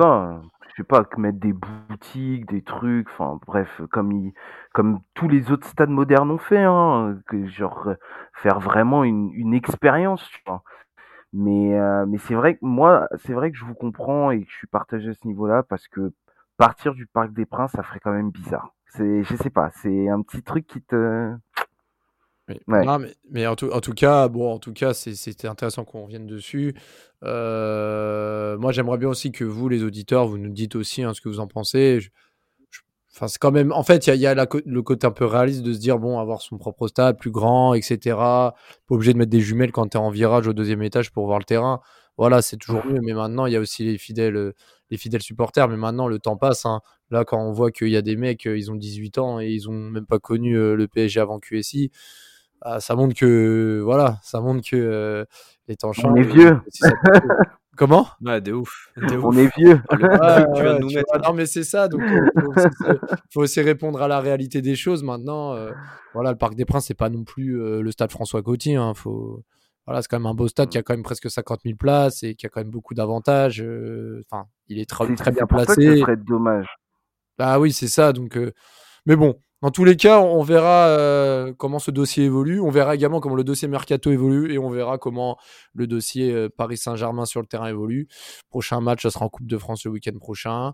Sais 0.77 0.83
pas, 0.83 1.03
mettre 1.17 1.39
des 1.39 1.53
boutiques, 1.53 2.47
des 2.47 2.61
trucs, 2.61 3.07
enfin 3.09 3.39
bref, 3.45 3.81
comme 3.91 4.31
comme 4.73 4.99
tous 5.13 5.27
les 5.27 5.51
autres 5.51 5.67
stades 5.67 5.89
modernes 5.89 6.31
ont 6.31 6.37
fait, 6.37 6.63
hein, 6.63 7.19
que 7.27 7.45
genre 7.47 7.89
faire 8.33 8.59
vraiment 8.59 9.03
une, 9.03 9.31
une 9.33 9.53
expérience, 9.53 10.27
tu 10.29 10.41
vois. 10.45 10.63
Mais 11.33 11.79
euh, 11.79 12.05
mais 12.07 12.17
c'est 12.19 12.35
vrai 12.35 12.55
que 12.55 12.65
moi, 12.65 13.07
c'est 13.25 13.33
vrai 13.33 13.51
que 13.51 13.57
je 13.57 13.65
vous 13.65 13.75
comprends 13.75 14.31
et 14.31 14.43
que 14.43 14.49
je 14.51 14.57
suis 14.57 14.67
partagé 14.67 15.09
à 15.09 15.13
ce 15.13 15.27
niveau-là 15.27 15.63
parce 15.63 15.87
que 15.87 16.13
partir 16.57 16.93
du 16.93 17.05
Parc 17.07 17.33
des 17.33 17.45
Princes, 17.45 17.71
ça 17.73 17.83
ferait 17.83 17.99
quand 17.99 18.13
même 18.13 18.31
bizarre. 18.31 18.73
C'est, 18.87 19.23
je 19.23 19.35
sais 19.35 19.49
pas, 19.49 19.69
c'est 19.71 20.09
un 20.09 20.21
petit 20.21 20.41
truc 20.43 20.65
qui 20.67 20.81
te 20.81 21.33
Ouais. 22.47 22.85
Non, 22.85 22.99
mais, 22.99 23.13
mais 23.29 23.47
en, 23.47 23.55
tout, 23.55 23.69
en, 23.71 23.81
tout, 23.81 23.93
cas, 23.93 24.27
bon, 24.29 24.53
en 24.53 24.59
tout 24.59 24.73
cas, 24.73 24.93
c'était 24.93 25.47
intéressant 25.47 25.83
qu'on 25.83 26.03
revienne 26.03 26.25
dessus. 26.25 26.75
Euh, 27.23 28.57
moi, 28.57 28.71
j'aimerais 28.71 28.97
bien 28.97 29.09
aussi 29.09 29.31
que 29.31 29.43
vous, 29.43 29.67
les 29.67 29.83
auditeurs, 29.83 30.27
vous 30.27 30.37
nous 30.37 30.51
dites 30.51 30.75
aussi 30.75 31.03
hein, 31.03 31.13
ce 31.13 31.21
que 31.21 31.29
vous 31.29 31.39
en 31.39 31.47
pensez. 31.47 31.99
Je, 31.99 32.09
Enfin, 33.17 33.27
c'est 33.27 33.39
quand 33.39 33.51
même. 33.51 33.71
En 33.71 33.81
fait, 33.81 34.05
il 34.05 34.15
y 34.17 34.27
a, 34.27 34.35
le 34.35 34.81
côté 34.83 35.07
un 35.07 35.11
peu 35.11 35.25
réaliste 35.25 35.63
de 35.63 35.73
se 35.73 35.79
dire 35.79 35.97
bon, 35.97 36.19
avoir 36.19 36.43
son 36.43 36.59
propre 36.59 36.87
stade 36.87 37.17
plus 37.17 37.31
grand, 37.31 37.73
etc. 37.73 38.15
Pas 38.15 38.53
obligé 38.89 39.11
de 39.11 39.17
mettre 39.17 39.31
des 39.31 39.39
jumelles 39.39 39.71
quand 39.71 39.87
tu 39.87 39.97
es 39.97 39.99
en 39.99 40.11
virage 40.11 40.47
au 40.47 40.53
deuxième 40.53 40.83
étage 40.83 41.11
pour 41.11 41.25
voir 41.25 41.39
le 41.39 41.43
terrain. 41.43 41.81
Voilà, 42.17 42.43
c'est 42.43 42.57
toujours 42.57 42.85
mieux. 42.85 42.99
Mais 43.01 43.13
maintenant, 43.13 43.47
il 43.47 43.53
y 43.53 43.55
a 43.55 43.59
aussi 43.59 43.85
les 43.85 43.97
fidèles, 43.97 44.53
les 44.91 44.97
fidèles 44.97 45.23
supporters. 45.23 45.67
Mais 45.67 45.77
maintenant, 45.77 46.07
le 46.07 46.19
temps 46.19 46.37
passe. 46.37 46.67
Hein. 46.67 46.81
Là, 47.09 47.25
quand 47.25 47.41
on 47.41 47.51
voit 47.51 47.71
qu'il 47.71 47.89
y 47.89 47.97
a 47.97 48.03
des 48.03 48.15
mecs, 48.15 48.45
euh, 48.45 48.55
ils 48.55 48.69
ont 48.69 48.75
18 48.75 49.17
ans 49.17 49.39
et 49.39 49.49
ils 49.49 49.67
ont 49.67 49.73
même 49.73 50.05
pas 50.05 50.19
connu 50.19 50.55
euh, 50.55 50.75
le 50.75 50.87
PSG 50.87 51.19
avant 51.19 51.39
QSI, 51.39 51.91
bah, 52.61 52.79
ça 52.79 52.95
montre 52.95 53.15
que 53.15 53.81
voilà, 53.83 54.19
ça 54.23 54.41
montre 54.41 54.67
que 54.67 54.75
euh, 54.75 55.25
les 55.67 55.75
temps 55.75 55.93
changent. 55.93 56.11
On 56.11 56.15
est 56.15 56.23
vieux. 56.23 56.59
Comment? 57.77 58.07
Ouais, 58.21 58.41
de 58.41 58.53
ouf. 58.53 58.91
On 58.97 59.31
est 59.37 59.55
vieux. 59.55 59.79
non, 61.23 61.33
mais 61.35 61.45
c'est 61.45 61.63
ça. 61.63 61.87
Donc, 61.87 62.01
il 62.03 62.17
euh, 62.17 62.97
faut, 63.31 63.41
aussi 63.41 63.61
répondre 63.61 64.01
à 64.01 64.07
la 64.07 64.19
réalité 64.19 64.63
des 64.63 64.75
choses. 64.75 65.03
Maintenant, 65.03 65.53
euh, 65.53 65.71
voilà, 66.13 66.31
le 66.31 66.37
Parc 66.37 66.55
des 66.55 66.65
Princes, 66.65 66.87
c'est 66.87 66.95
pas 66.95 67.09
non 67.09 67.23
plus 67.23 67.61
euh, 67.61 67.81
le 67.81 67.91
stade 67.91 68.11
François 68.11 68.41
Gauthier. 68.41 68.75
Hein. 68.75 68.93
Faut... 68.95 69.43
Voilà, 69.85 70.01
c'est 70.01 70.07
quand 70.07 70.17
même 70.17 70.25
un 70.25 70.33
beau 70.33 70.47
stade 70.47 70.69
qui 70.69 70.79
a 70.79 70.81
quand 70.81 70.93
même 70.93 71.03
presque 71.03 71.29
50 71.29 71.61
000 71.63 71.77
places 71.77 72.23
et 72.23 72.33
qui 72.33 72.47
a 72.47 72.49
quand 72.49 72.61
même 72.61 72.71
beaucoup 72.71 72.95
d'avantages. 72.95 73.63
Enfin, 74.25 74.47
il 74.67 74.79
est 74.79 74.89
très, 74.89 75.13
très 75.13 75.31
bien 75.31 75.45
placé. 75.45 75.97
Ça 75.97 75.97
serait 75.97 76.17
dommage. 76.17 76.67
Bah 77.37 77.59
oui, 77.59 77.71
c'est 77.71 77.87
ça. 77.87 78.11
Donc, 78.11 78.39
mais 79.05 79.15
bon, 79.15 79.39
Dans 79.63 79.71
tous 79.71 79.83
les 79.83 79.95
cas, 79.95 80.19
on 80.19 80.43
verra 80.43 80.87
euh, 80.87 81.51
comment 81.57 81.79
ce 81.79 81.89
dossier 81.89 82.25
évolue. 82.25 82.59
On 82.59 82.69
verra 82.69 82.93
également 82.93 83.19
comment 83.19 83.35
le 83.35 83.43
dossier 83.43 83.67
Mercato 83.67 84.11
évolue 84.11 84.53
et 84.53 84.59
on 84.59 84.69
verra 84.69 84.99
comment 84.99 85.35
le 85.73 85.87
dossier 85.87 86.31
euh, 86.31 86.47
Paris 86.47 86.77
Saint-Germain 86.77 87.25
sur 87.25 87.41
le 87.41 87.47
terrain 87.47 87.67
évolue. 87.67 88.07
Prochain 88.51 88.81
match, 88.81 89.01
ça 89.01 89.09
sera 89.09 89.25
en 89.25 89.29
Coupe 89.29 89.47
de 89.47 89.57
France 89.57 89.83
le 89.85 89.91
week-end 89.91 90.15
prochain. 90.19 90.73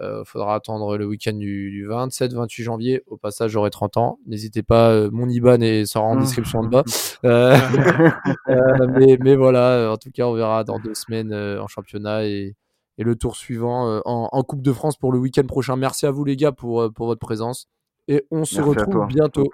Euh, 0.00 0.24
faudra 0.24 0.54
attendre 0.54 0.96
le 0.96 1.06
week-end 1.06 1.34
du, 1.34 1.86
27-28 1.86 2.62
janvier. 2.62 3.02
Au 3.06 3.18
passage, 3.18 3.50
j'aurai 3.50 3.68
30 3.68 3.98
ans. 3.98 4.18
N'hésitez 4.26 4.62
pas, 4.62 5.10
mon 5.10 5.28
IBAN 5.28 5.60
et 5.60 5.84
sera 5.84 6.04
en 6.04 6.16
mmh. 6.16 6.20
description 6.20 6.60
en 6.60 6.68
bas. 6.68 6.84
mais, 7.22 9.18
mais, 9.20 9.36
voilà, 9.36 9.92
en 9.92 9.98
tout 9.98 10.10
cas, 10.10 10.24
on 10.24 10.32
verra 10.32 10.64
dans 10.64 10.78
deux 10.78 10.94
semaines 10.94 11.34
en 11.34 11.66
championnat 11.66 12.24
et, 12.24 12.56
et, 12.96 13.04
le 13.04 13.14
tour 13.14 13.36
suivant 13.36 14.00
en, 14.06 14.30
en, 14.32 14.42
Coupe 14.42 14.62
de 14.62 14.72
France 14.72 14.96
pour 14.96 15.12
le 15.12 15.18
week-end 15.18 15.44
prochain. 15.44 15.76
Merci 15.76 16.06
à 16.06 16.10
vous 16.10 16.24
les 16.24 16.36
gars 16.36 16.52
pour, 16.52 16.90
pour 16.94 17.06
votre 17.06 17.20
présence. 17.20 17.68
Et 18.08 18.24
on 18.30 18.44
se 18.44 18.60
retrouve 18.60 19.06
bientôt. 19.06 19.48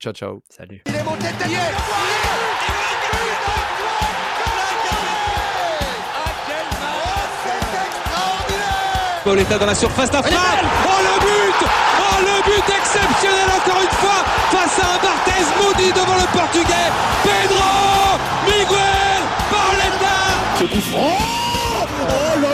Ciao, 0.00 0.12
ciao. 0.12 0.40
Salut. 0.48 0.82
Pauletta 9.24 9.58
dans 9.58 9.66
la 9.66 9.74
surface 9.74 10.10
d'affaire. 10.10 10.38
Oh 10.84 11.00
le 11.00 11.18
but 11.20 11.66
Oh 11.98 12.18
le 12.20 12.42
but 12.44 12.68
exceptionnel 12.68 13.48
encore 13.56 13.80
une 13.80 13.96
fois 13.96 14.20
face 14.50 14.78
à 14.78 14.94
un 14.94 14.98
Barthez 15.02 15.44
maudit 15.58 15.92
devant 15.92 16.16
le 16.16 16.26
portugais. 16.30 16.90
Pedro 17.22 18.18
Miguel. 18.44 19.04
Oh 20.94 21.34
Oh 22.06 22.40
là 22.40 22.53